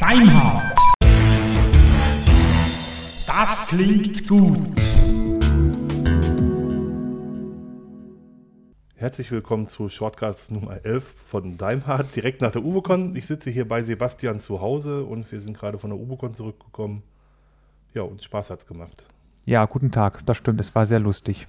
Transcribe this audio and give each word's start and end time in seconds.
Deimhardt. 0.00 0.78
Das 3.26 3.68
klingt 3.68 4.28
gut. 4.28 4.58
Herzlich 8.94 9.30
willkommen 9.32 9.66
zu 9.66 9.88
Shortcast 9.88 10.52
Nummer 10.52 10.84
11 10.84 11.04
von 11.04 11.58
Daimhardt, 11.58 12.14
direkt 12.14 12.40
nach 12.40 12.52
der 12.52 12.64
Ubicon. 12.64 13.16
Ich 13.16 13.26
sitze 13.26 13.50
hier 13.50 13.66
bei 13.66 13.82
Sebastian 13.82 14.38
zu 14.38 14.60
Hause 14.60 15.04
und 15.04 15.30
wir 15.32 15.40
sind 15.40 15.58
gerade 15.58 15.78
von 15.78 15.90
der 15.90 15.98
Ubicon 15.98 16.34
zurückgekommen. 16.34 17.02
Ja, 17.94 18.02
und 18.02 18.22
Spaß 18.22 18.50
hat's 18.50 18.66
gemacht. 18.66 19.06
Ja, 19.44 19.66
guten 19.66 19.90
Tag. 19.90 20.24
Das 20.24 20.36
stimmt, 20.36 20.60
es 20.60 20.74
war 20.74 20.86
sehr 20.86 21.00
lustig. 21.00 21.48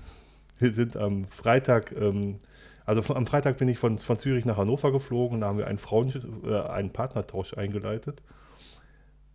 Wir 0.57 0.71
sind 0.71 0.97
am 0.97 1.25
Freitag, 1.25 1.91
ähm, 1.91 2.39
also 2.85 3.01
von, 3.01 3.15
am 3.15 3.25
Freitag 3.27 3.57
bin 3.57 3.67
ich 3.69 3.77
von, 3.77 3.97
von 3.97 4.17
Zürich 4.17 4.45
nach 4.45 4.57
Hannover 4.57 4.91
geflogen. 4.91 5.41
Da 5.41 5.47
haben 5.47 5.57
wir 5.57 5.67
einen, 5.67 5.77
Frauen, 5.77 6.11
äh, 6.45 6.61
einen 6.69 6.91
Partnertausch 6.91 7.57
eingeleitet. 7.57 8.21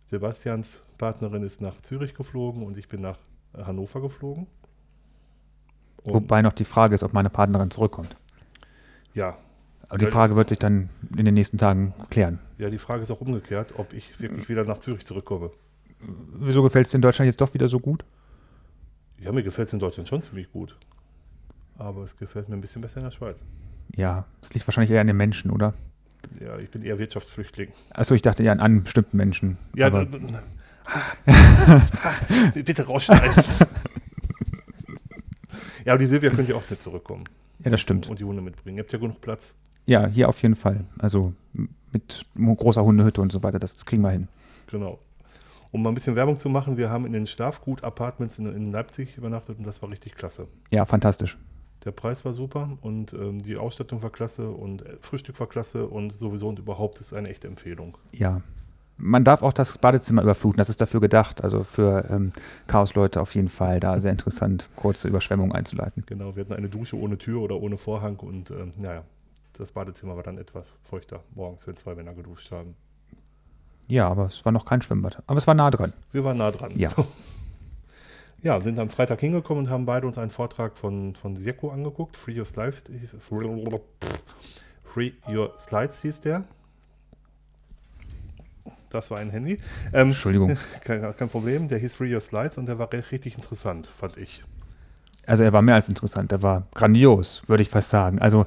Sebastians 0.05 0.83
Partnerin 0.97 1.43
ist 1.43 1.61
nach 1.61 1.81
Zürich 1.81 2.13
geflogen 2.13 2.63
und 2.63 2.77
ich 2.77 2.87
bin 2.87 3.01
nach 3.01 3.17
Hannover 3.55 4.01
geflogen. 4.01 4.47
Und 6.03 6.13
Wobei 6.13 6.41
noch 6.41 6.53
die 6.53 6.63
Frage 6.63 6.95
ist, 6.95 7.03
ob 7.03 7.13
meine 7.13 7.29
Partnerin 7.29 7.71
zurückkommt. 7.71 8.15
ja, 9.13 9.37
Aber 9.87 9.97
die 9.97 10.05
Frage 10.07 10.35
wird 10.35 10.49
sich 10.49 10.59
dann 10.59 10.89
in 11.15 11.25
den 11.25 11.33
nächsten 11.33 11.57
Tagen 11.57 11.93
klären. 12.09 12.39
ja, 12.57 12.69
die 12.69 12.77
Frage 12.77 13.03
ist 13.03 13.11
auch 13.11 13.21
umgekehrt, 13.21 13.73
ob 13.77 13.93
ich 13.93 14.19
wirklich 14.19 14.47
wieder 14.49 14.63
nach 14.63 14.77
Zürich 14.79 15.05
zurückkomme. 15.05 15.51
Wieso 15.99 16.63
gefällt 16.63 16.87
es 16.87 16.93
in 16.93 17.01
Deutschland 17.01 17.27
jetzt 17.27 17.41
doch 17.41 17.53
wieder 17.53 17.67
so 17.67 17.79
gut? 17.79 18.05
Ja, 19.19 19.31
mir 19.31 19.43
gefällt 19.43 19.67
es 19.67 19.73
in 19.73 19.79
Deutschland 19.79 20.07
schon 20.07 20.21
ziemlich 20.21 20.49
gut. 20.51 20.77
Aber 21.79 22.03
es 22.03 22.15
gefällt 22.17 22.49
mir 22.49 22.55
ein 22.55 22.61
bisschen 22.61 22.83
besser 22.83 22.97
in 22.97 23.05
der 23.05 23.11
Schweiz. 23.11 23.43
Ja, 23.95 24.25
es 24.41 24.53
liegt 24.53 24.67
wahrscheinlich 24.67 24.91
eher 24.91 25.01
an 25.01 25.07
den 25.07 25.17
Menschen, 25.17 25.49
oder? 25.49 25.73
Ja, 26.39 26.59
ich 26.59 26.69
bin 26.69 26.83
eher 26.83 26.99
Wirtschaftsflüchtling. 26.99 27.69
Achso, 27.91 28.13
ich 28.13 28.21
dachte 28.21 28.43
eher 28.43 28.51
an, 28.51 28.59
an 28.59 28.83
bestimmten 28.83 29.17
Menschen. 29.17 29.57
Ja, 29.75 29.89
bitte 32.53 32.85
rausschneiden. 32.85 33.43
ja, 35.85 35.93
aber 35.93 35.97
die 35.99 36.05
Silvia 36.05 36.29
könnte 36.29 36.51
ja 36.51 36.57
auch 36.57 36.69
nicht 36.69 36.81
zurückkommen 36.81 37.23
ja, 37.63 37.71
das 37.71 37.81
stimmt. 37.81 38.07
und 38.07 38.19
die 38.19 38.23
Hunde 38.23 38.41
mitbringen. 38.41 38.77
Ihr 38.77 38.83
habt 38.83 38.93
ja 38.93 38.99
genug 38.99 39.21
Platz. 39.21 39.55
Ja, 39.85 40.07
hier 40.07 40.29
auf 40.29 40.41
jeden 40.41 40.55
Fall. 40.55 40.85
Also 40.99 41.33
mit 41.91 42.25
großer 42.35 42.83
Hundehütte 42.83 43.21
und 43.21 43.31
so 43.31 43.43
weiter, 43.43 43.59
das, 43.59 43.73
das 43.73 43.85
kriegen 43.85 44.01
wir 44.01 44.11
hin. 44.11 44.27
Genau. 44.67 44.99
Um 45.71 45.83
mal 45.83 45.89
ein 45.89 45.95
bisschen 45.95 46.15
Werbung 46.15 46.37
zu 46.37 46.49
machen, 46.49 46.77
wir 46.77 46.89
haben 46.89 47.05
in 47.05 47.13
den 47.13 47.27
Schlafgut-Apartments 47.27 48.39
in, 48.39 48.47
in 48.47 48.71
Leipzig 48.71 49.17
übernachtet 49.17 49.59
und 49.59 49.67
das 49.67 49.81
war 49.81 49.89
richtig 49.89 50.15
klasse. 50.15 50.47
Ja, 50.71 50.85
fantastisch. 50.85 51.37
Der 51.85 51.91
Preis 51.91 52.25
war 52.25 52.33
super 52.33 52.77
und 52.81 53.13
ähm, 53.13 53.41
die 53.41 53.55
Ausstattung 53.55 54.03
war 54.03 54.09
klasse 54.09 54.49
und 54.49 54.85
äh, 54.85 54.97
Frühstück 54.99 55.39
war 55.39 55.47
klasse 55.47 55.87
und 55.87 56.17
sowieso 56.17 56.49
und 56.49 56.59
überhaupt 56.59 56.99
ist 56.99 57.13
eine 57.13 57.29
echte 57.29 57.47
Empfehlung. 57.47 57.97
Ja. 58.11 58.41
Man 59.01 59.23
darf 59.23 59.43
auch 59.43 59.53
das 59.53 59.77
Badezimmer 59.77 60.23
überfluten, 60.23 60.57
das 60.57 60.67
ist 60.67 60.81
dafür 60.81 60.99
gedacht. 60.99 61.41
Also 61.41 61.63
für 61.63 62.05
ähm, 62.09 62.33
Chaosleute 62.67 63.21
auf 63.21 63.33
jeden 63.33 63.47
Fall 63.47 63.79
da 63.79 63.97
sehr 63.97 64.11
interessant, 64.11 64.67
kurze 64.75 65.07
Überschwemmungen 65.07 65.53
einzuleiten. 65.53 66.03
Genau, 66.05 66.35
wir 66.35 66.43
hatten 66.43 66.53
eine 66.53 66.67
Dusche 66.67 66.97
ohne 66.99 67.17
Tür 67.17 67.39
oder 67.41 67.61
ohne 67.61 67.77
Vorhang 67.77 68.17
und 68.17 68.51
ähm, 68.51 68.73
naja, 68.77 69.03
das 69.53 69.71
Badezimmer 69.71 70.17
war 70.17 70.23
dann 70.23 70.37
etwas 70.37 70.75
feuchter 70.83 71.21
morgens, 71.33 71.65
wenn 71.65 71.77
zwei 71.77 71.95
Männer 71.95 72.13
geduscht 72.13 72.51
haben. 72.51 72.75
Ja, 73.87 74.09
aber 74.09 74.25
es 74.25 74.43
war 74.43 74.51
noch 74.51 74.65
kein 74.65 74.81
Schwimmbad. 74.81 75.23
Aber 75.27 75.37
es 75.37 75.47
war 75.47 75.55
nah 75.55 75.71
dran. 75.71 75.93
Wir 76.11 76.23
waren 76.25 76.37
nah 76.37 76.51
dran. 76.51 76.71
Ja. 76.75 76.91
Ja, 78.41 78.61
sind 78.61 78.79
am 78.79 78.89
Freitag 78.89 79.19
hingekommen 79.19 79.65
und 79.65 79.69
haben 79.69 79.85
beide 79.85 80.07
uns 80.07 80.17
einen 80.17 80.31
Vortrag 80.31 80.77
von, 80.77 81.15
von 81.15 81.35
Seko 81.35 81.71
angeguckt. 81.71 82.15
Free 82.15 82.37
Your 82.37 82.45
Slides, 82.45 82.83
Free 83.19 85.11
Your 85.27 85.53
Slides 85.57 86.01
hieß 86.01 86.21
der. 86.21 86.45
Das 88.89 89.11
war 89.11 89.19
ein 89.19 89.29
Handy. 89.29 89.59
Ähm, 89.93 90.07
Entschuldigung. 90.07 90.57
kein, 90.83 91.15
kein 91.15 91.29
Problem, 91.29 91.67
der 91.67 91.79
hieß 91.79 91.93
Free 91.93 92.13
Your 92.13 92.21
Slides 92.21 92.57
und 92.57 92.67
der 92.67 92.79
war 92.79 92.91
richtig 92.91 93.35
interessant, 93.35 93.87
fand 93.87 94.17
ich. 94.17 94.43
Also 95.27 95.43
er 95.43 95.53
war 95.53 95.61
mehr 95.61 95.75
als 95.75 95.89
interessant, 95.89 96.31
er 96.31 96.41
war 96.41 96.67
grandios, 96.73 97.43
würde 97.47 97.61
ich 97.61 97.69
fast 97.69 97.89
sagen. 97.89 98.19
Also 98.19 98.45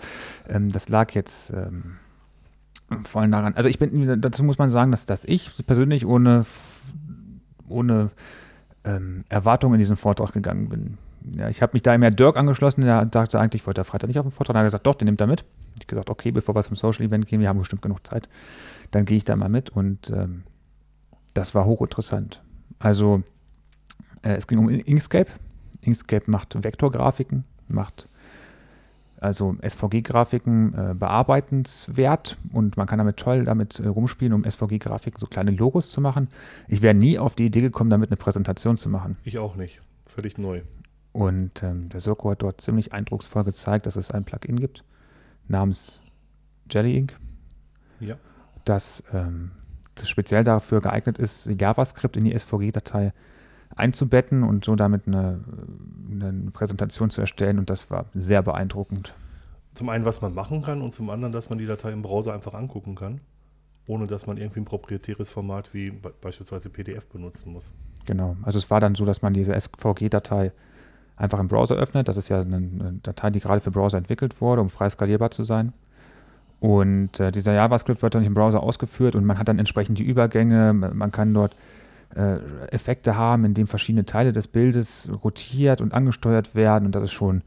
ähm, 0.48 0.68
das 0.70 0.88
lag 0.88 1.12
jetzt 1.12 1.50
ähm, 1.50 1.98
vor 3.04 3.20
allem 3.20 3.30
daran. 3.30 3.54
Also 3.54 3.68
ich 3.68 3.78
bin, 3.78 4.20
dazu 4.20 4.42
muss 4.42 4.58
man 4.58 4.70
sagen, 4.70 4.90
dass, 4.90 5.06
dass 5.06 5.24
ich 5.24 5.50
persönlich 5.66 6.06
ohne, 6.06 6.44
ohne 7.68 8.10
ähm, 8.84 9.24
Erwartung 9.28 9.72
in 9.72 9.78
diesen 9.78 9.96
Vortrag 9.96 10.32
gegangen 10.32 10.68
bin. 10.68 10.98
Ja, 11.36 11.48
ich 11.48 11.62
habe 11.62 11.72
mich 11.74 11.82
da 11.82 11.96
mehr 11.96 12.10
Dirk 12.10 12.36
angeschlossen, 12.36 12.82
der 12.82 13.06
sagte 13.12 13.38
eigentlich, 13.38 13.62
ich 13.62 13.66
wollte 13.66 13.84
Freitag 13.84 14.08
nicht 14.08 14.18
auf 14.18 14.26
den 14.26 14.32
Vortrag. 14.32 14.54
Dann 14.54 14.60
hat 14.60 14.64
er 14.64 14.68
gesagt, 14.68 14.86
doch, 14.86 14.94
den 14.94 15.06
nimmt 15.06 15.20
er 15.20 15.26
mit. 15.26 15.44
Ich 15.78 15.86
gesagt, 15.86 16.10
okay, 16.10 16.32
bevor 16.32 16.54
wir 16.54 16.62
zum 16.62 16.76
Social 16.76 17.06
Event 17.06 17.26
gehen, 17.26 17.40
wir 17.40 17.48
haben 17.48 17.58
bestimmt 17.58 17.82
genug 17.82 18.06
Zeit, 18.06 18.28
dann 18.90 19.04
gehe 19.04 19.16
ich 19.16 19.24
da 19.24 19.36
mal 19.36 19.48
mit 19.48 19.70
und 19.70 20.10
ähm, 20.10 20.42
das 21.34 21.54
war 21.54 21.64
hochinteressant. 21.64 22.42
Also 22.78 23.20
äh, 24.22 24.34
es 24.34 24.46
ging 24.46 24.58
um 24.58 24.68
Inkscape. 24.68 25.30
Inkscape 25.80 26.30
macht 26.30 26.62
Vektorgrafiken, 26.62 27.44
macht 27.68 28.08
also 29.22 29.56
SVG-Grafiken 29.62 30.74
äh, 30.74 30.94
bearbeitenswert 30.94 32.36
und 32.52 32.76
man 32.76 32.86
kann 32.86 32.98
damit 32.98 33.16
toll 33.16 33.44
damit 33.44 33.78
äh, 33.80 33.88
rumspielen, 33.88 34.32
um 34.32 34.44
SVG-Grafiken 34.44 35.18
so 35.18 35.26
kleine 35.26 35.50
Logos 35.52 35.90
zu 35.90 36.00
machen. 36.00 36.28
Ich 36.68 36.82
wäre 36.82 36.94
nie 36.94 37.18
auf 37.18 37.34
die 37.34 37.46
Idee 37.46 37.60
gekommen, 37.60 37.90
damit 37.90 38.10
eine 38.10 38.16
Präsentation 38.16 38.76
zu 38.76 38.88
machen. 38.88 39.16
Ich 39.24 39.38
auch 39.38 39.56
nicht. 39.56 39.80
Völlig 40.06 40.38
neu. 40.38 40.62
Und 41.12 41.62
ähm, 41.62 41.88
der 41.90 42.00
Sirko 42.00 42.30
hat 42.30 42.42
dort 42.42 42.60
ziemlich 42.60 42.92
eindrucksvoll 42.92 43.44
gezeigt, 43.44 43.86
dass 43.86 43.96
es 43.96 44.10
ein 44.10 44.24
Plugin 44.24 44.56
gibt 44.56 44.84
namens 45.48 46.00
Jelly 46.70 46.96
Ink, 46.96 47.16
Ja. 48.00 48.14
das, 48.64 49.02
ähm, 49.12 49.50
das 49.94 50.08
speziell 50.08 50.44
dafür 50.44 50.80
geeignet 50.80 51.18
ist, 51.18 51.46
JavaScript 51.46 52.16
in 52.16 52.24
die 52.24 52.36
SVG-Datei 52.38 53.12
einzubetten 53.76 54.42
und 54.42 54.64
so 54.64 54.76
damit 54.76 55.06
eine, 55.06 55.40
eine 56.10 56.50
Präsentation 56.52 57.10
zu 57.10 57.20
erstellen. 57.20 57.58
Und 57.58 57.70
das 57.70 57.90
war 57.90 58.06
sehr 58.14 58.42
beeindruckend. 58.42 59.14
Zum 59.74 59.88
einen, 59.88 60.04
was 60.04 60.20
man 60.20 60.34
machen 60.34 60.62
kann 60.62 60.82
und 60.82 60.92
zum 60.92 61.08
anderen, 61.10 61.32
dass 61.32 61.48
man 61.48 61.58
die 61.58 61.64
Datei 61.64 61.92
im 61.92 62.02
Browser 62.02 62.34
einfach 62.34 62.54
angucken 62.54 62.94
kann, 62.94 63.20
ohne 63.86 64.06
dass 64.06 64.26
man 64.26 64.36
irgendwie 64.36 64.60
ein 64.60 64.64
proprietäres 64.64 65.30
Format 65.30 65.72
wie 65.72 65.90
be 65.90 66.12
beispielsweise 66.20 66.68
PDF 66.68 67.06
benutzen 67.06 67.52
muss. 67.52 67.74
Genau. 68.04 68.36
Also 68.42 68.58
es 68.58 68.70
war 68.70 68.80
dann 68.80 68.94
so, 68.94 69.04
dass 69.04 69.22
man 69.22 69.32
diese 69.32 69.58
SVG-Datei 69.58 70.52
einfach 71.16 71.38
im 71.38 71.48
Browser 71.48 71.76
öffnet. 71.76 72.08
Das 72.08 72.16
ist 72.16 72.28
ja 72.28 72.40
eine, 72.40 72.56
eine 72.56 72.98
Datei, 73.02 73.30
die 73.30 73.40
gerade 73.40 73.60
für 73.60 73.70
Browser 73.70 73.98
entwickelt 73.98 74.40
wurde, 74.40 74.60
um 74.60 74.68
frei 74.68 74.90
skalierbar 74.90 75.30
zu 75.30 75.44
sein. 75.44 75.72
Und 76.60 77.18
äh, 77.18 77.32
dieser 77.32 77.54
JavaScript 77.54 78.02
wird 78.02 78.14
dann 78.14 78.24
im 78.24 78.34
Browser 78.34 78.62
ausgeführt 78.62 79.16
und 79.16 79.24
man 79.24 79.38
hat 79.38 79.48
dann 79.48 79.58
entsprechend 79.58 79.98
die 79.98 80.04
Übergänge. 80.04 80.72
Man 80.72 81.10
kann 81.10 81.34
dort 81.34 81.56
äh, 82.16 82.38
Effekte 82.70 83.16
haben, 83.16 83.44
in 83.44 83.54
denen 83.54 83.66
verschiedene 83.66 84.04
Teile 84.04 84.32
des 84.32 84.48
Bildes 84.48 85.10
rotiert 85.24 85.80
und 85.80 85.94
angesteuert 85.94 86.54
werden. 86.54 86.86
Und 86.86 86.94
das 86.94 87.04
ist 87.04 87.12
schon 87.12 87.42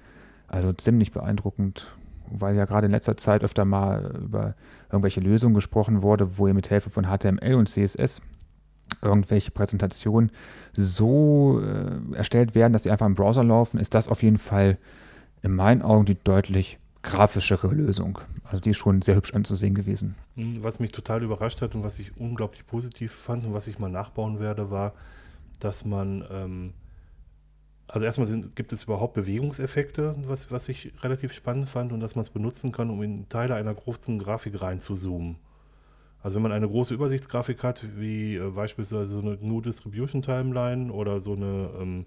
also 0.47 0.73
ziemlich 0.73 1.11
beeindruckend, 1.11 1.91
weil 2.31 2.55
ja 2.55 2.65
gerade 2.65 2.85
in 2.85 2.91
letzter 2.91 3.17
Zeit 3.17 3.43
öfter 3.43 3.65
mal 3.65 4.19
über 4.23 4.55
irgendwelche 4.91 5.19
Lösungen 5.19 5.55
gesprochen 5.55 6.01
wurde, 6.01 6.37
wo 6.37 6.47
ihr 6.47 6.53
mit 6.53 6.67
Hilfe 6.67 6.89
von 6.89 7.05
HTML 7.05 7.55
und 7.55 7.69
CSS 7.69 8.21
irgendwelche 9.01 9.51
Präsentationen 9.51 10.31
so 10.73 11.61
äh, 11.61 12.15
erstellt 12.15 12.55
werden, 12.55 12.73
dass 12.73 12.83
sie 12.83 12.91
einfach 12.91 13.07
im 13.07 13.15
Browser 13.15 13.43
laufen, 13.43 13.79
ist 13.79 13.95
das 13.95 14.07
auf 14.07 14.23
jeden 14.23 14.37
Fall 14.37 14.77
in 15.41 15.55
meinen 15.55 15.81
Augen 15.81 16.05
die 16.05 16.15
deutlich 16.23 16.79
grafischere 17.05 17.67
Lösung. 17.67 18.19
Also 18.43 18.59
die 18.59 18.71
ist 18.71 18.77
schon 18.77 19.01
sehr 19.01 19.15
hübsch 19.15 19.33
anzusehen 19.33 19.75
gewesen. 19.75 20.15
Hm, 20.35 20.63
Was 20.63 20.79
mich 20.79 20.91
total 20.91 21.23
überrascht 21.23 21.61
hat 21.61 21.75
und 21.75 21.83
was 21.83 21.99
ich 21.99 22.17
unglaublich 22.17 22.65
positiv 22.65 23.13
fand 23.13 23.45
und 23.45 23.53
was 23.53 23.67
ich 23.67 23.79
mal 23.79 23.89
nachbauen 23.89 24.39
werde, 24.39 24.71
war, 24.71 24.93
dass 25.59 25.85
man, 25.85 26.25
ähm, 26.31 26.73
also 27.87 28.05
erstmal 28.05 28.27
sind, 28.27 28.55
gibt 28.55 28.73
es 28.73 28.83
überhaupt 28.83 29.13
Bewegungseffekte, 29.13 30.15
was, 30.27 30.51
was 30.51 30.67
ich 30.67 30.91
relativ 31.03 31.31
spannend 31.31 31.69
fand 31.69 31.93
und 31.93 31.99
dass 31.99 32.15
man 32.15 32.23
es 32.23 32.29
benutzen 32.29 32.71
kann, 32.71 32.89
um 32.89 33.01
in 33.03 33.29
Teile 33.29 33.55
einer 33.55 33.73
großen 33.73 34.19
Grafik 34.19 34.61
reinzuzoomen. 34.61 35.37
Also 36.21 36.35
wenn 36.35 36.41
man 36.41 36.53
eine 36.53 36.67
große 36.67 36.93
Übersichtsgrafik 36.93 37.63
hat, 37.63 37.85
wie 37.97 38.35
äh, 38.35 38.49
beispielsweise 38.49 39.05
so 39.05 39.19
eine 39.19 39.37
GNU 39.37 39.61
Distribution 39.61 40.23
Timeline 40.23 40.91
oder 40.91 41.19
so 41.19 41.33
eine, 41.33 41.69
ähm, 41.79 42.05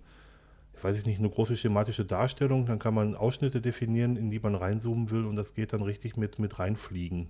ich 0.78 0.84
weiß 0.84 1.04
nicht, 1.06 1.18
eine 1.18 1.28
große 1.28 1.56
schematische 1.56 2.04
Darstellung, 2.04 2.66
dann 2.66 2.78
kann 2.78 2.94
man 2.94 3.16
Ausschnitte 3.16 3.60
definieren, 3.60 4.16
in 4.16 4.30
die 4.30 4.38
man 4.38 4.54
reinzoomen 4.54 5.10
will 5.10 5.24
und 5.24 5.34
das 5.36 5.54
geht 5.54 5.72
dann 5.72 5.82
richtig 5.82 6.16
mit, 6.16 6.38
mit 6.38 6.58
reinfliegen. 6.58 7.28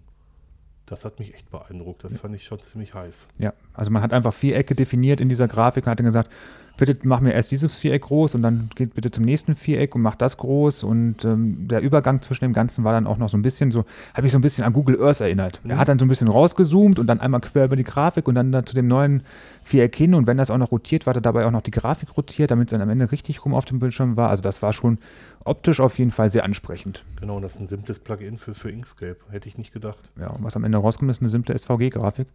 Das 0.84 1.04
hat 1.04 1.18
mich 1.18 1.34
echt 1.34 1.50
beeindruckt. 1.50 2.04
Das 2.04 2.18
fand 2.18 2.34
ich 2.34 2.44
schon 2.44 2.60
ziemlich 2.60 2.94
heiß. 2.94 3.28
Ja, 3.38 3.52
Also 3.74 3.90
man 3.90 4.02
hat 4.02 4.12
einfach 4.12 4.32
Vierecke 4.32 4.74
definiert 4.74 5.20
in 5.20 5.28
dieser 5.28 5.48
Grafik 5.48 5.84
und 5.86 5.90
hat 5.90 5.98
dann 5.98 6.06
gesagt, 6.06 6.30
bitte 6.78 6.96
mach 7.06 7.20
mir 7.20 7.32
erst 7.32 7.50
dieses 7.50 7.76
Viereck 7.76 8.02
groß 8.02 8.36
und 8.36 8.42
dann 8.42 8.70
geht 8.75 8.94
bitte 8.94 9.10
zum 9.10 9.25
nächsten 9.25 9.54
Viereck 9.54 9.94
und 9.94 10.00
mach 10.00 10.14
das 10.14 10.36
groß. 10.38 10.84
Und 10.84 11.25
ähm, 11.25 11.69
der 11.69 11.80
Übergang 11.80 12.22
zwischen 12.22 12.44
dem 12.44 12.52
Ganzen 12.52 12.84
war 12.84 12.92
dann 12.92 13.06
auch 13.06 13.19
noch 13.19 13.28
so 13.28 13.36
ein 13.36 13.42
bisschen 13.42 13.70
so, 13.70 13.84
hat 14.14 14.22
mich 14.22 14.32
so 14.32 14.38
ein 14.38 14.42
bisschen 14.42 14.64
an 14.64 14.72
Google 14.72 15.02
Earth 15.02 15.20
erinnert. 15.20 15.60
Mhm. 15.64 15.72
Er 15.72 15.78
hat 15.78 15.88
dann 15.88 15.98
so 15.98 16.04
ein 16.04 16.08
bisschen 16.08 16.28
rausgezoomt 16.28 16.98
und 16.98 17.08
dann 17.08 17.20
einmal 17.20 17.40
quer 17.40 17.64
über 17.64 17.76
die 17.76 17.84
Grafik 17.84 18.28
und 18.28 18.36
dann, 18.36 18.52
dann 18.52 18.64
zu 18.64 18.75
dem 18.75 18.86
neuen 18.86 19.25
Viereck 19.62 19.96
hin. 19.96 20.14
Und 20.14 20.26
wenn 20.26 20.36
das 20.36 20.50
auch 20.50 20.56
noch 20.56 20.70
rotiert, 20.70 21.04
war 21.06 21.14
da 21.14 21.20
dabei 21.20 21.44
auch 21.46 21.50
noch 21.50 21.62
die 21.62 21.72
Grafik 21.72 22.16
rotiert, 22.16 22.50
damit 22.52 22.69
es 22.69 22.70
dann 22.70 22.81
am 22.81 22.90
Ende 22.90 23.10
richtig 23.10 23.44
rum 23.44 23.54
auf 23.54 23.64
dem 23.64 23.81
Bildschirm 23.81 24.16
war. 24.16 24.31
Also 24.31 24.42
das 24.42 24.62
war 24.62 24.72
schon 24.72 24.98
optisch 25.44 25.81
auf 25.81 25.98
jeden 25.98 26.12
Fall 26.12 26.31
sehr 26.31 26.44
ansprechend. 26.44 27.04
Genau, 27.19 27.36
und 27.36 27.42
das 27.42 27.54
ist 27.54 27.60
ein 27.60 27.66
simples 27.66 27.98
Plugin 27.98 28.38
für, 28.38 28.54
für 28.54 28.70
Inkscape. 28.70 29.16
Hätte 29.31 29.48
ich 29.48 29.58
nicht 29.58 29.72
gedacht. 29.72 30.10
Ja, 30.19 30.28
und 30.28 30.44
was 30.44 30.54
am 30.54 30.62
Ende 30.62 30.78
rauskommt, 30.78 31.10
ist 31.10 31.20
eine 31.20 31.28
simple 31.28 31.58
SVG-Grafik, 31.58 32.28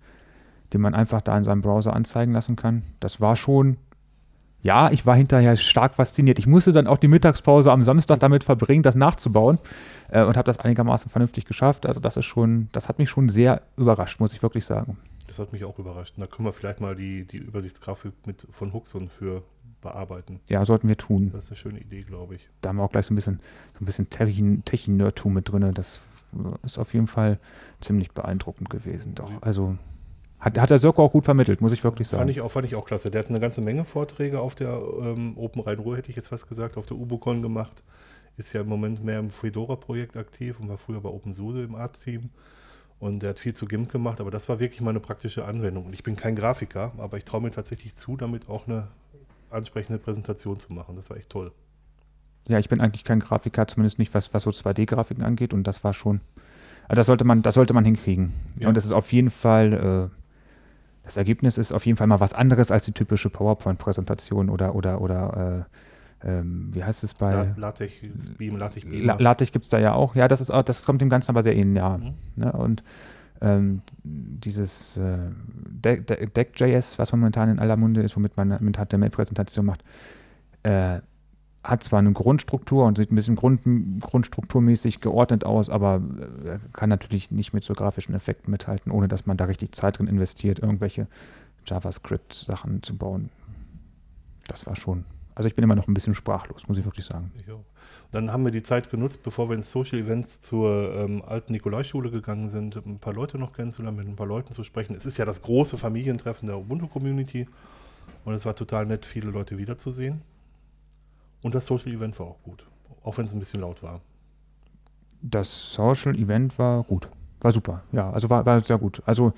die 0.74 0.78
man 0.78 0.94
einfach 0.94 1.22
da 1.22 1.38
in 1.38 1.46
seinem 1.46 1.62
Browser 1.62 1.94
anzeigen 1.94 2.34
lassen 2.34 2.58
kann. 2.58 2.84
Das 3.00 3.22
war 3.22 3.38
schon, 3.38 3.78
ja, 4.64 4.90
ich 4.92 5.06
war 5.06 5.16
hinterher 5.16 5.58
stark 5.58 5.96
fasziniert. 5.96 6.40
Ich 6.40 6.48
musste 6.48 6.72
dann 6.72 6.88
auch 6.88 6.98
die 6.98 7.10
Mittagspause 7.10 7.72
am 7.72 7.84
Samstag 7.84 8.22
damit 8.22 8.46
verbringen, 8.46 8.82
das 8.82 8.96
nachzubauen 8.96 9.60
äh, 10.10 10.24
und 10.24 10.38
habe 10.38 10.46
das 10.46 10.58
einigermaßen 10.58 11.12
vernünftig 11.12 11.46
geschafft. 11.46 11.86
Also 11.86 12.00
das 12.00 12.16
ist 12.16 12.26
schon, 12.26 12.70
das 12.72 12.88
hat 12.88 12.98
mich 12.98 13.10
schon 13.10 13.28
sehr 13.28 13.62
überrascht, 13.76 14.22
muss 14.22 14.34
ich 14.34 14.42
wirklich 14.42 14.64
sagen. 14.66 14.98
Das 15.28 15.38
hat 15.38 15.52
mich 15.52 15.66
auch 15.66 15.78
überrascht. 15.80 16.14
Und 16.16 16.22
da 16.22 16.28
können 16.28 16.48
wir 16.48 16.54
vielleicht 16.54 16.80
mal 16.80 16.96
die, 16.96 17.26
die 17.26 17.38
Übersichtsgrafik 17.38 18.14
mit 18.26 18.48
von 18.52 18.72
Huxon 18.72 19.10
für 19.10 19.44
bearbeiten. 19.82 20.40
Ja, 20.48 20.64
sollten 20.64 20.88
wir 20.88 20.98
tun. 20.98 21.32
Das 21.34 21.44
ist 21.44 21.50
eine 21.52 21.58
schöne 21.58 21.80
Idee, 21.80 22.00
glaube 22.00 22.36
ich. 22.36 22.50
Da 22.62 22.70
haben 22.70 22.78
wir 22.78 22.84
auch 22.84 22.92
gleich 22.92 23.06
so 23.06 23.14
ein 23.14 23.16
bisschen, 23.16 23.42
so 23.74 23.84
ein 23.84 23.86
bisschen 23.86 24.10
Techie-Nerdtum 24.10 25.34
mit 25.34 25.52
drin. 25.52 25.74
Das 25.74 26.00
äh, 26.34 26.66
ist 26.66 26.78
auf 26.78 26.94
jeden 26.94 27.08
Fall 27.08 27.38
ziemlich 27.82 28.12
beeindruckend 28.12 28.70
gewesen. 28.70 29.14
Doch, 29.14 29.30
also 29.42 29.78
hat, 30.44 30.60
hat 30.60 30.70
der 30.70 30.80
Sirko 30.80 31.06
auch 31.06 31.12
gut 31.12 31.24
vermittelt, 31.24 31.62
muss 31.62 31.72
ich 31.72 31.84
wirklich 31.84 32.08
sagen. 32.08 32.20
Fand 32.20 32.32
ich, 32.32 32.42
auch, 32.42 32.52
fand 32.52 32.66
ich 32.66 32.76
auch 32.76 32.84
klasse. 32.84 33.10
Der 33.10 33.20
hat 33.20 33.30
eine 33.30 33.40
ganze 33.40 33.62
Menge 33.62 33.86
Vorträge 33.86 34.42
auf 34.42 34.56
der 34.56 34.78
ähm, 35.02 35.38
Open 35.38 35.62
Rhein-Ruhr, 35.62 35.96
hätte 35.96 36.10
ich 36.10 36.18
jetzt 36.18 36.28
fast 36.28 36.50
gesagt, 36.50 36.76
auf 36.78 36.86
der 36.86 36.98
Ubocon 36.98 37.42
gemacht. 37.42 37.84
Ist 38.36 38.52
ja 38.52 38.62
im 38.62 38.68
Moment 38.68 39.04
mehr 39.04 39.20
im 39.20 39.30
Fedora-Projekt 39.30 40.18
aktiv 40.18 40.60
und 40.60 40.68
war 40.68 40.78
früher 40.78 41.00
bei 41.00 41.10
OpenSUSE 41.10 41.64
im 41.64 41.76
Art-Team. 41.76 42.30
Und 43.00 43.22
der 43.22 43.32
hat 43.32 43.40
viel 43.40 43.54
zu 43.54 43.66
GIMP 43.68 43.92
gemacht, 43.92 44.20
aber 44.20 44.32
das 44.32 44.50
war 44.50 44.60
wirklich 44.60 44.82
mal 44.82 44.90
eine 44.90 45.00
praktische 45.00 45.46
Anwendung. 45.46 45.86
Und 45.86 45.94
ich 45.94 46.04
bin 46.04 46.16
kein 46.16 46.36
Grafiker, 46.36 46.92
aber 46.98 47.18
ich 47.18 47.26
traue 47.26 47.42
mir 47.42 47.52
tatsächlich 47.52 47.96
zu, 47.96 48.18
damit 48.18 48.50
auch 48.50 48.68
eine 48.68 48.88
ansprechende 49.50 50.00
Präsentation 50.00 50.60
zu 50.60 50.74
machen. 50.74 50.96
Das 50.96 51.10
war 51.10 51.18
echt 51.18 51.30
toll. 51.30 51.52
Ja, 52.50 52.60
ich 52.60 52.68
bin 52.68 52.82
eigentlich 52.82 53.06
kein 53.06 53.20
Grafiker, 53.20 53.68
zumindest 53.68 54.00
nicht, 54.00 54.14
was, 54.14 54.34
was 54.34 54.44
so 54.44 54.50
2D-Grafiken 54.50 55.24
angeht. 55.24 55.54
Und 55.54 55.66
das 55.66 55.84
war 55.84 55.94
schon, 55.94 56.20
also 56.88 56.96
das 57.00 57.08
sollte 57.08 57.24
man, 57.24 57.44
das 57.44 57.56
sollte 57.56 57.74
man 57.74 57.86
hinkriegen. 57.86 58.34
Ja. 58.60 58.68
Und 58.68 58.78
es 58.78 58.86
ist 58.86 58.92
auf 58.92 59.14
jeden 59.14 59.30
Fall, 59.30 60.12
äh, 60.12 60.23
das 61.04 61.18
Ergebnis 61.18 61.58
ist 61.58 61.72
auf 61.72 61.86
jeden 61.86 61.98
Fall 61.98 62.08
mal 62.08 62.20
was 62.20 62.34
anderes 62.34 62.72
als 62.72 62.86
die 62.86 62.92
typische 62.94 63.30
PowerPoint-Präsentation 63.30 64.50
oder, 64.50 64.74
oder, 64.76 65.02
oder, 65.02 65.66
äh, 66.24 66.28
ähm, 66.28 66.70
wie 66.72 66.84
heißt 66.84 67.04
es 67.04 67.14
bei 67.14 67.34
La- 67.34 67.54
LaTeX, 67.58 68.30
Beam, 68.38 68.56
LaTeX 68.58 68.86
Beam. 68.90 69.06
La 69.06 69.16
LaTeX 69.20 69.52
gibt 69.52 69.66
es 69.66 69.70
da 69.70 69.80
ja 69.80 69.94
auch. 69.94 70.16
Ja, 70.16 70.28
das 70.30 70.40
ist 70.40 70.52
auch, 70.52 70.64
das 70.64 70.86
kommt 70.86 71.02
dem 71.02 71.10
Ganzen 71.10 71.32
aber 71.32 71.44
sehr 71.44 71.56
ähnlich. 71.56 71.82
Ja. 71.82 71.98
Mhm. 71.98 72.14
Ne? 72.36 72.52
Und 72.54 72.84
ähm, 73.42 73.82
dieses 74.04 74.96
äh, 74.96 75.18
Deck- 75.66 76.08
Deck- 76.08 76.34
Deck.js, 76.34 76.98
was 76.98 77.12
momentan 77.12 77.50
in 77.50 77.60
aller 77.60 77.76
Munde 77.76 78.02
ist, 78.02 78.16
womit 78.16 78.38
man 78.38 78.58
mit 78.62 78.78
HTML-Präsentation 78.78 79.66
macht, 79.66 79.84
äh, 80.64 81.00
hat 81.64 81.84
zwar 81.84 82.00
eine 82.00 82.12
Grundstruktur 82.12 82.86
und 82.86 82.98
sieht 82.98 83.12
ein 83.12 83.16
bisschen 83.16 83.36
Grund, 83.36 83.62
grundstrukturmäßig 84.02 85.00
geordnet 85.00 85.46
aus, 85.46 85.70
aber 85.70 86.02
äh, 86.46 86.60
kann 86.74 86.90
natürlich 86.90 87.32
nicht 87.32 87.54
mit 87.54 87.64
so 87.64 87.74
grafischen 87.74 88.14
Effekten 88.14 88.52
mithalten, 88.52 88.92
ohne 88.92 89.08
dass 89.08 89.26
man 89.26 89.38
da 89.38 89.46
richtig 89.46 89.74
Zeit 89.74 89.98
drin 89.98 90.08
investiert, 90.08 90.60
irgendwelche 90.60 91.08
JavaScript-Sachen 91.66 92.84
zu 92.84 92.98
bauen. 92.98 93.30
Das 94.48 94.66
war 94.66 94.76
schon. 94.76 95.06
Also 95.36 95.48
ich 95.48 95.56
bin 95.56 95.64
immer 95.64 95.76
noch 95.76 95.88
ein 95.88 95.94
bisschen 95.94 96.14
sprachlos, 96.14 96.68
muss 96.68 96.78
ich 96.78 96.86
wirklich 96.86 97.06
sagen. 97.06 97.32
Ich 97.40 97.52
auch. 97.52 97.64
Dann 98.12 98.32
haben 98.32 98.44
wir 98.44 98.52
die 98.52 98.62
Zeit 98.62 98.92
genutzt, 98.92 99.24
bevor 99.24 99.50
wir 99.50 99.56
ins 99.56 99.72
Social 99.72 100.00
Events 100.00 100.42
zur 100.42 100.94
ähm, 100.96 101.24
alten 101.26 101.54
Nikolaischule 101.54 102.12
gegangen 102.12 102.50
sind, 102.50 102.76
ein 102.76 103.00
paar 103.00 103.14
Leute 103.14 103.40
noch 103.40 103.54
kennenzulernen, 103.54 103.98
mit 103.98 104.08
ein 104.08 104.16
paar 104.16 104.28
Leuten 104.28 104.54
zu 104.54 104.64
sprechen. 104.64 104.96
Es 104.96 105.06
ist 105.06 105.18
ja 105.18 105.26
das 105.26 105.42
große 105.42 105.78
Familientreffen 105.78 106.48
der 106.48 106.60
Ubuntu-Community 106.60 107.48
und 108.26 108.34
es 108.34 108.46
war 108.46 108.56
total 108.56 108.86
nett, 108.86 109.06
viele 109.06 109.32
Leute 109.32 109.58
wiederzusehen. 109.58 110.22
Und 111.44 111.54
das 111.54 111.66
Social 111.68 111.92
Event 111.92 112.18
war 112.20 112.26
auch 112.28 112.42
gut, 112.42 112.66
auch 113.04 113.18
wenn 113.18 113.26
es 113.26 113.34
ein 113.34 113.40
bisschen 113.40 113.62
laut 113.62 113.84
war. 113.84 114.02
Das 115.22 115.74
Social 115.74 116.16
Event 116.16 116.58
war 116.58 116.84
gut. 116.84 117.08
War 117.42 117.52
super. 117.52 117.84
Ja, 117.92 118.10
also 118.12 118.30
war, 118.30 118.46
war 118.46 118.60
sehr 118.62 118.78
gut. 118.78 119.02
Also 119.06 119.32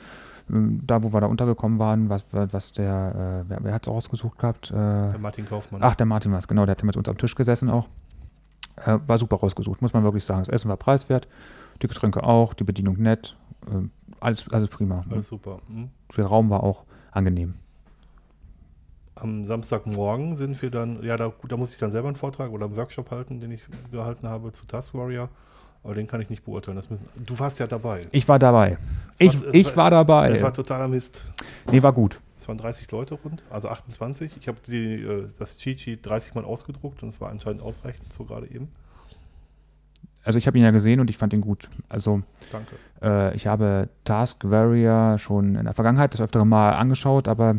ähm, 0.50 0.81
da, 0.86 1.02
wo 1.04 1.12
wir 1.12 1.22
da 1.22 1.28
untergekommen 1.28 1.80
waren, 1.80 2.10
was, 2.10 2.24
was 2.31 2.72
der, 2.74 3.44
äh, 3.46 3.50
wer, 3.50 3.63
wer 3.63 3.74
hat 3.74 3.86
es 3.88 3.92
ausgesucht 3.92 4.38
gehabt? 4.38 4.69
Äh, 4.72 4.74
Der 4.74 5.18
Martin 5.19 5.46
Kaufmann. 5.48 5.81
ach, 5.84 5.96
der 5.96 6.06
Martin 6.06 6.31
war 6.31 6.40
es, 6.40 6.48
genau, 6.48 6.66
der 6.66 6.75
hat 6.75 6.84
mit 6.84 6.96
uns 6.98 7.10
am 7.10 7.18
Tisch 7.18 7.36
gesessen 7.36 7.69
auch. 7.69 7.88
Äh, 8.78 9.00
war 9.08 9.18
super 9.18 9.38
rausgesucht, 9.38 9.81
muss 9.81 9.94
man 9.94 10.04
wirklich 10.04 10.24
sagen. 10.24 10.42
Das 10.42 10.50
Essen 10.50 10.69
war 10.69 10.78
preiswert, 10.78 11.28
die 11.81 11.88
Getränke 11.88 12.24
auch, 12.24 12.54
die 12.54 12.63
Bedienung 12.63 12.98
nett, 12.98 13.36
äh, 13.68 13.88
alles, 14.19 14.48
alles 14.51 14.69
prima. 14.69 15.04
Alles 15.10 15.28
super. 15.28 15.60
Hm. 15.68 15.90
Der 16.16 16.25
Raum 16.25 16.50
war 16.50 16.62
auch 16.63 16.84
angenehm. 17.12 17.56
Am 19.16 19.46
Samstagmorgen 19.46 20.36
sind 20.36 20.62
wir 20.62 20.70
dann, 20.72 21.02
ja, 21.04 21.16
da, 21.16 21.32
da 21.48 21.56
muss 21.58 21.72
ich 21.74 21.80
dann 21.80 21.92
selber 21.92 22.10
einen 22.10 22.18
Vortrag 22.18 22.52
oder 22.52 22.66
einen 22.66 22.76
Workshop 22.76 23.12
halten, 23.12 23.40
den 23.40 23.52
ich 23.52 23.62
gehalten 23.92 24.28
habe 24.28 24.52
zu 24.52 24.66
Task 24.66 24.94
Warrior. 24.94 25.30
Aber 25.84 25.94
den 25.96 26.08
kann 26.08 26.20
ich 26.20 26.30
nicht 26.30 26.44
beurteilen. 26.44 26.76
Das 26.76 26.90
müssen, 26.90 27.08
du 27.26 27.38
warst 27.40 27.60
ja 27.60 27.68
dabei. 27.68 28.02
Ich 28.12 28.28
war 28.28 28.40
dabei. 28.40 28.78
Es 29.18 29.34
Ich, 29.36 29.42
war- 29.46 29.54
ich 29.54 29.78
war 29.78 29.90
dabei. 29.92 30.30
Es 30.32 30.42
war 30.44 30.52
totaler 30.54 30.88
Mist. 30.88 31.22
nee, 31.72 31.82
war 31.82 31.94
gut. 31.94 32.20
Es 32.40 32.48
waren 32.48 32.58
30 32.58 32.92
Leute 32.92 33.16
rund, 33.16 33.44
also 33.50 33.70
28. 33.70 34.32
Ich 34.40 34.48
habe 34.48 34.58
die, 34.68 34.96
äh, 35.02 35.28
das 35.40 35.58
Cheat 35.58 35.80
Sheet 35.80 36.06
30 36.06 36.36
Mal 36.36 36.44
ausgedruckt 36.44 37.02
und 37.02 37.10
es 37.10 37.22
war 37.22 37.30
anscheinend 37.30 37.62
ausreichend, 37.62 38.12
so 38.12 38.24
gerade 38.26 38.48
eben. 38.48 38.68
Also 40.25 40.39
ich 40.39 40.48
habe 40.48 40.57
ihn 40.57 40.63
ja 40.63 40.72
gesehen 40.72 41.00
und 41.00 41.10
ich 41.10 41.18
fand 41.18 41.33
ihn 41.33 41.42
gut. 41.42 41.69
Also. 41.88 42.22
Äh, 43.01 43.36
ich 43.36 43.48
habe 43.48 43.89
Task 44.04 44.44
Warrior 44.44 45.18
schon 45.19 45.56
in 45.56 45.66
der 45.66 45.74
Vergangenheit 45.74 46.13
das 46.13 46.22
öftere 46.22 46.45
Mal 46.45 46.72
angeschaut, 46.72 47.27
aber 47.27 47.57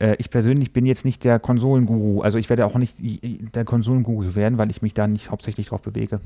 äh, 0.00 0.16
ich 0.18 0.30
persönlich 0.30 0.72
bin 0.72 0.86
jetzt 0.86 1.04
nicht 1.04 1.24
der 1.24 1.38
Konsolenguru. 1.38 2.22
Also 2.22 2.38
ich 2.38 2.48
werde 2.48 2.66
auch 2.66 2.74
nicht 2.74 2.98
der 3.54 3.64
Konsolenguru 3.64 4.34
werden, 4.34 4.58
weil 4.58 4.70
ich 4.70 4.82
mich 4.82 4.94
da 4.94 5.06
nicht 5.06 5.30
hauptsächlich 5.30 5.68
drauf 5.68 5.82
bewege. 5.82 6.20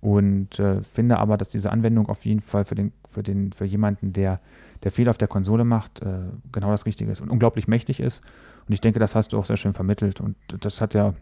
Und 0.00 0.58
äh, 0.58 0.82
finde 0.82 1.18
aber, 1.18 1.36
dass 1.36 1.50
diese 1.50 1.70
Anwendung 1.70 2.08
auf 2.08 2.24
jeden 2.24 2.40
Fall 2.40 2.64
für, 2.64 2.74
den, 2.74 2.92
für, 3.06 3.22
den, 3.22 3.52
für 3.52 3.66
jemanden, 3.66 4.12
der, 4.12 4.40
der 4.82 4.92
viel 4.92 5.08
auf 5.08 5.18
der 5.18 5.28
Konsole 5.28 5.64
macht, 5.64 6.00
äh, 6.00 6.20
genau 6.52 6.70
das 6.70 6.86
Richtige 6.86 7.12
ist 7.12 7.20
und 7.20 7.28
unglaublich 7.28 7.68
mächtig 7.68 8.00
ist. 8.00 8.22
Und 8.66 8.72
ich 8.72 8.80
denke, 8.80 8.98
das 8.98 9.14
hast 9.14 9.32
du 9.32 9.38
auch 9.38 9.44
sehr 9.44 9.58
schön 9.58 9.74
vermittelt. 9.74 10.20
Und 10.20 10.36
das 10.60 10.80
hat 10.80 10.94
ja, 10.94 11.12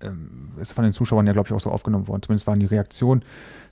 ähm, 0.00 0.52
ist 0.60 0.72
von 0.72 0.84
den 0.84 0.92
Zuschauern 0.92 1.26
ja, 1.26 1.32
glaube 1.32 1.48
ich, 1.48 1.52
auch 1.52 1.60
so 1.60 1.70
aufgenommen 1.70 2.08
worden. 2.08 2.22
Zumindest 2.22 2.46
waren 2.46 2.60
die 2.60 2.66
Reaktionen 2.66 3.22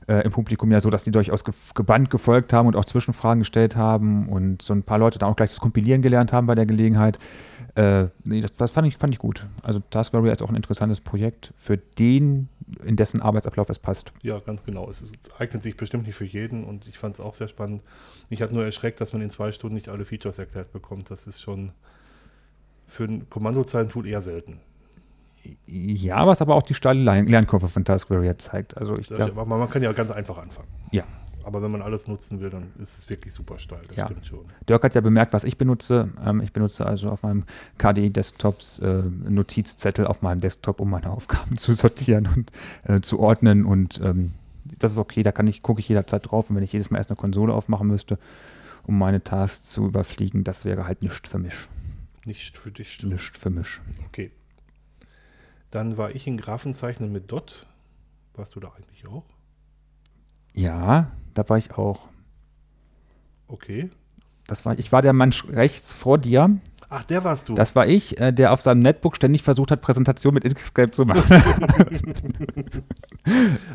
äh, 0.09 0.25
im 0.25 0.33
Publikum 0.33 0.71
ja 0.71 0.81
so, 0.81 0.91
dass 0.91 1.05
die 1.05 1.11
durchaus 1.11 1.45
ge 1.45 1.55
gebannt 1.75 2.11
gefolgt 2.11 2.53
haben 2.53 2.67
und 2.67 2.77
auch 2.77 2.85
Zwischenfragen 2.85 3.41
gestellt 3.41 3.77
haben 3.77 4.29
und 4.29 4.63
so 4.63 4.73
ein 4.73 4.83
paar 4.83 4.99
Leute 4.99 5.19
da 5.19 5.27
auch 5.27 5.37
gleich 5.37 5.51
das 5.51 5.61
Kompilieren 5.61 6.03
gelernt 6.03 6.33
haben 6.33 6.47
bei 6.47 6.55
der 6.55 6.67
Gelegenheit. 6.67 7.19
Äh, 7.75 8.07
nee, 8.25 8.41
das, 8.41 8.55
das 8.55 8.71
fand, 8.71 8.89
ich, 8.89 8.97
fand 8.97 9.13
ich 9.13 9.19
gut. 9.19 9.47
Also 9.63 9.81
Task 9.91 10.13
Warrior 10.13 10.33
ist 10.33 10.43
auch 10.43 10.49
ein 10.49 10.57
interessantes 10.57 11.01
Projekt 11.01 11.53
für 11.57 11.77
den, 11.77 12.49
in 12.85 12.97
dessen 12.97 13.21
Arbeitsablauf 13.21 13.69
es 13.69 13.79
passt. 13.79 14.13
Ja, 14.23 14.39
ganz 14.39 14.65
genau. 14.65 14.89
Es, 14.89 15.03
es 15.03 15.13
eignet 15.39 15.63
sich 15.63 15.77
bestimmt 15.77 16.07
nicht 16.07 16.17
für 16.17 16.25
jeden 16.25 16.65
und 16.65 16.89
ich 16.89 16.99
fand 16.99 17.15
es 17.15 17.21
auch 17.21 17.35
sehr 17.35 17.49
spannend. 17.49 17.83
Mich 18.31 18.43
hat 18.43 18.53
nur 18.53 18.65
erschreckt, 18.65 19.01
dass 19.01 19.13
man 19.13 19.23
in 19.23 19.31
zwei 19.31 19.53
Stunden 19.53 19.75
nicht 19.75 19.89
alle 19.89 20.05
Features 20.05 20.39
erklärt 20.39 20.73
bekommt. 20.73 21.11
Das 21.11 21.27
ist 21.27 21.43
schon 21.43 21.73
für 22.87 23.05
ein 23.05 23.29
Kommandozeilentool 23.29 24.07
eher 24.07 24.23
selten. 24.23 24.61
Ja, 25.67 26.27
was 26.27 26.41
aber 26.41 26.55
auch 26.55 26.63
die 26.63 26.75
steile 26.75 27.01
Lern- 27.03 27.27
Lernkurve 27.27 27.69
von 27.69 27.87
Warrior 27.87 28.39
zeigt. 28.39 28.77
Also 28.77 28.97
ich 28.99 29.11
aber 29.13 29.45
man 29.45 29.69
kann 29.71 29.83
ja 29.83 29.93
ganz 29.93 30.11
einfach 30.11 30.39
anfangen. 30.39 30.69
Ja. 30.91 31.05
Aber 31.45 31.63
wenn 31.63 31.71
man 31.71 31.81
alles 31.81 32.09
nutzen 32.09 32.41
will, 32.41 32.51
dann 32.51 32.73
ist 32.79 32.99
es 32.99 33.09
wirklich 33.09 33.33
super 33.33 33.61
steil. 33.61 33.81
Das 33.87 33.97
Ja. 33.97 34.07
stimmt 34.07 34.27
schon. 34.27 34.47
Dirk 34.69 34.83
hat 34.83 34.97
ja 34.97 35.01
bemerkt, 35.01 35.33
was 35.33 35.45
ich 35.45 35.57
benutze. 35.57 36.11
Ähm, 36.25 36.41
ich 36.41 36.53
benutze 36.53 36.85
also 36.85 37.09
auf 37.09 37.23
meinem 37.23 37.45
KDE-Desktops 37.79 38.81
äh, 38.81 39.03
Notizzettel 39.29 40.07
auf 40.09 40.23
meinem 40.23 40.41
Desktop, 40.41 40.81
um 40.81 40.91
meine 40.91 41.11
Aufgaben 41.11 41.57
zu 41.57 41.75
sortieren 41.75 42.27
und 42.35 42.51
äh, 42.85 43.01
zu 43.01 43.21
ordnen. 43.21 43.65
Und 43.65 44.01
ähm, 44.03 44.33
das 44.79 44.91
ist 44.93 44.99
okay, 44.99 45.23
da 45.23 45.31
kann 45.31 45.47
ich, 45.47 45.63
gucke 45.63 45.79
ich 45.81 45.89
jederzeit 45.89 46.29
drauf. 46.31 46.51
Und 46.51 46.57
wenn 46.57 46.65
ich 46.65 46.73
jedes 46.73 46.91
Mal 46.91 46.99
erst 46.99 47.11
eine 47.11 47.17
Konsole 47.17 47.55
aufmachen 47.55 47.87
müsste, 47.87 48.19
um 48.85 48.99
meine 48.99 49.23
Tasks 49.23 49.71
zu 49.71 49.87
überfliegen, 49.87 50.43
das 50.43 50.65
wäre 50.65 50.87
halt 50.87 51.03
nichts 51.03 51.29
für 51.29 51.39
mich. 51.39 51.55
Nicht 52.25 52.59
für 52.59 52.73
dich. 52.73 53.01
Nichts 53.05 53.39
für 53.39 53.51
mich. 53.51 53.79
Okay. 54.09 54.33
Dann 55.77 55.99
war 55.99 56.15
ich 56.15 56.27
in 56.27 56.39
Graphenzeichnen 56.39 57.13
mit 57.13 57.31
Dot. 57.31 57.67
Warst 58.35 58.55
du 58.55 58.61
da 58.61 58.69
eigentlich 58.69 59.07
auch? 59.07 59.25
Ja, 60.55 61.11
da 61.35 61.47
war 61.51 61.59
ich 61.59 61.73
auch. 61.73 62.09
Okay. 63.47 63.91
Das 64.47 64.65
war, 64.65 64.79
ich 64.79 64.91
war 64.91 65.03
der 65.03 65.13
Mann 65.13 65.35
rechts 65.51 65.93
vor 65.93 66.17
dir. 66.17 66.59
Ach, 66.89 67.05
der 67.05 67.25
warst 67.25 67.51
du. 67.51 67.55
Das 67.55 67.77
war 67.77 67.87
ich, 67.87 68.19
äh, 68.19 68.33
der 68.33 68.53
auf 68.53 68.63
seinem 68.63 68.79
Netbook 68.79 69.17
ständig 69.17 69.43
versucht 69.43 69.71
hat, 69.71 69.83
Präsentation 69.83 70.33
mit 70.33 70.45
Inkscape 70.45 70.93
zu 70.93 71.05
machen. 71.05 71.23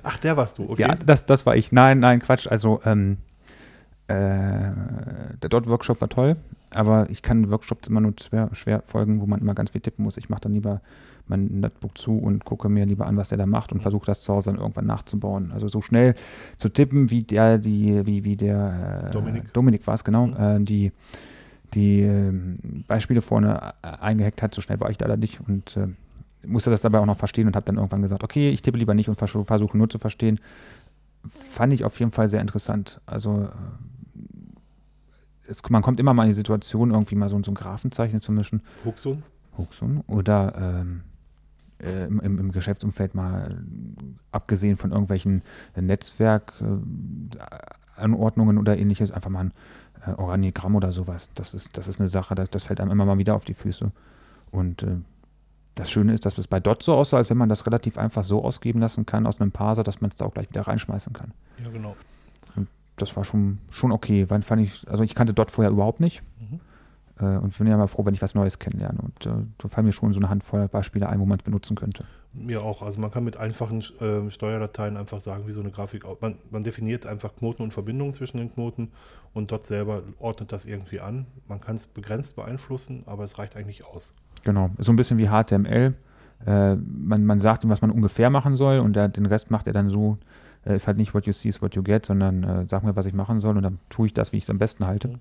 Ach, 0.01 0.17
der 0.17 0.36
warst 0.36 0.58
du. 0.58 0.72
Okay. 0.72 0.81
Ja, 0.81 0.96
das, 0.96 1.27
das 1.27 1.46
war 1.46 1.55
ich. 1.55 1.72
Nein, 1.72 2.00
nein, 2.00 2.20
Quatsch. 2.20 2.48
Also, 2.48 2.81
ähm, 2.84 3.17
äh, 4.08 4.15
der 5.39 5.50
Dot-Workshop 5.50 6.01
war 6.01 6.10
toll. 6.10 6.38
Aber 6.74 7.10
ich 7.10 7.22
kann 7.22 7.51
Workshops 7.51 7.88
immer 7.88 8.01
nur 8.01 8.13
schwer, 8.22 8.50
schwer 8.54 8.82
folgen, 8.86 9.22
wo 9.22 9.25
man 9.25 9.40
immer 9.42 9.54
ganz 9.54 9.72
viel 9.72 9.82
tippen 9.82 10.04
muss. 10.04 10.18
Ich 10.18 10.30
mache 10.30 10.42
dann 10.42 10.54
lieber 10.54 10.82
mein 11.28 11.62
Notebook 11.62 11.98
zu 11.98 12.18
und 12.18 12.44
gucke 12.46 12.68
mir 12.68 12.86
lieber 12.86 13.06
an, 13.06 13.16
was 13.16 13.30
der 13.30 13.38
da 13.38 13.46
macht 13.46 13.72
und 13.72 13.80
versuche 13.82 14.06
das 14.08 14.22
zu 14.22 14.34
Hause 14.34 14.51
dann 14.51 14.60
irgendwann 14.60 14.86
nachzubauen. 14.86 15.51
Also 15.51 15.68
so 15.68 15.82
schnell 15.82 16.16
zu 16.58 16.70
tippen, 16.70 17.10
wie 17.12 17.24
der, 17.24 17.58
die, 17.58 18.06
wie, 18.06 18.24
wie 18.24 18.36
der 18.36 19.06
äh, 19.08 19.13
Dominik. 19.13 19.54
Dominik 19.54 19.88
war 19.88 19.94
es, 19.94 20.04
genau, 20.04 20.28
Mhm. 20.28 20.36
äh, 20.38 20.60
die, 20.62 20.92
die 21.74 22.01
ähm, 22.01 22.84
Beispiele 22.88 23.22
vorne 23.22 23.74
äh, 23.82 23.88
eingehackt 23.88 24.42
hat, 24.42 24.54
so 24.54 24.62
schnell 24.62 24.80
war 24.80 24.90
ich 24.90 25.00
leider 25.00 25.16
nicht 25.16 25.40
und 25.48 25.78
äh, 25.78 25.88
musste 26.46 26.70
das 26.72 26.82
dabei 26.82 27.00
auch 27.00 27.06
noch 27.06 27.18
verstehen 27.18 27.48
und 27.48 27.56
habe 27.56 27.66
dann 27.66 27.75
irgendwann 27.75 28.01
gesagt, 28.01 28.24
okay, 28.24 28.50
ich 28.50 28.62
tippe 28.62 28.78
lieber 28.78 28.94
nicht 28.96 29.08
und 29.08 29.16
vers- 29.16 29.38
versuche 29.44 29.78
nur 29.78 29.90
zu 29.90 30.00
verstehen. 30.00 30.40
Fand 31.25 31.72
ich 31.72 31.86
auf 31.86 32.00
jeden 32.00 32.12
Fall 32.12 32.30
sehr 32.30 32.42
interessant. 32.42 33.00
Also 33.06 33.44
äh, 33.44 33.48
es, 35.51 35.70
man 35.70 35.81
kommt 35.81 36.00
immer 36.00 36.13
mal 36.13 36.24
in 36.24 36.29
die 36.29 36.36
Situation, 36.36 36.91
irgendwie 36.91 37.15
mal 37.15 37.27
so, 37.29 37.41
so 37.43 37.51
ein 37.51 37.55
Graphenzeichen 37.55 38.22
zu 38.22 38.31
mischen. 38.31 38.62
Huxun? 38.86 39.24
Huxun 39.58 40.01
oder 40.08 40.53
ähm, 40.58 41.01
äh, 41.79 42.05
im, 42.05 42.22
im, 42.22 42.51
Geschäftsumfeld 42.51 43.15
mal 43.15 43.51
äh, 43.51 43.55
abgesehen 44.31 44.77
von 44.77 44.91
irgendwelchen 44.91 45.43
Netzwerkanordnungen 45.75 48.58
oder 48.58 48.77
ähnliches, 48.77 49.12
einfach 49.12 49.29
mal 49.29 49.41
ein 49.41 49.51
äh, 50.05 50.13
Organigramm 50.13 50.75
oder 50.75 50.93
sowas. 50.93 51.29
Das 51.36 51.53
ist, 51.53 51.77
das 51.77 51.88
ist 51.88 52.00
eine 52.00 52.10
Sache, 52.10 52.34
das, 52.36 52.50
das 52.50 52.63
fällt 52.63 52.79
einem 52.79 52.91
immer 52.91 53.05
mal 53.05 53.17
wieder 53.17 53.36
auf 53.36 53.43
die 53.46 53.53
Füße. 53.53 53.91
Und 54.51 54.84
äh, 54.84 54.98
das 55.75 55.91
Schöne 55.91 56.13
ist, 56.13 56.25
dass 56.25 56.38
es 56.38 56.48
bei 56.48 56.60
Dot 56.60 56.84
so 56.84 56.93
aussah, 56.93 57.17
als 57.17 57.29
wenn 57.29 57.38
man 57.38 57.50
das 57.50 57.65
relativ 57.65 57.98
einfach 57.98 58.24
so 58.24 58.43
ausgeben 58.43 58.79
lassen 58.79 59.05
kann 59.05 59.27
aus 59.27 59.41
einem 59.41 59.51
Parser, 59.51 59.84
dass 59.84 60.01
man 60.01 60.10
es 60.10 60.15
da 60.15 60.25
auch 60.25 60.34
gleich 60.34 60.50
wieder 60.50 60.62
reinschmeißen 60.62 61.13
kann. 61.13 61.34
Ja, 61.63 61.70
genau. 61.70 61.96
Das 62.98 63.15
war 63.15 63.24
schon, 63.24 63.60
schon 63.69 63.91
okay. 63.91 64.29
Weil 64.29 64.41
fand 64.41 64.62
ich, 64.62 64.88
also 64.89 65.03
ich 65.03 65.15
kannte 65.15 65.33
Dot 65.33 65.51
vorher 65.51 65.71
überhaupt 65.71 66.00
nicht. 66.00 66.21
Mhm. 66.39 66.60
Äh, 67.21 67.38
und 67.38 67.57
bin 67.57 67.67
ja 67.67 67.77
mal 67.77 67.88
froh, 67.88 68.05
wenn 68.05 68.13
ich 68.13 68.21
was 68.21 68.36
Neues 68.36 68.60
kennenlerne. 68.60 69.00
Und 69.01 69.25
äh, 69.25 69.45
da 69.57 69.67
fallen 69.67 69.86
mir 69.86 69.91
schon 69.91 70.13
so 70.13 70.19
eine 70.19 70.29
Handvoll 70.29 70.67
Beispiele 70.67 71.07
ein, 71.07 71.19
wo 71.19 71.25
man 71.25 71.38
es 71.38 71.43
benutzen 71.43 71.75
könnte. 71.75 72.05
Mir 72.33 72.63
auch. 72.63 72.81
Also 72.81 73.00
man 73.00 73.12
kann 73.12 73.24
mit 73.24 73.38
einfachen 73.38 73.83
ähm, 74.00 74.29
Steuerdateien 74.29 74.98
einfach 74.98 75.19
sagen, 75.19 75.48
wie 75.48 75.51
so 75.51 75.62
eine 75.62 75.69
Grafik 75.69 76.05
man, 76.21 76.36
man 76.50 76.63
definiert 76.63 77.05
einfach 77.05 77.36
Knoten 77.36 77.63
und 77.63 77.74
Verbindungen 77.74 78.13
zwischen 78.13 78.38
den 78.38 78.51
Knoten 78.51 78.91
und 79.33 79.51
dort 79.51 79.65
selber 79.65 80.03
ordnet 80.19 80.51
das 80.51 80.65
irgendwie 80.65 81.00
an. 81.00 81.27
Man 81.48 81.60
kann 81.60 81.75
es 81.75 81.88
begrenzt 81.88 82.36
beeinflussen, 82.36 83.03
aber 83.05 83.24
es 83.24 83.38
reicht 83.38 83.55
eigentlich 83.55 83.86
aus. 83.86 84.13
Genau, 84.43 84.69
so 84.79 84.91
ein 84.91 84.95
bisschen 84.95 85.19
wie 85.19 85.27
HTML. 85.27 85.95
Äh, 86.45 86.75
man, 86.75 87.25
man 87.25 87.39
sagt 87.39 87.63
ihm, 87.63 87.69
was 87.69 87.81
man 87.81 87.91
ungefähr 87.91 88.29
machen 88.29 88.55
soll 88.55 88.79
und 88.79 88.95
der, 88.95 89.10
den 89.10 89.25
Rest 89.25 89.51
macht 89.51 89.67
er 89.67 89.74
dann 89.74 89.89
so. 89.89 90.17
Äh, 90.65 90.75
ist 90.75 90.88
halt 90.88 90.98
nicht 90.98 91.13
what 91.13 91.25
you 91.25 91.34
see 91.34 91.50
is 91.50 91.62
what 91.62 91.75
you 91.75 91.84
get, 91.84 92.06
sondern 92.06 92.44
äh, 92.44 92.65
sag 92.68 92.84
mir, 92.84 92.96
was 92.96 93.06
ich 93.06 93.13
machen 93.13 93.39
soll 93.39 93.58
und 93.58 93.63
dann 93.63 93.80
tue 93.89 94.08
ich 94.08 94.13
das, 94.13 94.32
wie 94.32 94.38
ich 94.38 94.44
es 94.44 94.50
am 94.50 94.58
besten 94.58 94.86
halte. 94.86 95.10
Mhm. 95.10 95.20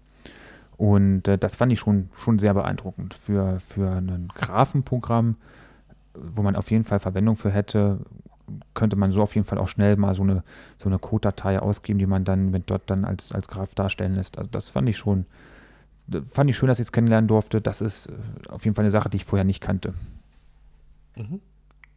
Und 0.77 1.29
äh, 1.29 1.37
das 1.37 1.57
fand 1.57 1.73
ich 1.73 1.79
schon, 1.79 2.09
schon 2.15 2.39
sehr 2.39 2.55
beeindruckend 2.55 3.15
für, 3.15 3.61
für 3.61 3.91
ein 3.91 4.29
Graphenprogramm, 4.35 5.37
wo 6.15 6.43
man 6.43 6.57
auf 6.57 6.71
jeden 6.71 6.85
Fall 6.85 6.99
Verwendung 6.99 7.37
für 7.37 7.51
hätte, 7.51 7.99
könnte 8.75 8.97
man 8.97 9.13
so 9.13 9.23
auf 9.23 9.35
jeden 9.35 9.47
Fall 9.47 9.59
auch 9.59 9.69
schnell 9.69 9.97
mal 9.97 10.15
so 10.15 10.23
eine, 10.23 10.43
so 10.77 10.89
eine 10.89 10.99
Code-Datei 10.99 11.61
ausgeben, 11.61 11.99
die 11.99 12.07
man 12.07 12.25
dann 12.25 12.51
mit 12.51 12.71
dort 12.71 12.89
dann 12.89 13.05
als, 13.05 13.33
als 13.33 13.49
Graph 13.49 13.75
darstellen 13.75 14.15
lässt. 14.15 14.39
Also 14.39 14.51
das 14.51 14.71
fand 14.71 14.89
ich 14.89 14.97
schon, 14.97 15.27
fand 16.25 16.51
ich 16.51 16.57
schön, 16.57 16.69
dass 16.69 16.79
ich 16.79 16.87
es 16.87 16.93
kennenlernen 16.93 17.29
durfte. 17.29 17.61
Das 17.61 17.81
ist 17.81 18.07
äh, 18.07 18.13
auf 18.49 18.65
jeden 18.65 18.75
Fall 18.75 18.85
eine 18.85 18.91
Sache, 18.91 19.11
die 19.11 19.19
ich 19.19 19.25
vorher 19.25 19.45
nicht 19.45 19.61
kannte. 19.61 19.95
Mhm. 21.17 21.41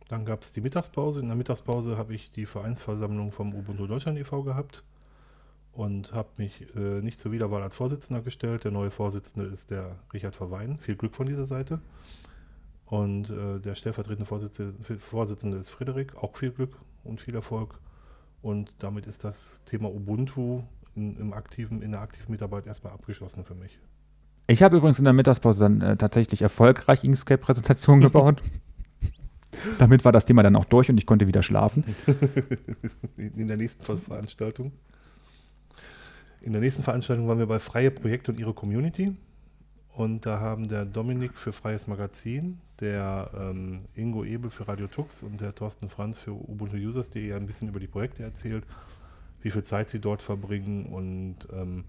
Dann 0.07 0.25
gab 0.25 0.41
es 0.41 0.51
die 0.51 0.61
Mittagspause. 0.61 1.19
In 1.19 1.27
der 1.27 1.35
Mittagspause 1.35 1.97
habe 1.97 2.13
ich 2.13 2.31
die 2.31 2.45
Vereinsversammlung 2.45 3.31
vom 3.31 3.53
Ubuntu 3.53 3.87
Deutschland 3.87 4.17
e.V. 4.19 4.43
gehabt 4.43 4.83
und 5.71 6.13
habe 6.13 6.29
mich 6.37 6.65
äh, 6.75 7.01
nicht 7.01 7.19
zur 7.19 7.31
Wiederwahl 7.31 7.63
als 7.63 7.75
Vorsitzender 7.75 8.21
gestellt. 8.21 8.63
Der 8.63 8.71
neue 8.71 8.91
Vorsitzende 8.91 9.47
ist 9.47 9.71
der 9.71 9.99
Richard 10.13 10.35
Verwein. 10.35 10.77
Viel 10.79 10.95
Glück 10.95 11.15
von 11.15 11.25
dieser 11.25 11.45
Seite. 11.45 11.81
Und 12.85 13.29
äh, 13.29 13.59
der 13.59 13.75
stellvertretende 13.75 14.25
Vorsitzende, 14.25 14.73
Vorsitzende 14.99 15.57
ist 15.57 15.69
Frederik. 15.69 16.15
Auch 16.15 16.37
viel 16.37 16.51
Glück 16.51 16.77
und 17.03 17.21
viel 17.21 17.33
Erfolg. 17.33 17.79
Und 18.41 18.73
damit 18.79 19.07
ist 19.07 19.23
das 19.23 19.63
Thema 19.65 19.89
Ubuntu 19.89 20.63
in, 20.95 21.15
im 21.17 21.33
aktiven, 21.33 21.81
in 21.81 21.91
der 21.91 22.01
aktiven 22.01 22.31
Mitarbeit 22.31 22.67
erstmal 22.67 22.93
abgeschlossen 22.93 23.45
für 23.45 23.55
mich. 23.55 23.79
Ich 24.47 24.61
habe 24.61 24.77
übrigens 24.77 24.99
in 24.99 25.05
der 25.05 25.13
Mittagspause 25.13 25.63
dann 25.63 25.81
äh, 25.81 25.95
tatsächlich 25.95 26.41
erfolgreich 26.41 27.03
Inkscape-Präsentationen 27.03 28.01
gebaut. 28.01 28.41
Damit 29.79 30.05
war 30.05 30.11
das 30.11 30.25
Thema 30.25 30.43
dann 30.43 30.55
auch 30.55 30.65
durch 30.65 30.89
und 30.89 30.97
ich 30.97 31.05
konnte 31.05 31.27
wieder 31.27 31.43
schlafen. 31.43 31.83
in 33.17 33.47
der 33.47 33.57
nächsten 33.57 33.83
Ver- 33.83 33.97
Veranstaltung. 33.97 34.71
In 36.41 36.51
der 36.53 36.61
nächsten 36.61 36.83
Veranstaltung 36.83 37.27
waren 37.27 37.39
wir 37.39 37.47
bei 37.47 37.59
Freie 37.59 37.91
Projekte 37.91 38.31
und 38.31 38.39
ihre 38.39 38.53
Community. 38.53 39.15
Und 39.95 40.25
da 40.25 40.39
haben 40.39 40.67
der 40.67 40.85
Dominik 40.85 41.37
für 41.37 41.53
Freies 41.53 41.87
Magazin, 41.87 42.57
der 42.79 43.29
ähm, 43.39 43.77
Ingo 43.95 44.23
Ebel 44.25 44.49
für 44.49 44.67
Radio 44.67 44.87
Tux 44.87 45.21
und 45.21 45.39
der 45.39 45.53
Thorsten 45.53 45.87
Franz 45.87 46.17
für 46.17 46.31
Ubuntu 46.31 46.75
Users.de 46.77 47.33
ein 47.33 47.45
bisschen 47.45 47.69
über 47.69 47.79
die 47.79 47.87
Projekte 47.87 48.23
erzählt, 48.23 48.65
wie 49.41 49.51
viel 49.51 49.63
Zeit 49.63 49.89
sie 49.89 49.99
dort 49.99 50.23
verbringen 50.23 50.87
und 50.87 51.35
ähm, 51.53 51.83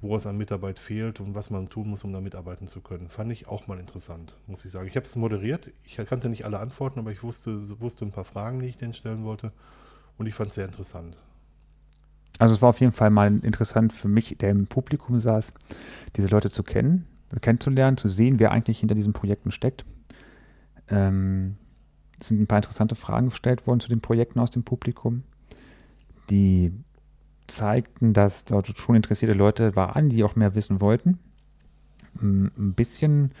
wo 0.00 0.14
es 0.14 0.26
an 0.26 0.36
Mitarbeit 0.36 0.78
fehlt 0.78 1.20
und 1.20 1.34
was 1.34 1.50
man 1.50 1.68
tun 1.68 1.88
muss, 1.88 2.04
um 2.04 2.12
da 2.12 2.20
mitarbeiten 2.20 2.66
zu 2.66 2.80
können. 2.80 3.08
Fand 3.08 3.32
ich 3.32 3.48
auch 3.48 3.66
mal 3.66 3.78
interessant, 3.80 4.36
muss 4.46 4.64
ich 4.64 4.70
sagen. 4.70 4.86
Ich 4.86 4.96
habe 4.96 5.04
es 5.04 5.16
moderiert. 5.16 5.72
Ich 5.84 5.96
kannte 5.96 6.28
nicht 6.28 6.44
alle 6.44 6.60
Antworten, 6.60 7.00
aber 7.00 7.10
ich 7.10 7.22
wusste, 7.22 7.80
wusste 7.80 8.04
ein 8.04 8.12
paar 8.12 8.24
Fragen, 8.24 8.60
die 8.60 8.68
ich 8.68 8.76
denen 8.76 8.94
stellen 8.94 9.24
wollte. 9.24 9.52
Und 10.16 10.26
ich 10.26 10.34
fand 10.34 10.50
es 10.50 10.54
sehr 10.54 10.66
interessant. 10.66 11.16
Also 12.38 12.54
es 12.54 12.62
war 12.62 12.68
auf 12.68 12.80
jeden 12.80 12.92
Fall 12.92 13.10
mal 13.10 13.38
interessant 13.42 13.92
für 13.92 14.08
mich, 14.08 14.38
der 14.38 14.50
im 14.50 14.68
Publikum 14.68 15.18
saß, 15.18 15.52
diese 16.16 16.28
Leute 16.28 16.50
zu 16.50 16.62
kennen, 16.62 17.06
kennenzulernen, 17.40 17.96
zu 17.96 18.08
sehen, 18.08 18.38
wer 18.38 18.52
eigentlich 18.52 18.78
hinter 18.78 18.94
diesen 18.94 19.12
Projekten 19.12 19.50
steckt. 19.50 19.84
Ähm, 20.88 21.56
es 22.20 22.28
sind 22.28 22.40
ein 22.40 22.46
paar 22.46 22.58
interessante 22.58 22.94
Fragen 22.94 23.30
gestellt 23.30 23.66
worden 23.66 23.80
zu 23.80 23.88
den 23.88 24.00
Projekten 24.00 24.38
aus 24.38 24.50
dem 24.50 24.62
Publikum, 24.62 25.24
die 26.30 26.72
zeigten, 27.48 28.12
dass 28.12 28.44
dort 28.44 28.66
schon 28.78 28.96
interessierte 28.96 29.34
Leute 29.34 29.74
waren, 29.76 30.08
die 30.08 30.22
auch 30.24 30.36
mehr 30.36 30.54
wissen 30.54 30.80
wollten. 30.80 31.18
Ein 32.20 32.74
bisschen 32.74 33.32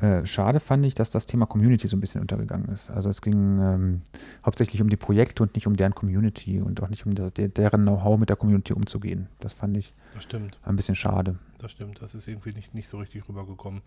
äh, 0.00 0.26
schade 0.26 0.60
fand 0.60 0.84
ich, 0.84 0.94
dass 0.94 1.08
das 1.10 1.24
Thema 1.24 1.46
Community 1.46 1.88
so 1.88 1.96
ein 1.96 2.00
bisschen 2.00 2.20
untergegangen 2.20 2.68
ist. 2.68 2.90
Also 2.90 3.08
es 3.08 3.22
ging 3.22 3.58
ähm, 3.60 4.02
hauptsächlich 4.44 4.82
um 4.82 4.90
die 4.90 4.96
Projekte 4.96 5.42
und 5.42 5.54
nicht 5.54 5.66
um 5.66 5.74
deren 5.74 5.94
Community 5.94 6.60
und 6.60 6.82
auch 6.82 6.88
nicht 6.88 7.06
um 7.06 7.14
der, 7.14 7.30
der, 7.30 7.48
deren 7.48 7.82
Know-how 7.82 8.18
mit 8.18 8.28
der 8.28 8.36
Community 8.36 8.74
umzugehen. 8.74 9.28
Das 9.40 9.54
fand 9.54 9.76
ich 9.76 9.94
Das 10.14 10.24
stimmt. 10.24 10.58
ein 10.64 10.76
bisschen 10.76 10.96
schade. 10.96 11.36
Das 11.58 11.72
stimmt, 11.72 12.02
das 12.02 12.14
ist 12.14 12.28
irgendwie 12.28 12.52
nicht, 12.52 12.74
nicht 12.74 12.88
so 12.88 12.98
richtig 12.98 13.26
rübergekommen. 13.26 13.80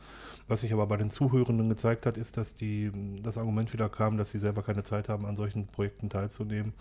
Was 0.48 0.62
sich 0.62 0.74
aber 0.74 0.88
bei 0.88 0.98
den 0.98 1.12
Zuhörenden 1.12 1.70
gezeigt 1.70 2.08
hat, 2.08 2.18
ist, 2.18 2.38
dass 2.38 2.56
die, 2.56 2.92
das 3.22 3.38
Argument 3.38 3.72
wieder 3.72 3.90
kam, 3.90 4.18
dass 4.18 4.32
sie 4.32 4.40
selber 4.40 4.64
keine 4.64 4.82
Zeit 4.82 5.10
haben, 5.10 5.28
an 5.28 5.36
solchen 5.36 5.68
Projekten 5.68 6.10
teilzunehmen. 6.10 6.74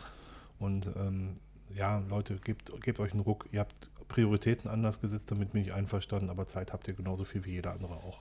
Und 0.59 0.89
ähm, 0.97 1.35
ja, 1.79 2.03
Leute, 2.09 2.37
gebt, 2.37 2.73
gebt 2.83 3.01
euch 3.01 3.13
einen 3.13 3.21
Ruck. 3.21 3.47
Ihr 3.53 3.61
habt 3.61 3.91
Prioritäten 4.09 4.71
anders 4.71 5.01
gesetzt, 5.01 5.31
damit 5.31 5.53
bin 5.53 5.63
ich 5.63 5.73
einverstanden, 5.73 6.31
aber 6.31 6.47
Zeit 6.47 6.73
habt 6.73 6.89
ihr 6.89 6.95
genauso 6.95 7.25
viel 7.25 7.45
wie 7.45 7.53
jeder 7.53 7.73
andere 7.73 7.95
auch. 7.95 8.21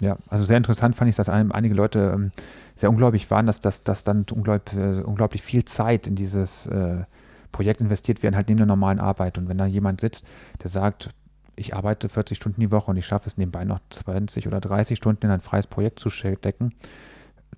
Ja, 0.00 0.18
also 0.28 0.44
sehr 0.44 0.56
interessant 0.56 0.94
fand 0.94 1.08
ich, 1.08 1.16
dass 1.16 1.28
ein, 1.28 1.52
einige 1.52 1.74
Leute 1.74 2.12
ähm, 2.14 2.30
sehr 2.76 2.90
unglaublich 2.90 3.30
waren, 3.30 3.46
dass, 3.46 3.60
dass, 3.60 3.82
dass 3.82 4.04
dann 4.04 4.26
unglaublich, 4.30 4.78
äh, 4.78 5.00
unglaublich 5.02 5.42
viel 5.42 5.64
Zeit 5.64 6.06
in 6.06 6.14
dieses 6.14 6.66
äh, 6.66 7.04
Projekt 7.50 7.80
investiert 7.80 8.22
werden, 8.22 8.36
halt 8.36 8.48
neben 8.48 8.58
der 8.58 8.66
normalen 8.66 9.00
Arbeit. 9.00 9.38
Und 9.38 9.48
wenn 9.48 9.56
da 9.56 9.66
jemand 9.66 10.00
sitzt, 10.00 10.26
der 10.62 10.70
sagt, 10.70 11.10
ich 11.56 11.74
arbeite 11.74 12.10
40 12.10 12.36
Stunden 12.36 12.60
die 12.60 12.70
Woche 12.70 12.90
und 12.90 12.98
ich 12.98 13.06
schaffe 13.06 13.26
es 13.26 13.38
nebenbei 13.38 13.64
noch 13.64 13.80
20 13.88 14.46
oder 14.46 14.60
30 14.60 14.98
Stunden 14.98 15.24
in 15.24 15.32
ein 15.32 15.40
freies 15.40 15.66
Projekt 15.66 15.98
zu 15.98 16.10
stecken, 16.10 16.74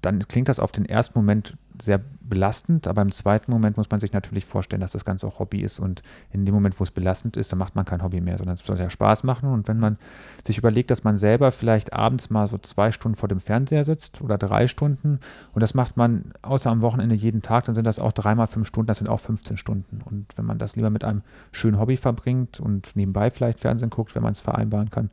dann 0.01 0.21
klingt 0.29 0.49
das 0.49 0.61
auf 0.61 0.71
den 0.71 0.85
ersten 0.85 1.19
Moment 1.19 1.57
sehr 1.83 2.01
belastend, 2.21 2.87
aber 2.87 3.03
im 3.03 3.13
zweiten 3.13 3.51
Moment 3.51 3.77
muss 3.77 3.91
man 3.91 4.01
sich 4.01 4.13
natürlich 4.13 4.45
vorstellen, 4.45 4.81
dass 4.81 4.93
das 4.93 5.05
Ganze 5.05 5.27
auch 5.27 5.39
Hobby 5.39 5.61
ist 5.61 5.81
und 5.81 6.03
in 6.31 6.45
dem 6.45 6.55
Moment, 6.55 6.79
wo 6.79 6.85
es 6.85 6.91
belastend 6.91 7.37
ist, 7.37 7.51
dann 7.53 7.59
macht 7.59 7.75
man 7.75 7.85
kein 7.85 8.03
Hobby 8.03 8.21
mehr, 8.21 8.37
sondern 8.39 8.55
es 8.55 8.61
soll 8.61 8.79
ja 8.79 8.91
Spaß 8.91 9.25
machen 9.25 9.49
und 9.51 9.69
wenn 9.69 9.79
man 9.79 9.97
sich 10.45 10.59
überlegt, 10.59 10.91
dass 10.91 11.05
man 11.05 11.17
selber 11.17 11.51
vielleicht 11.51 11.93
abends 11.93 12.31
mal 12.31 12.47
so 12.47 12.59
zwei 12.59 12.93
Stunden 12.93 13.17
vor 13.17 13.29
dem 13.29 13.41
Fernseher 13.41 13.85
sitzt 13.85 14.21
oder 14.21 14.39
drei 14.39 14.67
Stunden 14.67 15.21
und 15.53 15.63
das 15.63 15.75
macht 15.75 15.97
man 15.97 16.33
außer 16.43 16.71
am 16.71 16.83
Wochenende 16.83 17.15
jeden 17.15 17.43
Tag, 17.43 17.65
dann 17.65 17.75
sind 17.75 17.87
das 17.87 17.99
auch 17.99 18.13
dreimal 18.13 18.47
fünf 18.47 18.67
Stunden, 18.67 18.89
das 18.89 18.99
sind 18.99 19.09
auch 19.09 19.21
15 19.21 19.57
Stunden 19.57 20.01
und 20.05 20.27
wenn 20.37 20.45
man 20.45 20.59
das 20.59 20.77
lieber 20.77 20.91
mit 20.91 21.05
einem 21.05 21.23
schönen 21.53 21.79
Hobby 21.79 21.97
verbringt 21.97 22.61
und 22.61 22.95
nebenbei 22.95 23.31
vielleicht 23.31 23.61
Fernsehen 23.61 23.91
guckt, 23.91 24.15
wenn 24.15 24.23
man 24.23 24.33
es 24.33 24.41
vereinbaren 24.41 24.91
kann, 24.91 25.11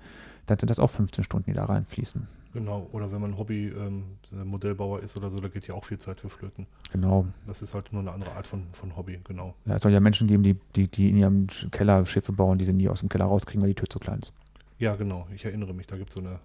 dann 0.48 0.57
sind 0.57 0.69
das 0.69 0.79
auch 0.79 0.89
15 0.89 1.24
Stunden, 1.24 1.51
die 1.51 1.55
da 1.55 1.65
reinfließen. 1.65 2.27
Genau, 2.55 2.88
oder 2.93 3.12
wenn 3.12 3.19
man 3.19 3.38
Hobby-Modellbauer 3.38 5.01
ist 5.01 5.17
oder 5.17 5.29
so, 5.29 5.41
da 5.41 5.50
geht 5.50 5.67
ja 5.67 5.74
auch 5.74 5.83
viel 5.83 5.97
Zeit 5.97 6.21
für 6.21 6.29
Flöten. 6.29 6.67
Genau. 6.93 7.25
Das 7.45 7.62
ist 7.62 7.74
halt 7.74 7.91
nur 7.91 8.01
eine 8.01 8.13
andere 8.13 8.31
Art 8.31 8.47
von, 8.47 8.67
von 8.71 8.95
Hobby, 8.95 9.19
genau. 9.25 9.55
Ja, 9.65 9.75
es 9.75 9.81
soll 9.81 9.91
ja 9.91 10.00
Menschen 10.00 10.29
geben, 10.29 10.41
die, 10.41 10.55
die, 10.74 10.88
die 10.88 11.09
in 11.09 11.17
ihrem 11.17 11.47
Keller 11.71 12.05
Schiffe 12.05 12.31
bauen, 12.31 12.57
die 12.57 12.63
sie 12.63 12.71
nie 12.71 12.88
aus 12.88 13.01
dem 13.01 13.09
Keller 13.09 13.25
rauskriegen, 13.25 13.62
weil 13.62 13.67
die 13.67 13.75
Tür 13.75 13.89
zu 13.89 14.00
klein 14.00 14.19
ist. 14.21 14.31
Ja, 14.79 14.95
genau, 14.95 15.27
ich 15.35 15.43
erinnere 15.43 15.74
mich, 15.74 15.85
da 15.88 15.97
gibt 15.97 16.12
es 16.12 16.15
so 16.15 16.21
eine, 16.21 16.39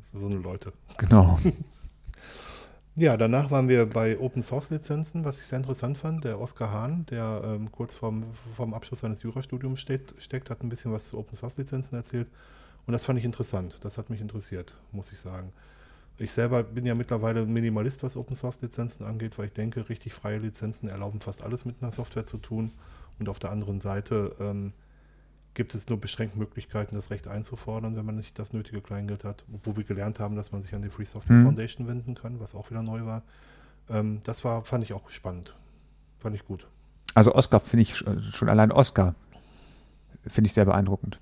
so 0.00 0.26
eine 0.26 0.38
Leute. 0.38 0.72
Genau. 0.98 1.38
Ja, 2.96 3.16
danach 3.16 3.50
waren 3.50 3.68
wir 3.68 3.86
bei 3.86 4.20
Open 4.20 4.44
Source 4.44 4.70
Lizenzen, 4.70 5.24
was 5.24 5.40
ich 5.40 5.46
sehr 5.46 5.56
interessant 5.56 5.98
fand. 5.98 6.22
Der 6.22 6.40
Oskar 6.40 6.70
Hahn, 6.70 7.06
der 7.10 7.42
ähm, 7.44 7.72
kurz 7.72 7.92
vorm, 7.92 8.22
vorm 8.54 8.72
Abschluss 8.72 9.00
seines 9.00 9.20
Jurastudiums 9.24 9.80
steht, 9.80 10.14
steckt, 10.18 10.48
hat 10.48 10.62
ein 10.62 10.68
bisschen 10.68 10.92
was 10.92 11.08
zu 11.08 11.18
Open 11.18 11.34
Source 11.34 11.58
Lizenzen 11.58 11.96
erzählt. 11.96 12.28
Und 12.86 12.92
das 12.92 13.04
fand 13.04 13.18
ich 13.18 13.24
interessant. 13.24 13.78
Das 13.80 13.96
hat 13.98 14.10
mich 14.10 14.20
interessiert, 14.20 14.76
muss 14.92 15.10
ich 15.12 15.20
sagen. 15.20 15.52
Ich 16.18 16.32
selber 16.32 16.62
bin 16.62 16.86
ja 16.86 16.94
mittlerweile 16.94 17.44
Minimalist, 17.46 18.02
was 18.02 18.16
Open 18.16 18.36
Source 18.36 18.62
Lizenzen 18.62 19.04
angeht, 19.04 19.36
weil 19.38 19.46
ich 19.46 19.52
denke, 19.52 19.88
richtig 19.88 20.12
freie 20.12 20.38
Lizenzen 20.38 20.88
erlauben 20.88 21.20
fast 21.20 21.42
alles 21.42 21.64
mit 21.64 21.76
einer 21.82 21.90
Software 21.92 22.24
zu 22.24 22.36
tun. 22.38 22.70
Und 23.18 23.28
auf 23.28 23.38
der 23.38 23.50
anderen 23.50 23.80
Seite 23.80 24.34
ähm, 24.38 24.72
gibt 25.54 25.74
es 25.74 25.88
nur 25.88 25.98
beschränkt 26.00 26.36
Möglichkeiten, 26.36 26.94
das 26.94 27.10
Recht 27.10 27.26
einzufordern, 27.26 27.96
wenn 27.96 28.04
man 28.04 28.16
nicht 28.16 28.38
das 28.38 28.52
nötige 28.52 28.80
Kleingeld 28.80 29.24
hat. 29.24 29.44
Wo 29.64 29.76
wir 29.76 29.84
gelernt 29.84 30.20
haben, 30.20 30.36
dass 30.36 30.52
man 30.52 30.62
sich 30.62 30.74
an 30.74 30.82
die 30.82 30.90
Free 30.90 31.04
Software 31.04 31.36
Mhm. 31.36 31.44
Foundation 31.46 31.88
wenden 31.88 32.14
kann, 32.14 32.38
was 32.38 32.54
auch 32.54 32.70
wieder 32.70 32.82
neu 32.82 33.04
war. 33.06 33.22
Ähm, 33.88 34.20
das 34.24 34.44
war, 34.44 34.64
fand 34.64 34.84
ich 34.84 34.92
auch 34.92 35.10
spannend. 35.10 35.54
Fand 36.18 36.34
ich 36.36 36.44
gut. 36.44 36.66
Also 37.14 37.34
Oscar 37.34 37.60
finde 37.60 37.82
ich 37.82 37.94
sch- 37.94 38.32
schon 38.32 38.48
allein 38.48 38.70
Oscar 38.72 39.14
finde 40.26 40.46
ich 40.48 40.54
sehr 40.54 40.64
beeindruckend. 40.64 41.18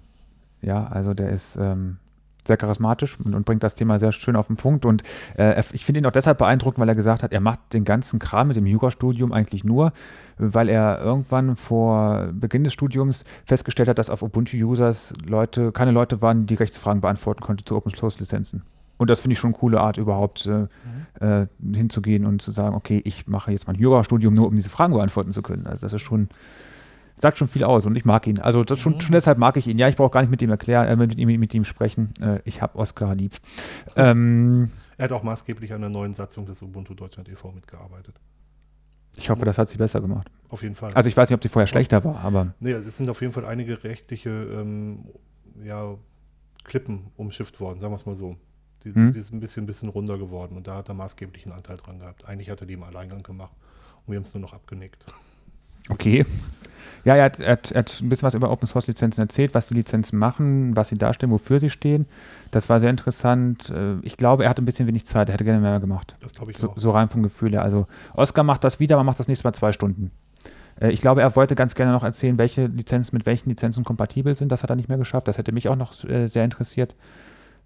Ja, 0.62 0.84
also 0.84 1.12
der 1.12 1.30
ist 1.30 1.56
ähm, 1.56 1.98
sehr 2.44 2.56
charismatisch 2.56 3.18
und, 3.20 3.34
und 3.34 3.46
bringt 3.46 3.62
das 3.62 3.74
Thema 3.74 3.98
sehr 3.98 4.12
schön 4.12 4.36
auf 4.36 4.48
den 4.48 4.56
Punkt. 4.56 4.84
Und 4.84 5.02
äh, 5.38 5.62
ich 5.72 5.84
finde 5.84 6.00
ihn 6.00 6.06
auch 6.06 6.12
deshalb 6.12 6.38
beeindruckend, 6.38 6.80
weil 6.80 6.88
er 6.88 6.94
gesagt 6.94 7.22
hat, 7.22 7.32
er 7.32 7.40
macht 7.40 7.60
den 7.72 7.84
ganzen 7.84 8.18
Kram 8.18 8.48
mit 8.48 8.56
dem 8.56 8.66
Jurastudium 8.66 9.32
eigentlich 9.32 9.64
nur, 9.64 9.92
weil 10.38 10.68
er 10.68 11.00
irgendwann 11.00 11.56
vor 11.56 12.28
Beginn 12.32 12.64
des 12.64 12.72
Studiums 12.72 13.24
festgestellt 13.44 13.88
hat, 13.88 13.98
dass 13.98 14.10
auf 14.10 14.22
Ubuntu-Users 14.22 15.14
Leute, 15.26 15.72
keine 15.72 15.92
Leute 15.92 16.22
waren, 16.22 16.46
die 16.46 16.54
Rechtsfragen 16.54 17.00
beantworten 17.00 17.40
konnten 17.40 17.64
zu 17.64 17.76
Open-Source-Lizenzen. 17.76 18.62
Und 18.98 19.10
das 19.10 19.20
finde 19.20 19.32
ich 19.32 19.38
schon 19.38 19.50
eine 19.50 19.58
coole 19.58 19.80
Art, 19.80 19.96
überhaupt 19.96 20.46
äh, 20.46 20.66
äh, 21.20 21.46
hinzugehen 21.60 22.24
und 22.24 22.40
zu 22.40 22.52
sagen, 22.52 22.76
okay, 22.76 23.00
ich 23.04 23.26
mache 23.26 23.50
jetzt 23.50 23.66
mein 23.66 23.76
Jurastudium 23.76 24.32
nur, 24.34 24.46
um 24.46 24.54
diese 24.54 24.70
Fragen 24.70 24.92
beantworten 24.92 25.32
zu 25.32 25.42
können. 25.42 25.66
Also 25.66 25.80
das 25.80 25.92
ist 25.92 26.02
schon, 26.02 26.28
sagt 27.22 27.38
schon 27.38 27.46
viel 27.48 27.62
aus 27.64 27.86
und 27.86 27.94
ich 27.96 28.04
mag 28.04 28.26
ihn. 28.26 28.38
Also 28.40 28.64
das 28.64 28.78
schon, 28.80 29.00
schon 29.00 29.12
deshalb 29.12 29.38
mag 29.38 29.56
ich 29.56 29.66
ihn. 29.68 29.78
Ja, 29.78 29.88
ich 29.88 29.96
brauche 29.96 30.10
gar 30.10 30.20
nicht 30.22 30.30
mit 30.30 30.42
ihm 30.42 30.50
erklären, 30.50 30.88
äh, 30.88 30.96
mit, 30.96 31.16
ihm, 31.18 31.40
mit 31.40 31.54
ihm 31.54 31.64
sprechen. 31.64 32.12
Äh, 32.20 32.40
ich 32.44 32.60
habe 32.60 32.76
Oscar 32.78 33.14
lieb. 33.14 33.32
Ähm, 33.96 34.70
Er 34.98 35.04
hat 35.04 35.12
auch 35.12 35.22
maßgeblich 35.22 35.72
an 35.72 35.80
der 35.80 35.90
neuen 35.90 36.12
Satzung 36.12 36.44
des 36.46 36.60
Ubuntu 36.62 36.94
Deutschland 36.94 37.28
e.V. 37.28 37.52
mitgearbeitet. 37.52 38.20
ich 39.16 39.30
hoffe, 39.30 39.44
das 39.44 39.56
hat 39.56 39.68
sie 39.68 39.78
besser 39.78 40.00
gemacht. 40.00 40.28
Auf 40.48 40.62
jeden 40.62 40.74
Fall. 40.74 40.92
Also 40.94 41.08
ich 41.08 41.16
weiß 41.16 41.30
nicht, 41.30 41.36
ob 41.36 41.42
sie 41.42 41.48
vorher 41.48 41.66
schlechter 41.68 42.02
war, 42.04 42.20
aber 42.24 42.54
Nee, 42.60 42.72
es 42.72 42.96
sind 42.96 43.08
auf 43.08 43.20
jeden 43.20 43.32
Fall 43.32 43.46
einige 43.46 43.82
rechtliche 43.84 44.28
ähm, 44.30 45.04
ja, 45.64 45.94
Klippen 46.64 47.06
umschifft 47.16 47.60
worden, 47.60 47.80
sagen 47.80 47.92
wir 47.92 47.96
es 47.96 48.04
mal 48.06 48.14
so. 48.14 48.36
Die, 48.84 48.92
Hm. 48.94 49.12
die 49.12 49.18
ist 49.18 49.32
ein 49.32 49.38
bisschen, 49.38 49.64
bisschen 49.64 49.88
runder 49.90 50.18
geworden 50.18 50.56
und 50.56 50.66
da 50.66 50.74
hat 50.76 50.88
er 50.88 50.94
maßgeblichen 50.94 51.52
Anteil 51.52 51.76
dran 51.76 52.00
gehabt. 52.00 52.26
Eigentlich 52.26 52.50
hat 52.50 52.60
er 52.60 52.66
die 52.66 52.74
im 52.74 52.82
Alleingang 52.82 53.22
gemacht 53.22 53.52
und 54.04 54.12
wir 54.12 54.16
haben 54.16 54.24
es 54.24 54.34
nur 54.34 54.40
noch 54.40 54.52
abgenickt. 54.52 55.06
Okay. 55.88 56.24
Ja, 57.04 57.16
er 57.16 57.24
hat, 57.24 57.40
er, 57.40 57.52
hat, 57.52 57.72
er 57.72 57.80
hat 57.80 58.00
ein 58.00 58.08
bisschen 58.08 58.26
was 58.26 58.34
über 58.34 58.48
Open 58.50 58.68
Source 58.68 58.86
Lizenzen 58.86 59.22
erzählt, 59.22 59.54
was 59.54 59.66
die 59.66 59.74
Lizenzen 59.74 60.18
machen, 60.20 60.76
was 60.76 60.88
sie 60.88 60.96
darstellen, 60.98 61.32
wofür 61.32 61.58
sie 61.58 61.68
stehen. 61.70 62.06
Das 62.52 62.68
war 62.68 62.78
sehr 62.78 62.90
interessant. 62.90 63.70
Äh, 63.70 63.94
Ich 64.02 64.16
glaube, 64.16 64.44
er 64.44 64.50
hatte 64.50 64.62
ein 64.62 64.66
bisschen 64.66 64.86
wenig 64.86 65.04
Zeit. 65.04 65.28
Er 65.28 65.32
hätte 65.32 65.44
gerne 65.44 65.60
mehr 65.60 65.80
gemacht. 65.80 66.14
Das 66.20 66.32
glaube 66.32 66.52
ich 66.52 66.58
So, 66.58 66.70
auch. 66.70 66.78
so 66.78 66.92
rein 66.92 67.08
vom 67.08 67.24
Gefühl 67.24 67.50
her. 67.52 67.62
Also 67.62 67.86
Oscar 68.14 68.44
macht 68.44 68.62
das 68.62 68.78
wieder, 68.78 68.94
aber 68.94 69.04
macht 69.04 69.18
das 69.18 69.26
nächste 69.26 69.44
Mal 69.46 69.52
zwei 69.52 69.72
Stunden. 69.72 70.12
Äh, 70.80 70.90
Ich 70.92 71.00
glaube, 71.00 71.22
er 71.22 71.34
wollte 71.34 71.56
ganz 71.56 71.74
gerne 71.74 71.90
noch 71.90 72.04
erzählen, 72.04 72.38
welche 72.38 72.66
Lizenzen 72.66 73.16
mit 73.16 73.26
welchen 73.26 73.48
Lizenzen 73.48 73.82
kompatibel 73.82 74.36
sind. 74.36 74.52
Das 74.52 74.62
hat 74.62 74.70
er 74.70 74.76
nicht 74.76 74.88
mehr 74.88 74.98
geschafft. 74.98 75.26
Das 75.26 75.38
hätte 75.38 75.50
mich 75.50 75.68
auch 75.68 75.76
noch 75.76 76.04
äh, 76.04 76.28
sehr 76.28 76.44
interessiert. 76.44 76.94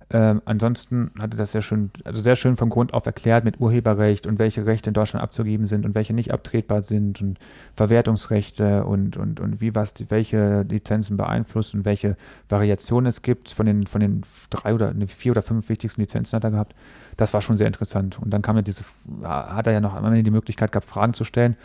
Ähm, 0.08 0.40
ansonsten 0.44 1.10
er 1.20 1.26
das 1.26 1.50
sehr 1.50 1.62
schön, 1.62 1.90
also 2.04 2.20
sehr 2.20 2.36
schön 2.36 2.54
vom 2.54 2.70
Grund 2.70 2.94
auf 2.94 3.06
erklärt 3.06 3.44
mit 3.44 3.60
Urheberrecht 3.60 4.28
und 4.28 4.38
welche 4.38 4.64
Rechte 4.64 4.90
in 4.90 4.94
Deutschland 4.94 5.22
abzugeben 5.22 5.66
sind 5.66 5.84
und 5.84 5.96
welche 5.96 6.14
nicht 6.14 6.32
abtretbar 6.32 6.82
sind 6.82 7.20
und 7.20 7.38
Verwertungsrechte 7.74 8.84
und, 8.84 9.16
und, 9.16 9.40
und 9.40 9.60
wie 9.60 9.74
was 9.74 9.94
welche 10.08 10.62
Lizenzen 10.62 11.16
beeinflusst 11.16 11.74
und 11.74 11.84
welche 11.84 12.16
Variationen 12.48 13.08
es 13.08 13.22
gibt 13.22 13.50
von 13.50 13.66
den, 13.66 13.84
von 13.84 14.00
den 14.00 14.22
drei 14.50 14.74
oder 14.74 14.94
vier 15.08 15.32
oder 15.32 15.42
fünf 15.42 15.68
wichtigsten 15.68 16.00
Lizenzen 16.02 16.36
hat 16.36 16.44
er 16.44 16.52
gehabt. 16.52 16.74
Das 17.16 17.34
war 17.34 17.42
schon 17.42 17.56
sehr 17.56 17.66
interessant. 17.66 18.20
Und 18.20 18.30
dann 18.30 18.42
kam 18.42 18.54
ja 18.54 18.62
diese, 18.62 18.84
hat 19.22 19.66
er 19.66 19.72
ja 19.72 19.80
noch 19.80 19.94
einmal 19.94 20.22
die 20.22 20.30
Möglichkeit 20.30 20.70
gehabt, 20.70 20.86
Fragen 20.86 21.14
zu 21.14 21.24
stellen. 21.24 21.56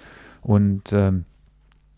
Und 0.41 0.93
ähm, 0.93 1.25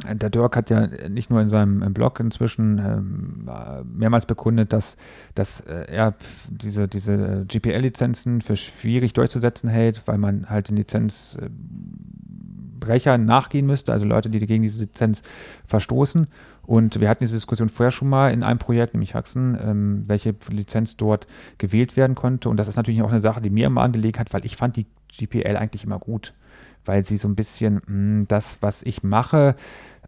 der 0.02 0.30
Dirk 0.30 0.58
hat 0.58 0.70
ja 0.70 0.88
nicht 1.10 1.30
nur 1.30 1.42
in 1.42 1.50
seinem 1.50 1.94
Blog 1.94 2.20
inzwischen 2.20 2.80
ähm, 2.80 3.48
äh, 3.48 3.84
mehrmals 3.84 4.26
bekundet, 4.26 4.74
dass, 4.74 4.98
dass 5.36 5.62
äh, 5.62 5.86
er 5.88 6.14
diese, 6.50 6.88
diese 6.88 7.14
äh, 7.14 7.46
GPL-Lizenzen 7.46 8.42
für 8.42 8.56
schwierig 8.56 9.14
durchzusetzen 9.14 9.70
hält, 9.70 10.08
weil 10.08 10.18
man 10.18 10.50
halt 10.50 10.70
den 10.70 10.78
Lizenzbrechern 10.78 13.26
nachgehen 13.26 13.66
müsste, 13.66 13.94
also 13.94 14.06
Leute, 14.06 14.30
die 14.30 14.40
gegen 14.40 14.64
diese 14.64 14.80
Lizenz 14.80 15.22
verstoßen. 15.66 16.28
Und 16.66 17.00
wir 17.00 17.10
hatten 17.10 17.24
diese 17.24 17.36
Diskussion 17.36 17.70
vorher 17.70 17.92
schon 17.92 18.10
mal 18.10 18.34
in 18.34 18.44
einem 18.44 18.60
Projekt, 18.60 18.94
nämlich 18.94 19.16
Haxen, 19.16 19.58
ähm, 19.62 20.04
welche 20.08 20.34
Lizenz 20.50 20.98
dort 20.98 21.28
gewählt 21.58 21.98
werden 21.98 22.16
konnte. 22.16 22.50
Und 22.50 22.58
das 22.58 22.68
ist 22.68 22.78
natürlich 22.78 23.02
auch 23.04 23.12
eine 23.12 23.20
Sache, 23.20 23.42
die 23.42 23.50
mir 23.50 23.68
immer 23.68 23.82
angelegt 23.82 24.20
hat, 24.20 24.34
weil 24.34 24.46
ich 24.46 24.56
fand 24.56 24.76
die 24.76 24.88
GPL 25.18 25.56
eigentlich 25.56 25.84
immer 25.84 26.00
gut, 26.00 26.34
weil 26.86 27.06
sie 27.06 27.18
so 27.18 27.28
ein 27.28 27.36
bisschen 27.36 27.82
mh, 27.86 28.26
das, 28.28 28.58
was 28.62 28.84
ich 28.84 29.04
mache, 29.04 29.56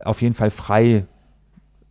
auf 0.04 0.22
jeden 0.22 0.36
Fall 0.36 0.50
frei 0.50 1.06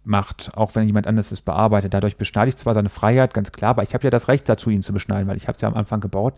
macht, 0.04 0.50
auch 0.56 0.74
wenn 0.74 0.86
jemand 0.86 1.06
anderes 1.06 1.32
es 1.32 1.40
bearbeitet. 1.40 1.94
Dadurch 1.94 2.16
beschneide 2.16 2.50
ich 2.50 2.56
zwar 2.56 2.74
seine 2.74 2.90
Freiheit, 2.90 3.34
ganz 3.34 3.52
klar, 3.52 3.70
aber 3.70 3.82
ich 3.82 3.94
habe 3.94 4.04
ja 4.04 4.10
das 4.10 4.28
Recht 4.28 4.48
dazu, 4.48 4.70
ihn 4.70 4.82
zu 4.82 4.92
beschneiden, 4.92 5.28
weil 5.28 5.36
ich 5.36 5.48
habe 5.48 5.56
es 5.56 5.62
ja 5.62 5.68
am 5.68 5.74
Anfang 5.74 6.00
gebaut. 6.00 6.34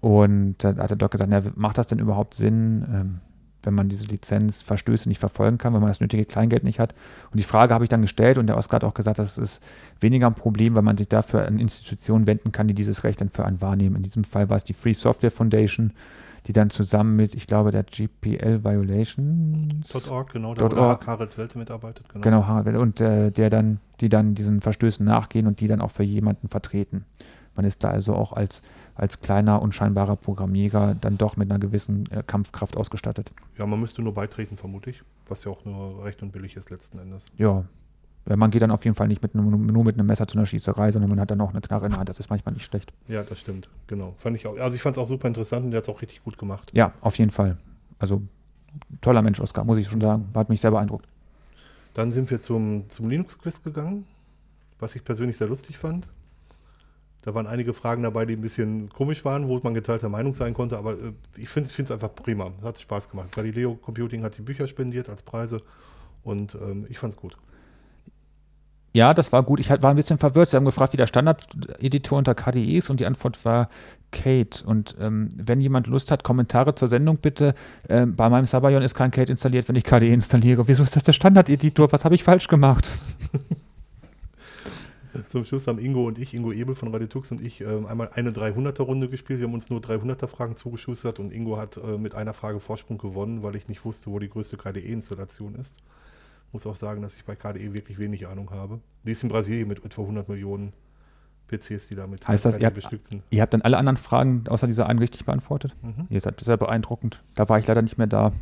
Und 0.00 0.56
da 0.58 0.76
hat 0.76 0.90
er 0.90 0.96
doch 0.96 1.10
gesagt, 1.10 1.30
na, 1.30 1.42
macht 1.54 1.78
das 1.78 1.86
denn 1.86 1.98
überhaupt 1.98 2.34
Sinn, 2.34 2.84
ähm, 2.92 3.20
wenn 3.62 3.74
man 3.74 3.88
diese 3.88 4.06
Lizenzverstöße 4.06 5.08
nicht 5.08 5.18
verfolgen 5.18 5.58
kann, 5.58 5.74
wenn 5.74 5.80
man 5.80 5.90
das 5.90 6.00
nötige 6.00 6.24
Kleingeld 6.24 6.64
nicht 6.64 6.78
hat? 6.78 6.94
Und 7.30 7.38
die 7.38 7.44
Frage 7.44 7.74
habe 7.74 7.84
ich 7.84 7.88
dann 7.88 8.02
gestellt 8.02 8.38
und 8.38 8.46
der 8.46 8.56
Oskar 8.56 8.76
hat 8.76 8.84
auch 8.84 8.94
gesagt, 8.94 9.18
das 9.18 9.38
ist 9.38 9.60
weniger 10.00 10.26
ein 10.26 10.34
Problem, 10.34 10.74
weil 10.74 10.82
man 10.82 10.96
sich 10.96 11.08
dafür 11.08 11.46
an 11.46 11.58
Institutionen 11.58 12.26
wenden 12.26 12.52
kann, 12.52 12.68
die 12.68 12.74
dieses 12.74 13.04
Recht 13.04 13.20
dann 13.20 13.28
für 13.28 13.44
einen 13.44 13.60
wahrnehmen. 13.60 13.96
In 13.96 14.02
diesem 14.02 14.24
Fall 14.24 14.50
war 14.50 14.56
es 14.56 14.64
die 14.64 14.74
Free 14.74 14.92
Software 14.92 15.30
Foundation, 15.30 15.92
die 16.46 16.52
dann 16.52 16.70
zusammen 16.70 17.16
mit, 17.16 17.34
ich 17.34 17.46
glaube, 17.46 17.70
der 17.72 17.82
GPL 17.82 18.64
Violation 18.64 19.84
.org, 20.08 20.32
genau, 20.32 20.54
da 20.54 20.68
der 20.68 20.78
org. 20.78 21.06
Harald 21.06 21.36
Welte 21.38 21.58
mitarbeitet. 21.58 22.08
Genau. 22.08 22.22
Genau, 22.22 22.46
Harald 22.46 22.66
Welle. 22.66 22.80
Und 22.80 23.00
äh, 23.00 23.32
der 23.32 23.50
dann, 23.50 23.80
die 24.00 24.08
dann 24.08 24.34
diesen 24.34 24.60
Verstößen 24.60 25.04
nachgehen 25.04 25.46
und 25.46 25.60
die 25.60 25.66
dann 25.66 25.80
auch 25.80 25.90
für 25.90 26.04
jemanden 26.04 26.48
vertreten. 26.48 27.04
Man 27.56 27.64
ist 27.64 27.82
da 27.82 27.88
also 27.88 28.14
auch 28.14 28.32
als, 28.32 28.62
als 28.94 29.20
kleiner, 29.20 29.62
unscheinbarer 29.62 30.16
Programmierer 30.16 30.94
dann 30.94 31.16
doch 31.18 31.36
mit 31.36 31.50
einer 31.50 31.58
gewissen 31.58 32.04
äh, 32.10 32.22
Kampfkraft 32.24 32.76
ausgestattet. 32.76 33.30
Ja, 33.58 33.66
man 33.66 33.80
müsste 33.80 34.02
nur 34.02 34.14
beitreten, 34.14 34.56
vermute 34.56 34.90
ich, 34.90 35.02
was 35.26 35.44
ja 35.44 35.50
auch 35.50 35.64
nur 35.64 36.04
recht 36.04 36.22
und 36.22 36.32
billig 36.32 36.56
ist 36.56 36.70
letzten 36.70 36.98
Endes. 36.98 37.26
Ja. 37.36 37.64
Man 38.34 38.50
geht 38.50 38.60
dann 38.62 38.72
auf 38.72 38.84
jeden 38.84 38.96
Fall 38.96 39.06
nicht 39.06 39.22
mit 39.22 39.34
einem, 39.34 39.66
nur 39.66 39.84
mit 39.84 39.96
einem 39.96 40.06
Messer 40.06 40.26
zu 40.26 40.36
einer 40.36 40.46
Schießerei, 40.46 40.90
sondern 40.90 41.08
man 41.10 41.20
hat 41.20 41.30
dann 41.30 41.40
auch 41.40 41.50
eine 41.50 41.60
Knarre 41.60 41.86
in 41.86 41.92
der 41.92 42.00
Hand. 42.00 42.08
Das 42.08 42.18
ist 42.18 42.28
manchmal 42.28 42.54
nicht 42.54 42.64
schlecht. 42.64 42.92
Ja, 43.06 43.22
das 43.22 43.38
stimmt, 43.38 43.70
genau. 43.86 44.14
Fand 44.18 44.36
ich 44.36 44.46
auch, 44.48 44.58
also 44.58 44.74
ich 44.74 44.82
fand 44.82 44.96
es 44.96 45.02
auch 45.02 45.06
super 45.06 45.28
interessant 45.28 45.64
und 45.64 45.70
der 45.70 45.78
hat 45.78 45.84
es 45.84 45.88
auch 45.88 46.02
richtig 46.02 46.24
gut 46.24 46.36
gemacht. 46.36 46.72
Ja, 46.74 46.92
auf 47.02 47.16
jeden 47.18 47.30
Fall. 47.30 47.56
Also 48.00 48.22
toller 49.00 49.22
Mensch, 49.22 49.38
Oskar, 49.38 49.64
muss 49.64 49.78
ich 49.78 49.88
schon 49.88 50.00
sagen. 50.00 50.28
Hat 50.34 50.48
mich 50.48 50.60
sehr 50.60 50.72
beeindruckt. 50.72 51.06
Dann 51.94 52.10
sind 52.10 52.30
wir 52.30 52.40
zum, 52.40 52.88
zum 52.88 53.08
Linux-Quiz 53.08 53.62
gegangen, 53.62 54.04
was 54.80 54.96
ich 54.96 55.04
persönlich 55.04 55.36
sehr 55.36 55.46
lustig 55.46 55.78
fand. 55.78 56.08
Da 57.22 57.34
waren 57.34 57.46
einige 57.46 57.74
Fragen 57.74 58.02
dabei, 58.02 58.24
die 58.24 58.34
ein 58.34 58.40
bisschen 58.40 58.88
komisch 58.88 59.24
waren, 59.24 59.48
wo 59.48 59.58
man 59.62 59.74
geteilter 59.74 60.08
Meinung 60.08 60.34
sein 60.34 60.54
konnte, 60.54 60.78
aber 60.78 60.92
äh, 60.92 61.12
ich 61.36 61.48
finde 61.48 61.70
es 61.76 61.90
einfach 61.90 62.14
prima. 62.14 62.52
Es 62.58 62.64
hat 62.64 62.80
Spaß 62.80 63.08
gemacht. 63.08 63.32
Galileo 63.32 63.74
Computing 63.74 64.22
hat 64.22 64.36
die 64.38 64.42
Bücher 64.42 64.66
spendiert 64.68 65.08
als 65.08 65.22
Preise 65.22 65.62
und 66.22 66.54
ähm, 66.54 66.86
ich 66.88 66.98
fand 66.98 67.14
es 67.14 67.18
gut. 67.18 67.36
Ja, 68.96 69.12
das 69.12 69.30
war 69.30 69.42
gut. 69.42 69.60
Ich 69.60 69.68
war 69.68 69.90
ein 69.90 69.96
bisschen 69.96 70.16
verwirrt. 70.16 70.48
Sie 70.48 70.56
haben 70.56 70.64
gefragt, 70.64 70.94
wie 70.94 70.96
der 70.96 71.06
Standard-Editor 71.06 72.16
unter 72.16 72.34
KDE 72.34 72.78
ist 72.78 72.88
und 72.88 72.98
die 72.98 73.04
Antwort 73.04 73.44
war 73.44 73.68
Kate. 74.10 74.64
Und 74.64 74.96
ähm, 74.98 75.28
wenn 75.36 75.60
jemand 75.60 75.86
Lust 75.86 76.10
hat, 76.10 76.24
Kommentare 76.24 76.74
zur 76.74 76.88
Sendung 76.88 77.18
bitte. 77.18 77.54
Ähm, 77.90 78.16
bei 78.16 78.30
meinem 78.30 78.46
Sabayon 78.46 78.82
ist 78.82 78.94
kein 78.94 79.10
Kate 79.10 79.30
installiert, 79.30 79.68
wenn 79.68 79.76
ich 79.76 79.84
KDE 79.84 80.14
installiere. 80.14 80.66
Wieso 80.66 80.82
ist 80.82 80.96
das 80.96 81.04
der 81.04 81.12
Standard-Editor? 81.12 81.92
Was 81.92 82.06
habe 82.06 82.14
ich 82.14 82.24
falsch 82.24 82.48
gemacht? 82.48 82.88
Zum 85.28 85.44
Schluss 85.44 85.66
haben 85.66 85.78
Ingo 85.78 86.06
und 86.06 86.18
ich, 86.18 86.32
Ingo 86.32 86.52
Ebel 86.52 86.74
von 86.74 86.88
Raditux 86.88 87.30
und 87.32 87.42
ich, 87.42 87.60
ähm, 87.60 87.84
einmal 87.84 88.08
eine 88.14 88.30
300er-Runde 88.30 89.10
gespielt. 89.10 89.40
Wir 89.40 89.46
haben 89.46 89.54
uns 89.54 89.68
nur 89.68 89.80
300er-Fragen 89.80 90.56
zugeschustert 90.56 91.18
und 91.18 91.34
Ingo 91.34 91.58
hat 91.58 91.76
äh, 91.76 91.98
mit 91.98 92.14
einer 92.14 92.32
Frage 92.32 92.60
Vorsprung 92.60 92.96
gewonnen, 92.96 93.42
weil 93.42 93.56
ich 93.56 93.68
nicht 93.68 93.84
wusste, 93.84 94.10
wo 94.10 94.18
die 94.18 94.30
größte 94.30 94.56
KDE-Installation 94.56 95.54
ist. 95.56 95.76
Muss 96.56 96.66
auch 96.66 96.74
sagen, 96.76 97.02
dass 97.02 97.14
ich 97.14 97.22
bei 97.26 97.36
KDE 97.36 97.74
wirklich 97.74 97.98
wenig 97.98 98.26
Ahnung 98.26 98.50
habe. 98.50 98.80
Die 99.04 99.10
ist 99.12 99.22
in 99.22 99.28
Brasilien 99.28 99.68
mit 99.68 99.84
etwa 99.84 100.00
100 100.00 100.26
Millionen 100.30 100.72
PCs, 101.48 101.86
die 101.88 101.94
damit 101.94 102.26
Heißt 102.26 102.46
das, 102.46 102.56
ihr 102.56 102.64
habt- 102.64 102.76
bestückt 102.76 103.04
sind. 103.04 103.22
Ihr 103.28 103.42
habt 103.42 103.52
dann 103.52 103.60
alle 103.60 103.76
anderen 103.76 103.98
Fragen 103.98 104.44
außer 104.48 104.66
dieser 104.66 104.86
einen 104.86 104.98
richtig 104.98 105.26
beantwortet? 105.26 105.76
Mhm. 105.82 106.06
Ihr 106.08 106.18
seid 106.22 106.40
sehr 106.40 106.56
beeindruckend. 106.56 107.22
Da 107.34 107.46
war 107.50 107.58
ich 107.58 107.66
leider 107.66 107.82
nicht 107.82 107.98
mehr 107.98 108.06
da. 108.06 108.32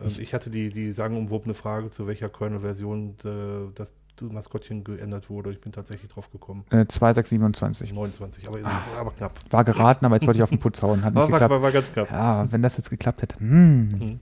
Ähm, 0.00 0.12
ich 0.20 0.32
hatte 0.32 0.48
die, 0.48 0.70
die 0.70 0.92
sagenumwobene 0.92 1.54
Frage, 1.54 1.90
zu 1.90 2.06
welcher 2.06 2.28
Kernel-Version 2.28 3.16
äh, 3.24 3.72
das 3.74 3.96
Maskottchen 4.20 4.84
geändert 4.84 5.28
wurde. 5.28 5.50
Ich 5.50 5.60
bin 5.60 5.72
tatsächlich 5.72 6.12
drauf 6.12 6.30
gekommen. 6.30 6.64
Äh, 6.70 6.86
2627. 6.86 7.92
29, 7.92 8.46
aber, 8.46 8.60
Ah. 8.62 8.80
aber 9.00 9.10
knapp. 9.10 9.40
War 9.50 9.64
geraten, 9.64 10.06
aber 10.06 10.14
jetzt 10.14 10.26
wollte 10.28 10.38
ich 10.38 10.42
auf 10.44 10.50
den 10.50 10.60
Putz 10.60 10.80
hauen. 10.82 11.02
Hat 11.02 11.14
nicht 11.14 11.20
War, 11.22 11.30
geklappt. 11.30 11.50
war, 11.50 11.62
war 11.62 11.72
ganz 11.72 11.90
knapp. 11.92 12.12
Ja, 12.12 12.46
wenn 12.52 12.62
das 12.62 12.76
jetzt 12.76 12.90
geklappt 12.90 13.22
hätte. 13.22 13.40
Hm. 13.40 14.20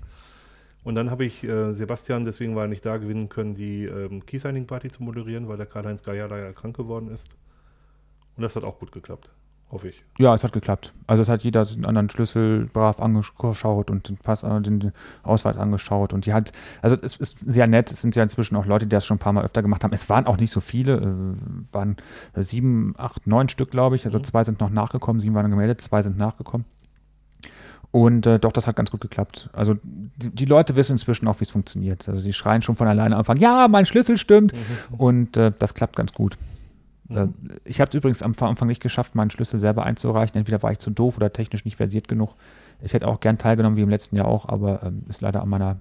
Und 0.87 0.95
dann 0.95 1.11
habe 1.11 1.25
ich 1.25 1.43
äh, 1.43 1.73
Sebastian, 1.73 2.23
deswegen 2.23 2.55
war 2.55 2.63
er 2.63 2.69
nicht 2.69 2.87
da, 2.87 2.97
gewinnen 2.97 3.29
können, 3.29 3.57
die 3.57 3.87
ähm, 3.87 4.25
Key-Signing-Party 4.25 4.89
zu 4.89 5.03
moderieren, 5.03 5.49
weil 5.49 5.57
der 5.57 5.67
Karl-Heinz 5.67 6.05
Geier 6.05 6.29
leider 6.29 6.53
krank 6.53 6.77
geworden 6.77 7.09
ist. 7.11 7.33
Und 8.37 8.45
das 8.45 8.55
hat 8.55 8.63
auch 8.63 8.79
gut 8.79 8.93
geklappt, 8.93 9.33
hoffe 9.73 9.89
ich. 9.89 10.05
Ja, 10.17 10.33
es 10.33 10.45
hat 10.45 10.53
geklappt. 10.53 10.93
Also 11.09 11.23
es 11.23 11.29
hat 11.29 11.43
jeder 11.43 11.65
den 11.65 11.87
anderen 11.87 12.09
Schlüssel 12.09 12.67
brav 12.73 13.01
angeschaut 13.01 13.91
und 13.91 14.09
den 14.09 14.17
Pass, 14.17 14.45
äh, 14.45 14.61
den 14.61 14.93
Ausweis 15.25 15.57
angeschaut 15.57 16.13
und 16.13 16.25
die 16.25 16.33
hat, 16.33 16.53
also 16.83 16.97
es 17.03 17.17
ist 17.17 17.41
sehr 17.41 17.67
nett, 17.67 17.91
es 17.91 18.01
sind 18.01 18.15
ja 18.15 18.23
inzwischen 18.23 18.55
auch 18.55 18.67
Leute, 18.67 18.87
die 18.87 18.91
das 18.95 19.05
schon 19.05 19.17
ein 19.17 19.21
paar 19.21 19.33
Mal 19.33 19.45
öfter 19.45 19.63
gemacht 19.63 19.83
haben. 19.83 19.93
Es 19.93 20.09
waren 20.09 20.27
auch 20.29 20.37
nicht 20.37 20.53
so 20.53 20.61
viele, 20.61 20.99
äh, 20.99 21.75
waren 21.75 21.97
sieben, 22.37 22.95
acht, 22.97 23.27
neun 23.27 23.49
Stück, 23.49 23.73
glaube 23.73 23.97
ich. 23.97 24.05
Also 24.05 24.21
Mhm. 24.21 24.25
zwei 24.25 24.45
sind 24.45 24.61
noch 24.61 24.71
nachgekommen, 24.71 25.19
sieben 25.19 25.35
waren 25.35 25.51
gemeldet, 25.51 25.81
zwei 25.81 26.03
sind 26.03 26.17
nachgekommen. 26.17 26.65
Und 27.97 28.27
äh, 28.27 28.39
doch, 28.39 28.53
das 28.53 28.67
hat 28.67 28.77
ganz 28.77 28.91
gut 28.91 29.01
geklappt. 29.01 29.49
Also 29.55 29.75
die, 29.83 30.29
die 30.29 30.45
Leute 30.45 30.77
wissen 30.77 30.93
inzwischen 30.93 31.27
auch, 31.29 31.41
wie 31.41 31.45
es 31.45 31.51
funktioniert. 31.51 32.07
Also 32.07 32.21
sie 32.21 32.35
schreien 32.35 32.61
schon 32.61 32.75
von 32.77 32.87
alleine 32.87 33.15
am 33.15 33.21
Anfang, 33.21 33.39
ja, 33.39 33.69
mein 33.69 33.87
Schlüssel 33.87 34.19
stimmt. 34.19 34.53
Und 34.99 35.39
äh, 35.39 35.51
das 35.59 35.73
klappt 35.73 35.97
ganz 35.97 36.13
gut. 36.13 36.37
Äh, 37.09 37.29
ich 37.65 37.81
habe 37.81 37.89
es 37.89 37.95
übrigens 37.95 38.21
am 38.21 38.35
Anfang 38.39 38.69
nicht 38.69 38.83
geschafft, 38.83 39.15
meinen 39.15 39.31
Schlüssel 39.31 39.59
selber 39.59 39.85
einzureichen. 39.85 40.37
Entweder 40.37 40.63
war 40.63 40.73
ich 40.73 40.79
zu 40.79 40.91
doof 40.91 41.17
oder 41.17 41.33
technisch 41.33 41.65
nicht 41.65 41.77
versiert 41.77 42.07
genug. 42.07 42.35
Ich 42.83 42.93
hätte 42.93 43.09
auch 43.09 43.19
gern 43.21 43.39
teilgenommen, 43.39 43.79
wie 43.79 43.83
im 43.83 43.89
letzten 43.89 44.17
Jahr 44.17 44.29
auch, 44.29 44.47
aber 44.47 44.83
ähm, 44.83 45.05
ist 45.09 45.23
leider 45.23 45.41
an 45.41 45.49
meiner 45.49 45.81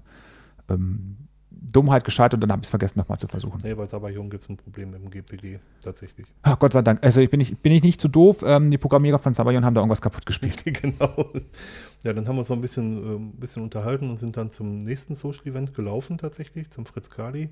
ähm, 0.70 1.18
Dummheit 1.56 2.04
gescheitert 2.04 2.34
und 2.34 2.40
dann 2.42 2.52
habe 2.52 2.60
ich 2.60 2.66
es 2.66 2.70
vergessen, 2.70 2.98
nochmal 2.98 3.18
zu 3.18 3.28
versuchen. 3.28 3.60
Nee, 3.62 3.74
bei 3.74 3.86
Sabayon 3.86 4.30
gibt 4.30 4.42
es 4.42 4.48
ein 4.48 4.56
Problem 4.56 4.90
mit 4.90 5.02
dem 5.02 5.10
GPG, 5.10 5.58
tatsächlich. 5.80 6.26
Ach, 6.42 6.58
Gott 6.58 6.72
sei 6.72 6.82
Dank. 6.82 7.02
Also 7.02 7.20
ich 7.20 7.30
bin 7.30 7.40
ich, 7.40 7.60
bin 7.60 7.72
ich 7.72 7.82
nicht 7.82 8.00
zu 8.00 8.08
doof. 8.08 8.42
Ähm, 8.44 8.70
die 8.70 8.78
Programmierer 8.78 9.18
von 9.18 9.34
Sabayon 9.34 9.64
haben 9.64 9.74
da 9.74 9.80
irgendwas 9.80 10.00
kaputt 10.00 10.26
gespielt. 10.26 10.62
genau. 10.64 11.30
Ja, 12.02 12.12
dann 12.12 12.28
haben 12.28 12.36
wir 12.36 12.40
uns 12.40 12.48
noch 12.48 12.56
ein 12.56 12.62
bisschen, 12.62 12.96
äh, 12.96 13.16
ein 13.16 13.40
bisschen 13.40 13.62
unterhalten 13.62 14.10
und 14.10 14.18
sind 14.18 14.36
dann 14.36 14.50
zum 14.50 14.82
nächsten 14.82 15.14
Social 15.14 15.46
Event 15.46 15.74
gelaufen, 15.74 16.18
tatsächlich, 16.18 16.70
zum 16.70 16.86
Fritz 16.86 17.10
Kali. 17.10 17.50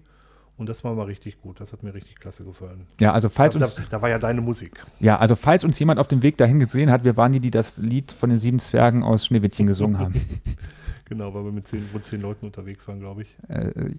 Und 0.56 0.68
das 0.68 0.84
war 0.84 0.94
mal 0.94 1.06
richtig 1.06 1.40
gut. 1.40 1.60
Das 1.60 1.72
hat 1.72 1.82
mir 1.82 1.94
richtig 1.94 2.16
klasse 2.16 2.44
gefallen. 2.44 2.86
Ja, 3.00 3.12
also 3.12 3.28
falls 3.28 3.54
da, 3.54 3.64
uns, 3.64 3.74
da, 3.74 3.82
da 3.90 4.02
war 4.02 4.08
ja 4.08 4.18
deine 4.18 4.40
Musik. 4.40 4.84
ja, 5.00 5.18
also 5.18 5.34
falls 5.34 5.64
uns 5.64 5.78
jemand 5.78 5.98
auf 5.98 6.06
dem 6.06 6.22
Weg 6.22 6.36
dahin 6.36 6.60
gesehen 6.60 6.90
hat, 6.90 7.04
wir 7.04 7.16
waren 7.16 7.32
die, 7.32 7.40
die 7.40 7.50
das 7.50 7.76
Lied 7.78 8.12
von 8.12 8.30
den 8.30 8.38
sieben 8.38 8.60
Zwergen 8.60 9.02
aus 9.02 9.26
Schneewittchen 9.26 9.66
gesungen 9.66 9.98
haben. 9.98 10.14
Genau, 11.06 11.34
weil 11.34 11.44
wir 11.44 11.52
mit 11.52 11.66
zehn, 11.68 11.82
mit 11.92 12.04
zehn 12.04 12.20
Leuten 12.20 12.46
unterwegs 12.46 12.86
waren, 12.88 12.98
glaube 13.00 13.22
ich. 13.22 13.36
äh, 13.48 13.90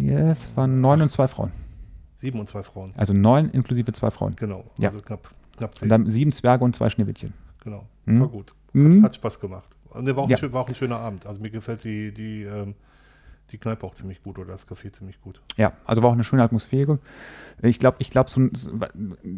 ja, 0.00 0.30
es 0.30 0.54
waren 0.56 0.80
neun 0.80 1.00
und 1.02 1.10
zwei 1.10 1.26
Frauen. 1.28 1.52
Sieben 2.14 2.38
und 2.40 2.46
zwei 2.48 2.62
Frauen. 2.62 2.92
Also 2.96 3.12
neun 3.14 3.48
inklusive 3.50 3.92
zwei 3.92 4.10
Frauen. 4.10 4.34
Genau. 4.36 4.64
Ja. 4.78 4.88
Also 4.88 5.00
knapp, 5.00 5.30
knapp 5.56 5.70
Und 5.70 5.76
zehn. 5.78 5.88
dann 5.88 6.10
sieben 6.10 6.32
Zwerge 6.32 6.64
und 6.64 6.74
zwei 6.74 6.90
Schneewittchen. 6.90 7.32
genau. 7.62 7.86
Hm? 8.06 8.20
War 8.20 8.28
gut. 8.28 8.50
Hat, 8.50 8.74
Mhm. 8.74 9.02
hat 9.02 9.14
Spaß 9.14 9.40
gemacht. 9.40 9.76
Und 9.90 10.04
der 10.06 10.16
war 10.16 10.24
auch, 10.24 10.28
Ja. 10.28 10.36
ein, 10.36 10.40
schön, 10.40 10.52
war 10.52 10.60
auch 10.62 10.68
ein 10.68 10.74
schöner 10.74 10.98
Abend. 10.98 11.24
Also 11.26 11.40
mir 11.40 11.50
gefällt 11.50 11.84
die, 11.84 12.12
die, 12.12 12.42
ähm, 12.42 12.74
die 13.50 13.58
Kneipe 13.58 13.86
auch 13.86 13.94
ziemlich 13.94 14.22
gut 14.22 14.38
oder 14.38 14.52
das 14.52 14.68
Café 14.68 14.92
ziemlich 14.92 15.20
gut. 15.20 15.40
Ja, 15.56 15.72
also 15.84 16.02
war 16.02 16.10
auch 16.10 16.14
eine 16.14 16.24
schöne 16.24 16.42
Atmosphäre. 16.42 16.98
Ich 17.62 17.78
glaube, 17.78 17.96
ich 18.00 18.10
glaube, 18.10 18.30
so, 18.30 18.48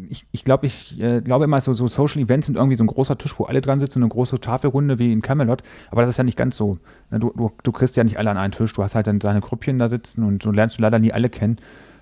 ich, 0.09 0.27
ich 0.31 0.43
glaube, 0.43 0.65
ich 0.65 0.99
äh, 0.99 1.21
glaube 1.21 1.45
immer, 1.45 1.59
so, 1.61 1.73
so 1.73 1.87
Social 1.87 2.21
Events 2.21 2.47
sind 2.47 2.55
irgendwie 2.55 2.75
so 2.75 2.83
ein 2.83 2.87
großer 2.87 3.17
Tisch, 3.17 3.39
wo 3.39 3.45
alle 3.45 3.61
dran 3.61 3.79
sitzen, 3.79 3.99
eine 3.99 4.09
große 4.09 4.39
Tafelrunde 4.39 4.99
wie 4.99 5.11
in 5.11 5.21
Camelot. 5.21 5.63
Aber 5.89 6.01
das 6.01 6.11
ist 6.11 6.17
ja 6.17 6.23
nicht 6.23 6.37
ganz 6.37 6.57
so. 6.57 6.77
Ne, 7.09 7.19
Du, 7.19 7.31
du, 7.35 7.51
du 7.63 7.71
kriegst 7.71 7.95
ja 7.97 8.03
nicht 8.03 8.17
alle 8.17 8.29
an 8.29 8.37
einen 8.37 8.51
Tisch. 8.51 8.73
Du 8.73 8.83
hast 8.83 8.95
halt 8.95 9.07
dann 9.07 9.19
deine 9.19 9.41
Grüppchen 9.41 9.79
da 9.79 9.89
sitzen 9.89 10.23
und 10.23 10.43
so 10.43 10.51
lernst 10.51 10.77
du 10.77 10.81
leider 10.81 10.99
nie 10.99 11.13
alle 11.13 11.29
kennen. 11.29 11.57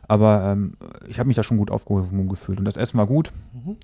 Aber 0.10 0.43
ähm, 0.43 0.74
ich 1.08 1.19
habe 1.19 1.28
mich 1.28 1.36
da 1.36 1.43
schon 1.43 1.58
gut 1.58 1.69
aufgehoben 1.69 2.28
gefühlt. 2.30 2.58
Und 2.58 2.65
das 2.65 2.78
Essen 2.78 2.98
war 2.98 3.06
gut. 3.06 3.32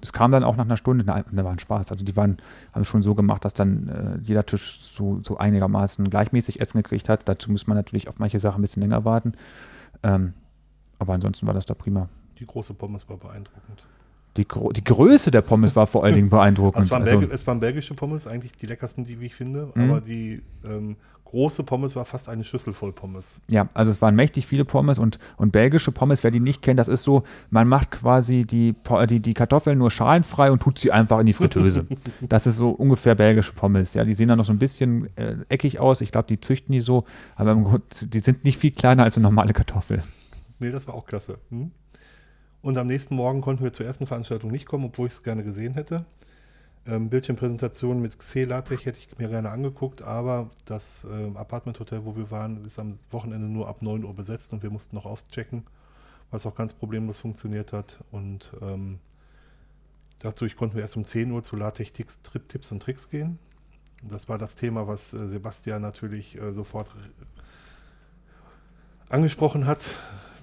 Es 0.01 0.11
kam 0.11 0.31
dann 0.31 0.43
auch 0.43 0.55
nach 0.55 0.65
einer 0.65 0.75
Stunde. 0.75 1.05
Da 1.05 1.23
war 1.31 1.51
ein 1.51 1.59
Spaß. 1.59 1.91
Also 1.91 2.03
die 2.03 2.15
waren, 2.17 2.37
haben 2.73 2.81
es 2.81 2.87
schon 2.87 3.03
so 3.03 3.13
gemacht, 3.13 3.45
dass 3.45 3.53
dann 3.53 3.89
äh, 3.89 4.27
jeder 4.27 4.43
Tisch 4.43 4.79
so, 4.81 5.19
so 5.21 5.37
einigermaßen 5.37 6.09
gleichmäßig 6.09 6.59
Essen 6.61 6.81
gekriegt 6.81 7.09
hat. 7.09 7.29
Dazu 7.29 7.51
muss 7.51 7.67
man 7.67 7.77
natürlich 7.77 8.07
auf 8.07 8.17
manche 8.17 8.39
Sachen 8.39 8.57
ein 8.57 8.61
bisschen 8.63 8.81
länger 8.81 9.05
warten. 9.05 9.33
Ähm, 10.01 10.33
aber 10.97 11.13
ansonsten 11.13 11.45
war 11.45 11.53
das 11.53 11.67
da 11.67 11.75
prima. 11.75 12.09
Die 12.39 12.45
große 12.47 12.73
Pommes 12.73 13.07
war 13.07 13.17
beeindruckend. 13.17 13.85
Die, 14.37 14.47
Gro 14.47 14.71
die 14.71 14.83
Größe 14.83 15.29
der 15.29 15.41
Pommes 15.41 15.75
war 15.75 15.85
vor 15.85 16.03
allen 16.03 16.15
Dingen 16.15 16.29
beeindruckend. 16.31 16.77
Also 16.77 16.87
es, 16.87 16.91
waren 16.91 17.07
Also, 17.07 17.31
es 17.31 17.45
waren 17.45 17.59
belgische 17.59 17.93
Pommes, 17.93 18.25
eigentlich 18.25 18.53
die 18.53 18.65
leckersten, 18.65 19.05
die 19.05 19.19
wie 19.19 19.27
ich 19.27 19.35
finde. 19.35 19.69
Mhm. 19.75 19.91
Aber 19.91 20.01
die 20.01 20.41
ähm, 20.65 20.95
große 21.35 21.63
Pommes 21.63 21.97
war 21.97 22.05
fast 22.05 22.29
eine 22.29 22.45
Schüssel 22.45 22.71
voll 22.71 22.93
Pommes. 22.93 23.41
ja, 23.49 23.67
also 23.73 23.91
es 23.91 24.01
waren 24.01 24.15
mächtig 24.15 24.47
viele 24.47 24.63
Pommes 24.63 24.99
und, 24.99 25.19
und 25.35 25.51
belgische 25.51 25.91
Pommes, 25.91 26.23
wer 26.23 26.31
die 26.31 26.39
nicht 26.39 26.61
kennt, 26.61 26.79
das 26.79 26.87
ist 26.87 27.03
so, 27.03 27.23
man 27.49 27.67
macht 27.67 27.91
quasi 27.91 28.45
die, 28.45 28.73
die, 29.09 29.19
die 29.19 29.33
Kartoffeln 29.33 29.77
nur 29.77 29.91
schalenfrei 29.91 30.49
und 30.49 30.61
tut 30.61 30.79
sie 30.79 30.93
einfach 30.93 31.19
in 31.19 31.25
die 31.25 31.33
Fritteuse. 31.33 31.85
das 32.21 32.45
ist 32.45 32.55
so 32.55 32.69
ungefähr 32.69 33.15
belgische 33.15 33.51
Pommes. 33.51 33.95
Ja, 33.95 34.05
die 34.05 34.13
sehen 34.13 34.29
dann 34.29 34.37
noch 34.37 34.45
so 34.45 34.53
ein 34.53 34.59
bisschen 34.59 35.09
äh, 35.17 35.35
eckig 35.49 35.79
aus. 35.79 35.99
Ich 35.99 36.13
glaube, 36.13 36.27
die 36.27 36.39
züchten 36.39 36.71
die 36.71 36.79
so, 36.79 37.03
aber 37.35 37.51
im 37.51 37.65
Grund, 37.65 38.13
die 38.13 38.19
sind 38.19 38.45
nicht 38.45 38.57
viel 38.57 38.71
kleiner 38.71 39.03
als 39.03 39.17
eine 39.17 39.23
normale 39.23 39.51
Kartoffel. 39.51 40.01
Nee, 40.59 40.71
das 40.71 40.87
war 40.87 40.95
auch 40.95 41.05
klasse. 41.05 41.39
Hm? 41.49 41.71
Und 42.61 42.77
am 42.77 42.87
nächsten 42.87 43.15
Morgen 43.15 43.41
konnten 43.41 43.61
wir 43.61 43.73
zur 43.73 43.85
ersten 43.85 44.07
Veranstaltung 44.07 44.51
nicht 44.51 44.65
kommen, 44.65 44.85
obwohl 44.85 45.07
ich 45.07 45.13
es 45.13 45.23
gerne 45.23 45.43
gesehen 45.43 45.73
hätte. 45.73 46.05
Ähm, 46.87 47.09
Bildschirmpräsentation 47.09 47.99
mit 47.99 48.19
Xe-Latech 48.19 48.85
hätte 48.85 48.99
ich 48.99 49.17
mir 49.17 49.27
gerne 49.27 49.49
angeguckt, 49.49 50.03
aber 50.03 50.51
das 50.65 51.05
ähm, 51.11 51.35
Apartment-Hotel, 51.35 52.05
wo 52.05 52.15
wir 52.15 52.29
waren, 52.29 52.63
ist 52.63 52.77
am 52.77 52.93
Wochenende 53.09 53.47
nur 53.47 53.67
ab 53.67 53.81
9 53.81 54.03
Uhr 54.03 54.13
besetzt 54.13 54.53
und 54.53 54.61
wir 54.61 54.69
mussten 54.69 54.95
noch 54.95 55.05
auschecken, 55.05 55.63
was 56.29 56.45
auch 56.45 56.53
ganz 56.53 56.75
problemlos 56.75 57.17
funktioniert 57.17 57.73
hat. 57.73 58.03
Und 58.11 58.51
ähm, 58.61 58.99
dadurch 60.19 60.55
konnten 60.55 60.75
wir 60.75 60.83
erst 60.83 60.95
um 60.95 61.05
10 61.05 61.31
Uhr 61.31 61.41
zu 61.41 61.55
Latech 61.55 61.91
Tipps, 61.91 62.21
Trip- 62.21 62.47
Tipps 62.47 62.71
und 62.71 62.83
Tricks 62.83 63.09
gehen. 63.09 63.39
Das 64.03 64.29
war 64.29 64.37
das 64.37 64.55
Thema, 64.55 64.87
was 64.87 65.11
äh, 65.13 65.27
Sebastian 65.27 65.81
natürlich 65.81 66.39
äh, 66.39 66.53
sofort 66.53 66.91
angesprochen 69.09 69.65
hat. 69.65 69.85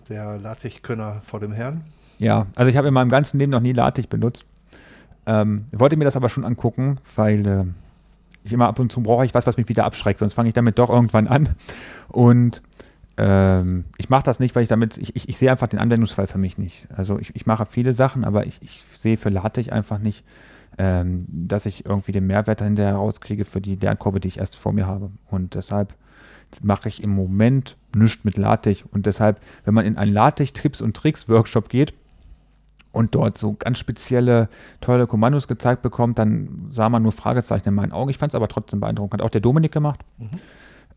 Der 0.09 0.39
Latech-Könner 0.39 1.21
vor 1.23 1.39
dem 1.39 1.53
Herrn. 1.53 1.85
Ja, 2.19 2.49
also 2.57 2.69
ich 2.69 2.77
habe 2.77 2.89
in 2.89 2.95
meinem 2.95 3.11
ganzen 3.11 3.39
Leben 3.39 3.53
noch 3.53 3.61
nie 3.61 3.73
LaTeX 3.73 4.09
benutzt. 4.09 4.45
Ähm, 5.27 5.67
wollte 5.73 5.97
mir 5.97 6.05
das 6.05 6.17
aber 6.17 6.29
schon 6.29 6.45
angucken, 6.45 6.99
weil 7.17 7.47
äh, 7.47 7.65
ich 8.45 8.53
immer 8.53 8.69
ab 8.69 8.79
und 8.79 8.91
zu 8.91 9.03
brauche 9.03 9.25
ich 9.25 9.35
was, 9.35 9.47
was 9.47 9.57
mich 9.57 9.69
wieder 9.69 9.85
abschreckt, 9.85 10.19
sonst 10.19 10.35
fange 10.35 10.49
ich 10.49 10.55
damit 10.55 10.79
doch 10.79 10.91
irgendwann 10.91 11.29
an. 11.29 11.51
Und 12.09 12.63
ähm, 13.17 13.85
ich 13.99 14.09
mache 14.09 14.25
das 14.25 14.41
nicht, 14.41 14.55
weil 14.57 14.63
ich 14.63 14.69
damit, 14.69 14.99
ich, 14.99 15.15
ich, 15.15 15.29
ich 15.29 15.39
sehe 15.39 15.51
einfach 15.51 15.69
den 15.69 15.79
Anwendungsfall 15.79 16.27
für 16.27 16.39
mich 16.39 16.59
nicht. 16.59 16.89
Also 16.95 17.19
ich, 17.19 17.35
ich 17.37 17.47
mache 17.47 17.67
viele 17.67 17.93
Sachen, 17.93 18.25
aber 18.25 18.47
ich, 18.47 18.61
ich 18.63 18.85
sehe 18.93 19.17
für 19.17 19.29
LaTeX 19.29 19.69
einfach 19.69 19.99
nicht, 19.99 20.25
ähm, 20.79 21.27
dass 21.29 21.67
ich 21.67 21.85
irgendwie 21.85 22.13
den 22.13 22.27
Mehrwert 22.27 22.61
dahinter 22.61 22.85
herauskriege 22.85 23.45
für 23.45 23.61
die 23.61 23.77
Lernkurve, 23.77 24.21
die 24.21 24.29
ich 24.29 24.39
erst 24.39 24.57
vor 24.57 24.73
mir 24.73 24.87
habe. 24.87 25.11
Und 25.31 25.55
deshalb 25.55 25.95
mache 26.63 26.89
ich 26.89 27.03
im 27.03 27.11
Moment 27.11 27.77
nichts 27.95 28.25
mit 28.25 28.37
LaTeX. 28.37 28.83
Und 28.91 29.07
deshalb, 29.07 29.41
wenn 29.65 29.75
man 29.75 29.87
in 29.87 29.99
einen 29.99 30.13
LaTeX-Tipps 30.13 30.81
und 30.81 30.97
Tricks-Workshop 30.97 31.69
geht, 31.69 31.93
und 32.93 33.15
dort 33.15 33.39
so 33.39 33.55
ganz 33.59 33.79
spezielle, 33.79 34.49
tolle 34.81 35.07
Kommandos 35.07 35.49
gezeigt 35.49 35.83
bekommt, 35.83 36.19
dann 36.19 36.67
sah 36.71 36.89
man 36.89 37.03
nur 37.03 37.13
Fragezeichen 37.13 37.69
in 37.69 37.75
meinen 37.75 37.93
Augen. 37.93 38.11
Ich 38.11 38.19
fand 38.19 38.33
es 38.33 38.35
aber 38.35 38.49
trotzdem 38.49 38.81
beeindruckend. 38.81 39.15
Hat 39.21 39.27
auch 39.27 39.31
der 39.31 39.41
Dominik 39.41 39.73
gemacht, 39.73 40.01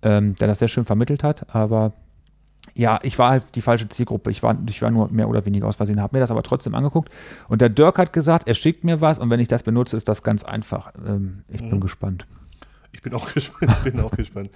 ähm, 0.02 0.36
der 0.36 0.48
das 0.48 0.60
sehr 0.60 0.68
schön 0.68 0.86
vermittelt 0.86 1.24
hat. 1.24 1.56
Aber 1.56 1.94
ja, 2.74 3.00
ich 3.04 3.18
war 3.20 3.30
halt 3.30 3.56
die 3.56 3.62
falsche 3.62 3.88
Zielgruppe. 3.88 4.32
Ich 4.32 4.44
war, 4.44 4.58
ich 4.68 4.82
war 4.82 4.92
nur 4.92 5.10
mehr 5.10 5.30
oder 5.30 5.46
weniger 5.46 5.68
aus 5.68 5.76
Versehen, 5.78 6.02
habe 6.02 6.16
mir 6.16 6.20
das 6.20 6.32
aber 6.32 6.44
trotzdem 6.44 6.76
angeguckt. 6.76 7.10
Und 7.48 7.62
der 7.62 7.70
Dirk 7.70 7.98
hat 8.00 8.12
gesagt, 8.12 8.48
er 8.48 8.56
schickt 8.56 8.84
mir 8.84 9.02
was 9.02 9.18
und 9.20 9.30
wenn 9.30 9.40
ich 9.40 9.48
das 9.48 9.64
benutze, 9.64 9.96
ist 9.96 10.10
das 10.10 10.22
ganz 10.22 10.44
einfach. 10.44 10.92
Ähm, 11.08 11.44
ich 11.48 11.62
bin 11.62 11.78
Mhm. 11.78 11.80
gespannt. 11.82 12.26
Ich 12.92 13.02
bin 13.02 13.14
auch 13.14 13.34
gespannt. 13.34 13.84
bin 13.84 14.00
auch 14.00 14.12
gespannt. 14.12 14.50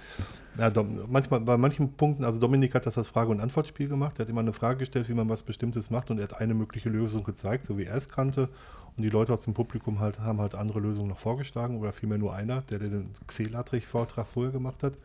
Ja, 0.58 0.72
manchmal, 1.08 1.40
bei 1.40 1.56
manchen 1.56 1.92
Punkten, 1.92 2.24
also 2.24 2.40
Dominik 2.40 2.74
hat 2.74 2.84
das 2.84 2.98
als 2.98 3.08
Frage- 3.08 3.30
und 3.30 3.40
Antwortspiel 3.40 3.88
gemacht. 3.88 4.18
Er 4.18 4.24
hat 4.24 4.28
immer 4.28 4.40
eine 4.40 4.52
Frage 4.52 4.78
gestellt, 4.78 5.08
wie 5.08 5.14
man 5.14 5.28
was 5.28 5.42
Bestimmtes 5.42 5.90
macht 5.90 6.10
und 6.10 6.18
er 6.18 6.24
hat 6.24 6.40
eine 6.40 6.54
mögliche 6.54 6.88
Lösung 6.88 7.22
gezeigt, 7.24 7.64
so 7.64 7.78
wie 7.78 7.84
er 7.84 7.94
es 7.94 8.08
kannte. 8.08 8.48
Und 8.96 9.04
die 9.04 9.10
Leute 9.10 9.32
aus 9.32 9.42
dem 9.42 9.54
Publikum 9.54 10.00
halt, 10.00 10.18
haben 10.18 10.40
halt 10.40 10.54
andere 10.54 10.80
Lösungen 10.80 11.08
noch 11.08 11.18
vorgeschlagen 11.18 11.78
oder 11.78 11.92
vielmehr 11.92 12.18
nur 12.18 12.34
einer, 12.34 12.62
der, 12.62 12.80
der 12.80 12.88
den 12.88 13.10
Xelatrich-Vortrag 13.26 14.26
vorher 14.26 14.52
gemacht 14.52 14.82
hat, 14.82 14.98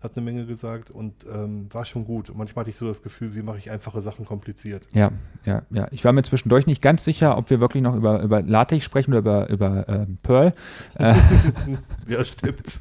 hat 0.00 0.16
eine 0.16 0.24
Menge 0.24 0.46
gesagt 0.46 0.90
und 0.90 1.26
ähm, 1.32 1.66
war 1.70 1.84
schon 1.84 2.06
gut. 2.06 2.30
Und 2.30 2.38
manchmal 2.38 2.62
hatte 2.62 2.70
ich 2.70 2.76
so 2.76 2.86
das 2.86 3.02
Gefühl, 3.02 3.34
wie 3.34 3.42
mache 3.42 3.58
ich 3.58 3.70
einfache 3.70 4.00
Sachen 4.00 4.24
kompliziert. 4.24 4.88
Ja, 4.92 5.10
ja, 5.44 5.62
ja. 5.70 5.88
Ich 5.90 6.04
war 6.04 6.12
mir 6.12 6.22
zwischendurch 6.22 6.66
nicht 6.66 6.80
ganz 6.80 7.04
sicher, 7.04 7.36
ob 7.36 7.50
wir 7.50 7.60
wirklich 7.60 7.82
noch 7.82 7.94
über, 7.94 8.22
über 8.22 8.40
LaTeX 8.40 8.84
sprechen 8.84 9.12
oder 9.12 9.18
über, 9.18 9.50
über 9.50 9.88
ähm, 9.88 10.18
Perl. 10.22 10.54
Äh, 10.98 11.14
Ja, 12.08 12.24
stimmt. 12.24 12.80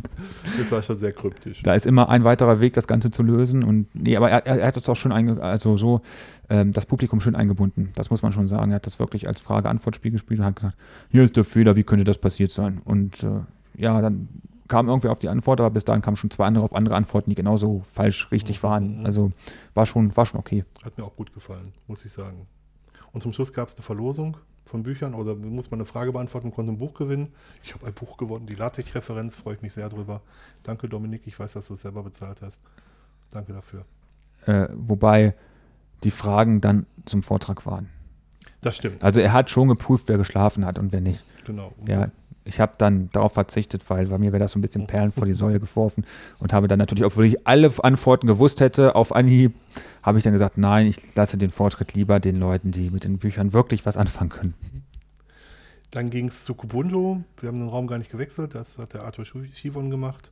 Das 0.57 0.71
war 0.71 0.81
schon 0.81 0.97
sehr 0.97 1.11
kryptisch. 1.11 1.61
Da 1.61 1.75
ist 1.75 1.85
immer 1.85 2.09
ein 2.09 2.23
weiterer 2.23 2.59
Weg, 2.59 2.73
das 2.73 2.87
Ganze 2.87 3.11
zu 3.11 3.21
lösen. 3.21 3.63
Und 3.63 3.93
nee, 3.93 4.15
aber 4.15 4.29
er, 4.31 4.45
er 4.45 4.65
hat 4.67 4.77
uns 4.77 4.89
auch 4.89 4.95
schon 4.95 5.11
einge 5.11 5.41
also 5.41 5.77
so 5.77 6.01
ähm, 6.49 6.73
das 6.73 6.85
Publikum 6.85 7.21
schön 7.21 7.35
eingebunden. 7.35 7.91
Das 7.95 8.09
muss 8.09 8.21
man 8.21 8.33
schon 8.33 8.47
sagen. 8.47 8.71
Er 8.71 8.75
hat 8.75 8.85
das 8.85 8.97
wirklich 8.97 9.27
als 9.27 9.39
Frage-Antwort-Spiel 9.41 10.11
gespielt 10.11 10.39
und 10.39 10.45
hat 10.45 10.55
gesagt, 10.55 10.77
hier 11.11 11.23
ist 11.23 11.37
der 11.37 11.43
Fehler, 11.43 11.75
wie 11.75 11.83
könnte 11.83 12.05
das 12.05 12.17
passiert 12.17 12.51
sein? 12.51 12.81
Und 12.83 13.23
äh, 13.23 13.41
ja, 13.77 14.01
dann 14.01 14.29
kam 14.69 14.87
irgendwer 14.87 15.11
auf 15.11 15.19
die 15.19 15.27
Antwort, 15.27 15.59
aber 15.59 15.69
bis 15.71 15.83
dahin 15.83 16.01
kamen 16.01 16.15
schon 16.15 16.31
zwei 16.31 16.45
andere 16.45 16.63
auf 16.63 16.73
andere 16.73 16.95
Antworten, 16.95 17.29
die 17.29 17.35
genauso 17.35 17.81
falsch 17.91 18.31
richtig 18.31 18.59
Mhm, 18.59 18.63
waren. 18.63 19.05
Also 19.05 19.31
war 19.73 19.85
schon, 19.85 20.15
war 20.15 20.25
schon 20.25 20.39
okay. 20.39 20.63
Hat 20.83 20.97
mir 20.97 21.03
auch 21.03 21.15
gut 21.15 21.33
gefallen, 21.33 21.73
muss 21.87 22.05
ich 22.05 22.13
sagen. 22.13 22.47
Und 23.11 23.21
zum 23.21 23.33
Schluss 23.33 23.51
gab 23.53 23.67
es 23.67 23.75
eine 23.75 23.83
Verlosung 23.83 24.37
von 24.65 24.83
Büchern 24.83 25.15
oder 25.15 25.35
muss 25.35 25.71
man 25.71 25.79
eine 25.79 25.87
Frage 25.87 26.11
beantworten, 26.13 26.51
konnte 26.51 26.71
ein 26.71 26.77
Buch 26.77 26.93
gewinnen. 26.93 27.33
Ich 27.63 27.73
habe 27.73 27.87
ein 27.87 27.93
Buch 27.93 28.17
gewonnen, 28.17 28.45
die 28.45 28.53
LaTeX-Referenz, 28.55 29.35
freue 29.35 29.55
ich 29.55 29.61
mich 29.63 29.73
sehr 29.73 29.89
drüber. 29.89 30.21
Danke, 30.63 30.87
Dominik, 30.87 31.23
ich 31.25 31.37
weiß, 31.39 31.53
dass 31.53 31.67
du 31.67 31.73
es 31.73 31.81
selber 31.81 32.03
bezahlt 32.03 32.41
hast. 32.43 32.61
Danke 33.31 33.51
dafür. 33.53 33.85
Äh, 34.45 34.67
wobei 34.73 35.35
die 36.03 36.11
Fragen 36.11 36.61
dann 36.61 36.85
zum 37.05 37.23
Vortrag 37.23 37.65
waren. 37.65 37.89
Das 38.61 38.75
stimmt. 38.77 39.03
Also 39.03 39.19
er 39.19 39.33
hat 39.33 39.49
schon 39.49 39.69
geprüft, 39.69 40.07
wer 40.07 40.17
geschlafen 40.17 40.65
hat 40.65 40.77
und 40.77 40.91
wer 40.91 41.01
nicht. 41.01 41.23
Genau. 41.45 41.73
Und 41.79 41.89
Ja, 41.89 42.09
ich 42.45 42.59
habe 42.59 42.73
dann 42.77 43.09
darauf 43.11 43.33
verzichtet, 43.33 43.89
weil 43.89 44.07
bei 44.07 44.17
mir 44.17 44.31
wäre 44.31 44.39
das 44.39 44.53
so 44.53 44.59
ein 44.59 44.61
bisschen 44.61 44.87
Perlen 44.87 45.11
vor 45.11 45.25
die 45.25 45.33
Säule 45.33 45.59
geworfen 45.59 46.05
und 46.39 46.53
habe 46.53 46.67
dann 46.67 46.79
natürlich, 46.79 47.03
obwohl 47.03 47.25
ich 47.25 47.47
alle 47.47 47.71
Antworten 47.83 48.27
gewusst 48.27 48.59
hätte, 48.59 48.95
auf 48.95 49.13
Anhieb, 49.15 49.53
habe 50.01 50.17
ich 50.17 50.23
dann 50.23 50.33
gesagt, 50.33 50.57
nein, 50.57 50.87
ich 50.87 51.15
lasse 51.15 51.37
den 51.37 51.49
Vortritt 51.51 51.93
lieber 51.93 52.19
den 52.19 52.37
Leuten, 52.37 52.71
die 52.71 52.89
mit 52.89 53.03
den 53.03 53.17
Büchern 53.19 53.53
wirklich 53.53 53.85
was 53.85 53.97
anfangen 53.97 54.29
können. 54.29 54.53
Dann 55.91 56.09
ging 56.09 56.27
es 56.27 56.45
zu 56.45 56.53
Kubuntu. 56.53 57.21
Wir 57.39 57.49
haben 57.49 57.59
den 57.59 57.69
Raum 57.69 57.87
gar 57.87 57.97
nicht 57.97 58.11
gewechselt. 58.11 58.53
Das 58.55 58.77
hat 58.77 58.93
der 58.93 59.03
Arthur 59.03 59.25
Schi- 59.25 59.53
Schivon 59.53 59.89
gemacht. 59.89 60.31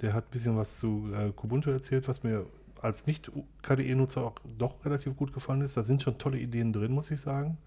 Der 0.00 0.12
hat 0.14 0.24
ein 0.26 0.30
bisschen 0.32 0.56
was 0.56 0.78
zu 0.78 1.08
äh, 1.14 1.30
Kubuntu 1.30 1.70
erzählt, 1.70 2.08
was 2.08 2.22
mir 2.22 2.44
als 2.82 3.06
Nicht-KDE-Nutzer 3.06 4.22
auch 4.24 4.34
doch 4.58 4.84
relativ 4.84 5.16
gut 5.16 5.32
gefallen 5.32 5.60
ist. 5.62 5.76
Da 5.76 5.84
sind 5.84 6.02
schon 6.02 6.18
tolle 6.18 6.38
Ideen 6.38 6.72
drin, 6.72 6.92
muss 6.92 7.10
ich 7.10 7.20
sagen. 7.20 7.58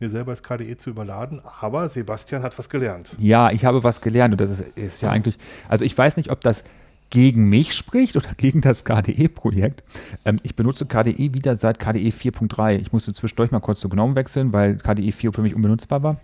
Mir 0.00 0.08
selber 0.08 0.32
ist 0.32 0.42
KDE 0.42 0.78
zu 0.78 0.88
überladen, 0.88 1.42
aber 1.60 1.86
Sebastian 1.90 2.42
hat 2.42 2.58
was 2.58 2.70
gelernt. 2.70 3.14
Ja, 3.18 3.50
ich 3.50 3.66
habe 3.66 3.84
was 3.84 4.00
gelernt 4.00 4.32
und 4.32 4.40
das 4.40 4.50
ist, 4.50 4.64
ist 4.74 5.02
ja 5.02 5.10
eigentlich, 5.10 5.36
also 5.68 5.84
ich 5.84 5.96
weiß 5.96 6.16
nicht, 6.16 6.30
ob 6.30 6.40
das 6.40 6.64
gegen 7.10 7.50
mich 7.50 7.74
spricht 7.74 8.16
oder 8.16 8.32
gegen 8.38 8.62
das 8.62 8.86
KDE-Projekt. 8.86 9.82
Ähm, 10.24 10.38
ich 10.42 10.56
benutze 10.56 10.86
KDE 10.86 11.34
wieder 11.34 11.54
seit 11.54 11.78
KDE 11.78 12.08
4.3. 12.08 12.80
Ich 12.80 12.94
musste 12.94 13.12
zwischendurch 13.12 13.50
mal 13.50 13.60
kurz 13.60 13.80
zu 13.80 13.90
GNOME 13.90 14.14
wechseln, 14.14 14.54
weil 14.54 14.76
KDE 14.76 15.12
4 15.12 15.34
für 15.34 15.42
mich 15.42 15.54
unbenutzbar 15.54 16.02
war. 16.02 16.16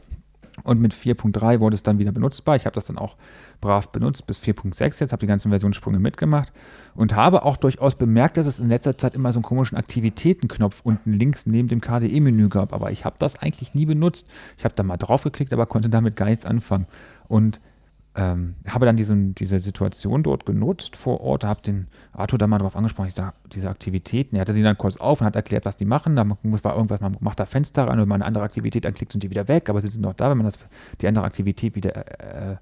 Und 0.63 0.81
mit 0.81 0.95
4.3 0.95 1.61
wurde 1.61 1.75
es 1.75 1.83
dann 1.83 1.99
wieder 1.99 2.13
benutzbar. 2.13 2.57
Ich 2.57 2.65
habe 2.65 2.75
das 2.75 2.87
dann 2.87 2.99
auch 2.99 3.17
brav 3.61 3.91
benutzt 3.93 4.27
bis 4.27 4.39
4.6 4.39 5.01
jetzt, 5.01 5.13
habe 5.13 5.21
die 5.21 5.27
ganzen 5.27 5.51
Versionssprünge 5.51 5.99
mitgemacht 5.99 6.53
und 6.95 7.15
habe 7.15 7.45
auch 7.45 7.57
durchaus 7.57 7.95
bemerkt, 7.95 8.37
dass 8.37 8.47
es 8.47 8.59
in 8.59 8.69
letzter 8.69 8.97
Zeit 8.97 9.15
immer 9.15 9.33
so 9.33 9.39
einen 9.39 9.45
komischen 9.45 9.77
Aktivitätenknopf 9.77 10.81
unten 10.83 11.13
links 11.13 11.47
neben 11.47 11.69
dem 11.69 11.81
KDE-Menü 11.81 12.49
gab. 12.49 12.73
Aber 12.73 12.91
ich 12.91 13.05
habe 13.05 13.17
das 13.19 13.39
eigentlich 13.39 13.75
nie 13.75 13.87
benutzt. 13.87 14.29
Ich 14.57 14.65
habe 14.65 14.75
da 14.75 14.83
mal 14.83 14.97
drauf 14.97 15.25
geklickt, 15.25 15.53
aber 15.53 15.67
konnte 15.67 15.89
damit 15.89 16.17
gar 16.17 16.27
nichts 16.27 16.45
anfangen. 16.45 16.87
Und 17.29 17.61
ähm, 18.19 18.55
habe 18.67 18.87
dann 18.87 18.97
diesen, 18.97 19.35
diese 19.35 19.61
Situation 19.61 20.23
dort 20.23 20.47
genutzt 20.47 20.97
vor 20.97 21.21
Ort, 21.21 21.45
habe 21.45 21.61
den 21.61 21.87
Arthur 22.13 22.39
da 22.39 22.47
mal 22.47 22.57
drauf 22.57 22.75
angesprochen, 22.75 23.09
ich 23.09 23.15
sage, 23.15 23.35
diese 23.53 23.69
Aktivitäten, 23.69 24.37
er 24.37 24.41
hatte 24.41 24.55
sie 24.55 24.63
dann 24.63 24.79
kurz 24.79 24.97
auf 24.97 25.21
und 25.21 25.27
hat 25.27 25.37
erklärt, 25.37 25.67
was 25.67 25.77
die 25.77 25.85
machen, 25.85 26.17
da 26.17 26.25
muss 26.25 26.65
war 26.65 26.75
irgendwas, 26.75 27.03
man 27.03 27.19
macht 27.21 27.39
da 27.39 27.45
Fenster 27.45 27.87
rein 27.87 27.99
wenn 28.01 28.09
man 28.09 28.23
eine 28.23 28.27
andere 28.27 28.45
Aktivität 28.45 28.87
anklickt, 28.87 29.13
sind 29.13 29.23
die 29.23 29.29
wieder 29.31 29.49
weg, 29.49 29.69
aber 29.69 29.83
sie 29.83 29.89
sind 29.89 30.01
noch 30.01 30.15
da, 30.15 30.31
wenn 30.31 30.39
man 30.39 30.47
das, 30.47 30.59
die 31.03 31.09
andere 31.09 31.27
Aktivität 31.27 31.77
wieder 31.77 31.95
äh, 32.53 32.57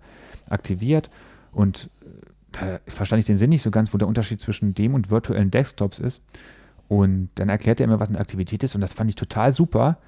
aktiviert. 0.51 1.09
Und 1.53 1.89
äh, 2.03 2.07
da 2.53 2.81
verstand 2.89 3.21
ich 3.21 3.27
den 3.27 3.37
Sinn 3.37 3.51
nicht 3.51 3.63
so 3.63 3.71
ganz, 3.71 3.95
wo 3.95 3.99
der 3.99 4.09
Unterschied 4.09 4.41
zwischen 4.41 4.75
dem 4.75 4.95
und 4.95 5.11
virtuellen 5.11 5.53
Desktops 5.53 6.01
ist. 6.01 6.21
Und 6.89 7.31
dann 7.37 7.49
erklärte 7.49 7.85
er 7.85 7.89
mir, 7.89 8.01
was 8.01 8.09
eine 8.09 8.19
Aktivität 8.19 8.65
ist 8.65 8.75
und 8.75 8.81
das 8.81 8.93
fand 8.93 9.09
ich 9.09 9.17
total 9.17 9.53
super. 9.53 9.99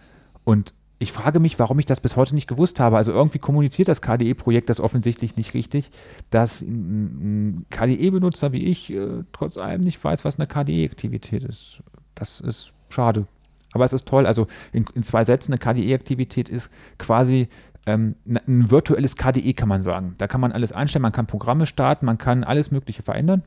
Und 0.45 0.75
ich 0.99 1.13
frage 1.13 1.41
mich, 1.41 1.59
warum 1.59 1.79
ich 1.79 1.87
das 1.87 2.01
bis 2.01 2.17
heute 2.17 2.35
nicht 2.35 2.47
gewusst 2.47 2.81
habe. 2.81 2.97
Also 2.97 3.13
irgendwie 3.13 3.39
kommuniziert 3.39 3.89
das 3.89 4.01
KDE-Projekt 4.01 4.71
das 4.71 4.81
offensichtlich 4.81 5.37
nicht 5.37 5.53
richtig, 5.53 5.91
dass 6.31 6.63
ein 6.63 7.67
KDE-Benutzer 7.71 8.53
wie 8.53 8.65
ich 8.65 8.93
äh, 8.93 9.23
trotz 9.33 9.59
allem 9.59 9.83
nicht 9.83 10.03
weiß, 10.03 10.25
was 10.25 10.39
eine 10.39 10.47
KDE-Aktivität 10.47 11.45
ist. 11.45 11.83
Das 12.15 12.41
ist 12.41 12.73
schade. 12.89 13.27
Aber 13.73 13.85
es 13.85 13.93
ist 13.93 14.07
toll. 14.07 14.25
Also 14.27 14.47
in, 14.73 14.87
in 14.95 15.03
zwei 15.03 15.25
Sätzen, 15.25 15.53
eine 15.53 15.59
KDE-Aktivität 15.59 16.49
ist 16.49 16.71
quasi 16.99 17.49
ähm, 17.85 18.17
ein 18.27 18.71
virtuelles 18.71 19.17
KDE, 19.17 19.53
kann 19.53 19.69
man 19.69 19.83
sagen. 19.83 20.15
Da 20.17 20.27
kann 20.27 20.41
man 20.41 20.53
alles 20.53 20.73
einstellen, 20.73 21.03
man 21.03 21.13
kann 21.13 21.27
Programme 21.27 21.67
starten, 21.67 22.07
man 22.07 22.17
kann 22.17 22.43
alles 22.43 22.71
Mögliche 22.71 23.03
verändern 23.03 23.43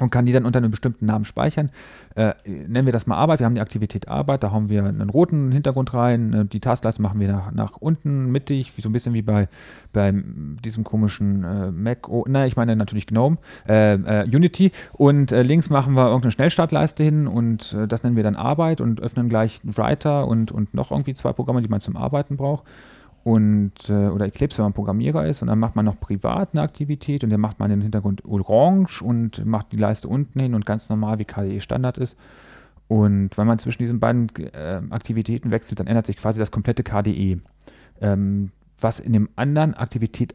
und 0.00 0.10
kann 0.10 0.26
die 0.26 0.32
dann 0.32 0.46
unter 0.46 0.58
einem 0.58 0.70
bestimmten 0.70 1.06
Namen 1.06 1.24
speichern. 1.24 1.70
Äh, 2.14 2.32
nennen 2.46 2.86
wir 2.86 2.92
das 2.92 3.06
mal 3.06 3.16
Arbeit. 3.16 3.40
Wir 3.40 3.46
haben 3.46 3.54
die 3.54 3.60
Aktivität 3.60 4.08
Arbeit, 4.08 4.42
da 4.42 4.50
haben 4.50 4.70
wir 4.70 4.84
einen 4.84 5.10
roten 5.10 5.52
Hintergrund 5.52 5.92
rein. 5.94 6.32
Äh, 6.32 6.44
Die 6.46 6.60
Taskleiste 6.60 7.02
machen 7.02 7.20
wir 7.20 7.30
nach, 7.30 7.52
nach 7.52 7.76
unten 7.78 8.30
mittig, 8.30 8.72
so 8.78 8.88
ein 8.88 8.92
bisschen 8.92 9.14
wie 9.14 9.22
bei, 9.22 9.48
bei 9.92 10.12
diesem 10.64 10.84
komischen 10.84 11.44
äh, 11.44 11.70
Mac. 11.70 12.08
Oh, 12.08 12.24
nein, 12.26 12.48
ich 12.48 12.56
meine 12.56 12.74
natürlich 12.74 13.06
GNOME, 13.06 13.38
äh, 13.68 13.94
äh, 13.94 14.24
Unity. 14.24 14.72
Und 14.92 15.30
äh, 15.30 15.42
links 15.42 15.70
machen 15.70 15.94
wir 15.94 16.06
irgendeine 16.06 16.32
Schnellstartleiste 16.32 17.04
hin 17.04 17.26
und 17.26 17.76
das 17.88 18.02
nennen 18.02 18.16
wir 18.16 18.22
dann 18.22 18.36
Arbeit 18.36 18.80
und 18.80 19.00
öffnen 19.00 19.28
gleich 19.28 19.60
Writer 19.64 20.26
und, 20.26 20.52
und 20.52 20.74
noch 20.74 20.90
irgendwie 20.90 21.14
zwei 21.14 21.32
Programme, 21.32 21.62
die 21.62 21.68
man 21.68 21.80
zum 21.80 21.96
Arbeiten 21.96 22.36
braucht 22.36 22.64
und 23.24 23.72
äh, 23.88 24.08
oder 24.08 24.26
Eclipse, 24.26 24.58
wenn 24.58 24.66
man 24.66 24.72
Programmierer 24.72 25.26
ist 25.26 25.42
und 25.42 25.48
dann 25.48 25.58
macht 25.58 25.76
man 25.76 25.84
noch 25.84 26.00
privat 26.00 26.52
eine 26.52 26.62
Aktivität 26.62 27.22
und 27.22 27.30
dann 27.30 27.40
macht 27.40 27.60
man 27.60 27.70
den 27.70 27.80
Hintergrund 27.80 28.24
orange 28.24 29.02
und 29.02 29.44
macht 29.44 29.72
die 29.72 29.76
Leiste 29.76 30.08
unten 30.08 30.40
hin 30.40 30.54
und 30.54 30.66
ganz 30.66 30.88
normal 30.88 31.18
wie 31.18 31.24
KDE 31.24 31.60
Standard 31.60 31.98
ist. 31.98 32.16
Und 32.88 33.30
wenn 33.38 33.46
man 33.46 33.58
zwischen 33.58 33.82
diesen 33.82 34.00
beiden 34.00 34.28
äh, 34.52 34.82
Aktivitäten 34.90 35.50
wechselt, 35.50 35.80
dann 35.80 35.86
ändert 35.86 36.06
sich 36.06 36.16
quasi 36.16 36.38
das 36.38 36.50
komplette 36.50 36.82
KDE. 36.82 37.40
Ähm, 38.00 38.50
was 38.80 38.98
in 38.98 39.12
dem 39.12 39.28
anderen 39.36 39.74
Aktivität 39.74 40.34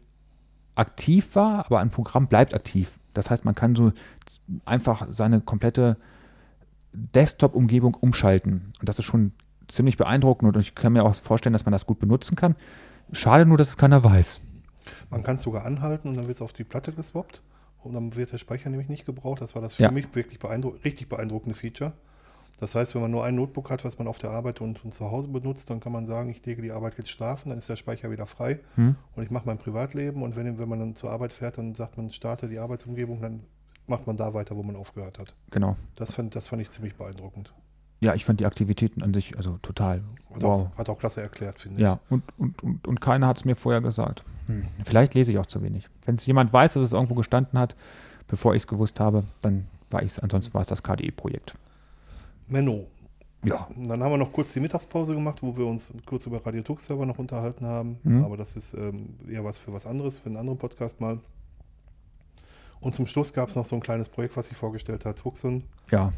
aktiv 0.76 1.36
war, 1.36 1.66
aber 1.66 1.80
ein 1.80 1.90
Programm 1.90 2.28
bleibt 2.28 2.54
aktiv. 2.54 2.98
Das 3.14 3.30
heißt, 3.30 3.46
man 3.46 3.56
kann 3.56 3.76
so 3.76 3.92
einfach 4.64 5.08
seine 5.12 5.42
komplette 5.42 5.98
Desktop-Umgebung 6.94 7.96
umschalten. 7.96 8.72
Und 8.80 8.88
das 8.88 9.00
ist 9.00 9.06
schon 9.06 9.34
ziemlich 9.68 9.98
beeindruckend 9.98 10.56
und 10.56 10.62
ich 10.62 10.76
kann 10.76 10.94
mir 10.94 11.04
auch 11.04 11.16
vorstellen, 11.16 11.54
dass 11.54 11.66
man 11.66 11.72
das 11.72 11.86
gut 11.86 12.00
benutzen 12.00 12.36
kann. 12.36 12.56
Schade 13.12 13.46
nur, 13.46 13.58
dass 13.58 13.70
es 13.70 13.78
keiner 13.78 14.04
weiß. 14.04 14.40
Man 15.10 15.24
kann 15.24 15.36
es 15.36 15.42
sogar 15.42 15.66
anhalten 15.66 16.10
und 16.10 16.16
dann 16.18 16.28
wird 16.28 16.36
es 16.38 16.42
auf 16.42 16.54
die 16.54 16.64
Platte 16.64 16.92
geswappt 16.94 17.42
und 17.84 17.94
dann 17.94 18.16
wird 18.16 18.32
der 18.34 18.38
Speicher 18.38 18.70
nämlich 18.70 18.90
nicht 18.90 19.06
gebraucht. 19.06 19.42
Das 19.42 19.56
war 19.56 19.62
das 19.62 19.76
für 19.76 19.84
Ja. 19.84 19.92
mich 19.92 20.14
wirklich 20.16 20.40
beeindruck 20.40 20.84
richtig 20.84 21.10
beeindruckende 21.10 21.56
Feature. 21.58 21.94
Das 22.60 22.74
heißt, 22.74 22.96
wenn 22.96 23.04
man 23.04 23.12
nur 23.12 23.24
ein 23.24 23.36
Notebook 23.36 23.70
hat, 23.70 23.86
was 23.86 24.00
man 24.00 24.08
auf 24.08 24.18
der 24.18 24.32
Arbeit 24.32 24.62
und, 24.62 24.84
und 24.84 24.92
zu 24.92 25.12
Hause 25.12 25.28
benutzt, 25.28 25.70
dann 25.70 25.80
kann 25.80 25.92
man 25.92 26.08
sagen, 26.08 26.30
ich 26.30 26.44
lege 26.44 26.62
die 26.64 26.72
Arbeit 26.72 26.96
jetzt 26.98 27.12
schlafen, 27.12 27.50
dann 27.50 27.60
ist 27.60 27.70
der 27.70 27.76
Speicher 27.76 28.10
wieder 28.10 28.26
frei 28.26 28.60
Hm? 28.76 28.96
und 29.16 29.24
ich 29.24 29.30
mache 29.30 29.46
mein 29.46 29.60
Privatleben 29.60 30.24
und 30.24 30.36
wenn, 30.36 30.58
wenn 30.58 30.68
man 30.68 30.80
dann 30.80 30.96
zur 30.96 31.12
Arbeit 31.12 31.32
fährt, 31.34 31.60
dann 31.60 31.76
sagt 31.76 31.98
man, 31.98 32.10
starte 32.10 32.48
die 32.48 32.58
Arbeitsumgebung, 32.58 33.22
dann 33.22 33.42
macht 33.86 34.08
man 34.08 34.18
da 34.18 34.34
weiter, 34.34 34.56
wo 34.58 34.64
man 34.64 34.76
aufgehört 34.76 35.20
hat. 35.20 35.36
Genau. 35.52 35.76
Das 35.96 36.14
fand, 36.14 36.36
das 36.36 36.48
fand 36.48 36.62
ich 36.64 36.72
ziemlich 36.72 36.96
beeindruckend. 36.96 37.54
Ja, 38.00 38.14
ich 38.14 38.26
fand 38.26 38.40
die 38.40 38.46
Aktivitäten 38.46 39.02
an 39.02 39.14
sich 39.14 39.38
also 39.38 39.58
total. 39.62 40.04
Hat, 40.34 40.44
Wow. 40.44 40.68
auch, 40.74 40.78
hat 40.78 40.90
auch 40.90 41.00
klasse 41.00 41.22
erklärt, 41.22 41.60
finde 41.62 41.78
ich. 41.78 41.84
Ja, 41.84 42.00
und, 42.10 42.24
und, 42.38 42.62
und, 42.62 42.88
und 42.88 43.02
keiner 43.02 43.26
hat 43.28 43.38
es 43.38 43.46
mir 43.46 43.56
vorher 43.56 43.82
gesagt. 43.82 44.24
Hm. 44.46 44.62
Vielleicht 44.84 45.16
lese 45.16 45.32
ich 45.32 45.40
auch 45.40 45.48
zu 45.48 45.64
wenig. 45.64 45.90
Wenn 46.06 46.16
es 46.16 46.26
jemand 46.28 46.54
weiß, 46.54 46.74
dass 46.74 46.84
es 46.84 46.92
irgendwo 46.92 47.16
gestanden 47.16 47.58
hat, 47.58 47.76
bevor 48.28 48.54
ich 48.54 48.64
es 48.64 48.68
gewusst 48.68 49.00
habe, 49.00 49.24
dann 49.42 49.66
war 49.90 50.04
ich 50.04 50.12
es. 50.12 50.20
Ansonsten 50.20 50.54
war 50.54 50.62
es 50.62 50.68
das 50.68 50.84
KDE-Projekt. 50.84 51.56
Menno. 52.48 52.86
Ja. 53.44 53.68
Dann 53.76 54.04
haben 54.04 54.12
wir 54.12 54.18
noch 54.18 54.32
kurz 54.34 54.54
die 54.54 54.60
Mittagspause 54.60 55.16
gemacht, 55.16 55.42
wo 55.42 55.56
wir 55.58 55.66
uns 55.66 55.92
kurz 56.06 56.26
über 56.26 56.46
Radio 56.46 56.62
Tux 56.62 56.86
Server 56.86 57.06
noch 57.06 57.18
unterhalten 57.18 57.66
haben. 57.66 57.98
Mhm. 58.04 58.24
Aber 58.24 58.38
das 58.38 58.56
ist 58.56 58.74
ähm, 58.74 59.16
eher 59.28 59.44
was 59.44 59.58
für 59.58 59.74
was 59.74 59.88
anderes, 59.88 60.20
für 60.20 60.28
einen 60.28 60.38
anderen 60.38 60.58
Podcast 60.60 61.00
mal. 61.02 61.20
Und 62.80 62.94
zum 62.94 63.08
Schluss 63.08 63.34
gab 63.34 63.50
es 63.50 63.56
noch 63.56 63.66
so 63.66 63.76
ein 63.76 63.82
kleines 63.82 64.10
Projekt, 64.10 64.38
was 64.38 64.48
sich 64.48 64.58
vorgestellt 64.58 65.06
hat, 65.06 65.24
Huxon. 65.24 65.64
Ja, 65.92 66.12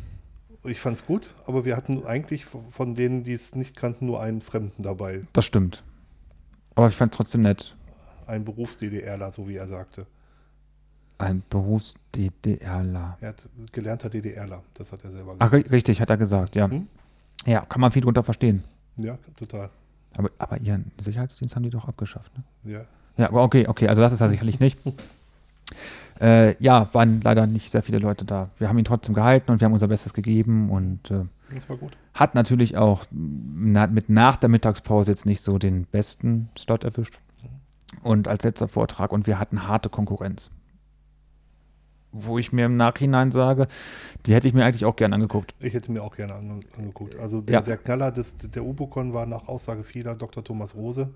Ich 0.63 0.79
fand 0.81 0.97
es 0.97 1.05
gut, 1.05 1.29
aber 1.45 1.63
wir 1.65 1.77
hatten 1.77 2.05
eigentlich 2.05 2.45
von 2.45 2.93
denen, 2.93 3.23
die 3.23 3.33
es 3.33 3.55
nicht 3.55 3.75
kannten, 3.77 4.05
nur 4.07 4.21
einen 4.21 4.41
Fremden 4.41 4.83
dabei. 4.83 5.21
das 5.33 5.45
stimmt. 5.45 5.83
Aber 6.75 6.87
ich 6.87 6.95
fand 6.95 7.11
es 7.13 7.17
trotzdem 7.17 7.41
nett. 7.41 7.75
Ein 8.27 8.43
Berufs-DDRler, 8.45 9.31
so 9.31 9.47
wie 9.47 9.55
er 9.55 9.67
sagte. 9.67 10.05
Ein 11.17 11.43
Berufs-DDRler. 11.49 13.17
Er 13.21 13.29
hat 13.29 13.47
gelernter 13.71 14.09
DDRler, 14.09 14.63
das 14.73 14.91
hat 14.91 15.03
er 15.03 15.11
selber 15.11 15.35
Ach, 15.39 15.49
gesagt. 15.51 15.67
ri- 15.67 15.71
richtig, 15.71 16.01
hat 16.01 16.09
er 16.09 16.17
gesagt, 16.17 16.55
ja. 16.55 16.69
Hm? 16.69 16.85
Ja, 17.45 17.61
kann 17.65 17.81
man 17.81 17.91
viel 17.91 18.01
drunter 18.01 18.23
verstehen. 18.23 18.63
Ja, 18.97 19.17
total. 19.37 19.69
Aber, 20.17 20.29
aber 20.37 20.59
ihren 20.59 20.91
Sicherheitsdienst 20.99 21.55
haben 21.55 21.63
die 21.63 21.69
doch 21.69 21.87
abgeschafft, 21.87 22.31
ne? 22.37 22.43
Ja. 22.71 22.85
Ja, 23.17 23.27
aber 23.29 23.43
okay, 23.43 23.67
okay, 23.67 23.87
also 23.87 24.01
das 24.01 24.11
ist 24.13 24.21
er 24.21 24.29
sicherlich 24.29 24.59
nicht. 24.59 24.77
Äh, 26.21 26.61
ja, 26.61 26.89
waren 26.93 27.21
leider 27.21 27.47
nicht 27.47 27.71
sehr 27.71 27.81
viele 27.81 27.99
Leute 27.99 28.25
da. 28.25 28.49
Wir 28.57 28.67
haben 28.69 28.77
ihn 28.77 28.85
trotzdem 28.85 29.15
gehalten 29.15 29.51
und 29.51 29.61
wir 29.61 29.65
haben 29.65 29.73
unser 29.73 29.87
Bestes 29.87 30.13
gegeben 30.13 30.69
und 30.69 31.09
äh, 31.11 31.23
Das 31.53 31.69
war 31.69 31.77
gut. 31.77 31.95
hat 32.13 32.35
natürlich 32.35 32.75
auch 32.77 33.05
na, 33.11 33.87
mit 33.87 34.09
nach 34.09 34.35
der 34.37 34.49
Mittagspause 34.49 35.11
jetzt 35.11 35.25
nicht 35.25 35.41
so 35.41 35.57
den 35.57 35.85
besten 35.85 36.49
Slot 36.57 36.83
erwischt. 36.83 37.19
Und 38.03 38.27
als 38.27 38.43
letzter 38.43 38.67
Vortrag 38.67 39.11
und 39.11 39.27
wir 39.27 39.39
hatten 39.39 39.67
harte 39.67 39.89
Konkurrenz. 39.89 40.51
Wo 42.11 42.37
ich 42.39 42.51
mir 42.51 42.65
im 42.65 42.75
Nachhinein 42.75 43.31
sage, 43.31 43.67
die 44.25 44.33
hätte 44.33 44.47
ich 44.47 44.53
mir 44.53 44.65
eigentlich 44.65 44.85
auch 44.85 44.95
gern 44.95 45.13
angeguckt. 45.13 45.53
Ich 45.59 45.73
hätte 45.73 45.91
mir 45.91 46.03
auch 46.03 46.15
gerne 46.15 46.33
ange 46.33 46.59
angeguckt. 46.77 47.17
Also 47.19 47.39
der, 47.39 47.55
Ja. 47.55 47.61
der 47.61 47.77
Knaller 47.77 48.11
des, 48.11 48.35
der 48.37 48.65
Ubocon 48.65 49.13
war 49.13 49.25
nach 49.27 49.47
Aussage 49.47 49.83
vieler 49.83 50.15
Dr. 50.15 50.43
Thomas 50.43 50.73
Rose. 50.75 51.09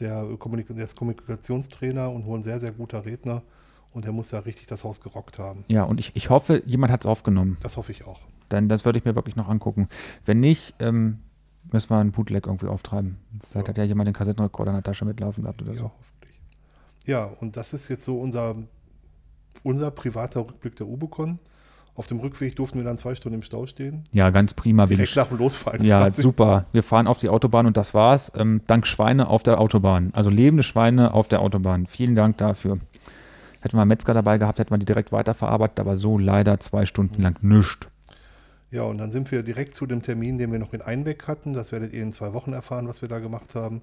Der, 0.00 0.24
Kommunik 0.38 0.68
der 0.68 0.84
ist 0.84 0.96
Kommunikationstrainer 0.96 2.10
und 2.10 2.24
wohl 2.26 2.38
ein 2.38 2.42
sehr, 2.42 2.60
sehr 2.60 2.72
guter 2.72 3.04
Redner. 3.04 3.42
Und 3.92 4.04
der 4.06 4.12
muss 4.12 4.30
ja 4.30 4.38
richtig 4.40 4.66
das 4.66 4.84
Haus 4.84 5.00
gerockt 5.00 5.38
haben. 5.38 5.64
Ja, 5.68 5.84
und 5.84 6.00
ich, 6.00 6.12
ich 6.14 6.30
hoffe, 6.30 6.62
jemand 6.64 6.90
hat 6.92 7.02
es 7.02 7.06
aufgenommen. 7.06 7.58
Das 7.62 7.76
hoffe 7.76 7.92
ich 7.92 8.06
auch. 8.06 8.20
Denn 8.50 8.68
das 8.68 8.84
würde 8.84 8.98
ich 8.98 9.04
mir 9.04 9.14
wirklich 9.14 9.36
noch 9.36 9.48
angucken. 9.48 9.88
Wenn 10.24 10.40
nicht, 10.40 10.74
ähm, 10.78 11.18
müssen 11.70 11.90
wir 11.90 11.98
einen 11.98 12.10
Bootleg 12.12 12.46
irgendwie 12.46 12.66
auftreiben. 12.68 13.18
Vielleicht 13.50 13.66
Ja. 13.66 13.70
hat 13.70 13.78
ja 13.78 13.84
jemand 13.84 14.06
den 14.06 14.14
Kassettenrekorder 14.14 14.70
in 14.72 14.76
der 14.76 14.82
Tasche 14.82 15.04
mitlaufen 15.04 15.42
gehabt 15.44 15.60
oder 15.62 15.72
Ja, 15.72 15.78
so. 15.78 15.84
hoffentlich. 15.84 16.40
Ja, 17.06 17.24
und 17.40 17.56
das 17.56 17.72
ist 17.74 17.88
jetzt 17.88 18.04
so 18.04 18.18
unser, 18.18 18.56
unser 19.62 19.90
privater 19.90 20.40
Rückblick 20.40 20.76
der 20.76 20.88
Ubicon. 20.88 21.38
Auf 21.94 22.06
dem 22.06 22.20
Rückweg 22.20 22.56
durften 22.56 22.78
wir 22.78 22.84
dann 22.86 22.96
zwei 22.96 23.14
Stunden 23.14 23.34
im 23.36 23.42
Stau 23.42 23.66
stehen. 23.66 24.02
Ja, 24.12 24.30
ganz 24.30 24.54
prima. 24.54 24.86
Direkt 24.86 25.14
nach 25.14 25.28
dem 25.28 25.36
Losfahren. 25.36 25.84
Ja, 25.84 26.10
super. 26.14 26.64
Wir 26.72 26.82
fahren 26.82 27.06
auf 27.06 27.18
die 27.18 27.28
Autobahn 27.28 27.66
und 27.66 27.76
das 27.76 27.92
war's. 27.92 28.32
Ähm, 28.34 28.62
dank 28.66 28.86
Schweine 28.86 29.28
auf 29.28 29.42
der 29.42 29.60
Autobahn. 29.60 30.10
Also 30.14 30.30
lebende 30.30 30.62
Schweine 30.62 31.12
auf 31.12 31.28
der 31.28 31.40
Autobahn. 31.42 31.86
Vielen 31.86 32.14
Dank 32.14 32.38
dafür. 32.38 32.78
Hätten 33.62 33.76
wir 33.76 33.84
Metzger 33.84 34.12
dabei 34.12 34.38
gehabt, 34.38 34.58
hätten 34.58 34.70
wir 34.70 34.78
die 34.78 34.84
direkt 34.84 35.12
weiterverarbeitet, 35.12 35.80
aber 35.80 35.96
so 35.96 36.18
leider 36.18 36.60
zwei 36.60 36.84
Stunden 36.84 37.22
lang 37.22 37.36
nischt. 37.42 37.88
Ja, 38.70 38.82
und 38.82 38.98
dann 38.98 39.10
sind 39.10 39.30
wir 39.30 39.42
direkt 39.42 39.74
zu 39.74 39.86
dem 39.86 40.02
Termin, 40.02 40.38
den 40.38 40.50
wir 40.50 40.58
noch 40.58 40.72
in 40.72 40.82
Einweg 40.82 41.28
hatten. 41.28 41.52
Das 41.52 41.72
werdet 41.72 41.92
ihr 41.92 42.02
in 42.02 42.12
zwei 42.12 42.32
Wochen 42.32 42.52
erfahren, 42.52 42.88
was 42.88 43.02
wir 43.02 43.08
da 43.08 43.18
gemacht 43.18 43.54
haben. 43.54 43.82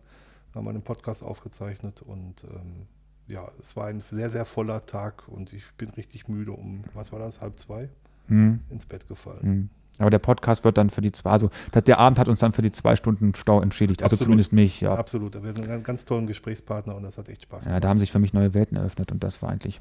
Da 0.51 0.57
haben 0.57 0.65
wir 0.65 0.71
einen 0.71 0.81
Podcast 0.81 1.23
aufgezeichnet 1.23 2.01
und 2.01 2.43
ähm, 2.43 2.87
ja, 3.27 3.47
es 3.59 3.75
war 3.77 3.87
ein 3.87 4.01
sehr, 4.01 4.29
sehr 4.31 4.45
voller 4.45 4.85
Tag 4.85 5.27
und 5.27 5.53
ich 5.53 5.63
bin 5.77 5.89
richtig 5.91 6.27
müde 6.27 6.51
um, 6.51 6.83
was 6.93 7.11
war 7.11 7.19
das, 7.19 7.41
halb 7.41 7.59
zwei 7.59 7.89
Hm, 8.27 8.59
ins 8.69 8.85
Bett 8.85 9.07
gefallen. 9.07 9.41
hm. 9.41 9.69
Aber 9.99 10.09
der 10.09 10.19
Podcast 10.19 10.63
wird 10.63 10.77
dann 10.77 10.89
für 10.89 11.01
die 11.01 11.11
zwei, 11.11 11.29
also 11.29 11.49
der 11.73 11.99
Abend 11.99 12.17
hat 12.19 12.27
uns 12.27 12.39
dann 12.39 12.51
für 12.51 12.61
die 12.61 12.71
zwei 12.71 12.95
Stunden 12.95 13.35
Stau 13.35 13.61
entschädigt. 13.61 14.01
Also 14.01 14.15
Absolut. 14.15 14.25
zumindest 14.27 14.53
mich, 14.53 14.81
ja. 14.81 14.95
Absolut, 14.95 15.41
wir 15.41 15.49
hatten 15.49 15.69
einen 15.69 15.83
ganz 15.83 16.05
tollen 16.05 16.25
Gesprächspartner 16.27 16.95
und 16.95 17.03
das 17.03 17.17
hat 17.17 17.29
echt 17.29 17.43
Spaß 17.43 17.65
ja. 17.65 17.79
Da 17.79 17.89
haben 17.89 17.99
sich 17.99 18.11
für 18.11 18.19
mich 18.19 18.33
neue 18.33 18.53
Welten 18.53 18.77
eröffnet 18.77 19.11
und 19.11 19.23
das 19.23 19.41
war 19.41 19.49
eigentlich, 19.49 19.79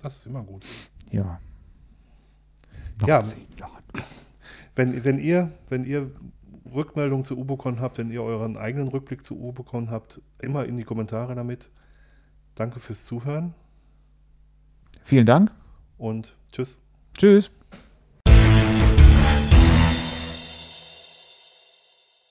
Das 0.00 0.16
ist 0.16 0.26
immer 0.26 0.42
gut. 0.44 0.64
ja. 1.10 1.40
Ja. 3.06 3.20
zehn 3.20 3.38
Jahre. 3.58 3.72
Wenn, 4.76 5.04
wenn, 5.04 5.18
ihr, 5.18 5.50
wenn 5.68 5.84
ihr 5.84 6.10
Rückmeldungen 6.72 7.24
zu 7.24 7.36
Ubocon 7.38 7.80
habt, 7.80 7.98
wenn 7.98 8.10
ihr 8.10 8.22
euren 8.22 8.56
eigenen 8.56 8.88
Rückblick 8.88 9.24
zu 9.24 9.38
Ubocon 9.38 9.90
habt, 9.90 10.20
immer 10.40 10.64
in 10.64 10.76
die 10.76 10.84
Kommentare 10.84 11.34
damit. 11.34 11.68
Danke 12.54 12.80
fürs 12.80 13.04
Zuhören 13.04 13.54
Vielen 15.04 15.26
Dank. 15.26 15.50
und 15.98 16.36
tschüss. 16.52 16.80
Tschüss. 17.18 17.50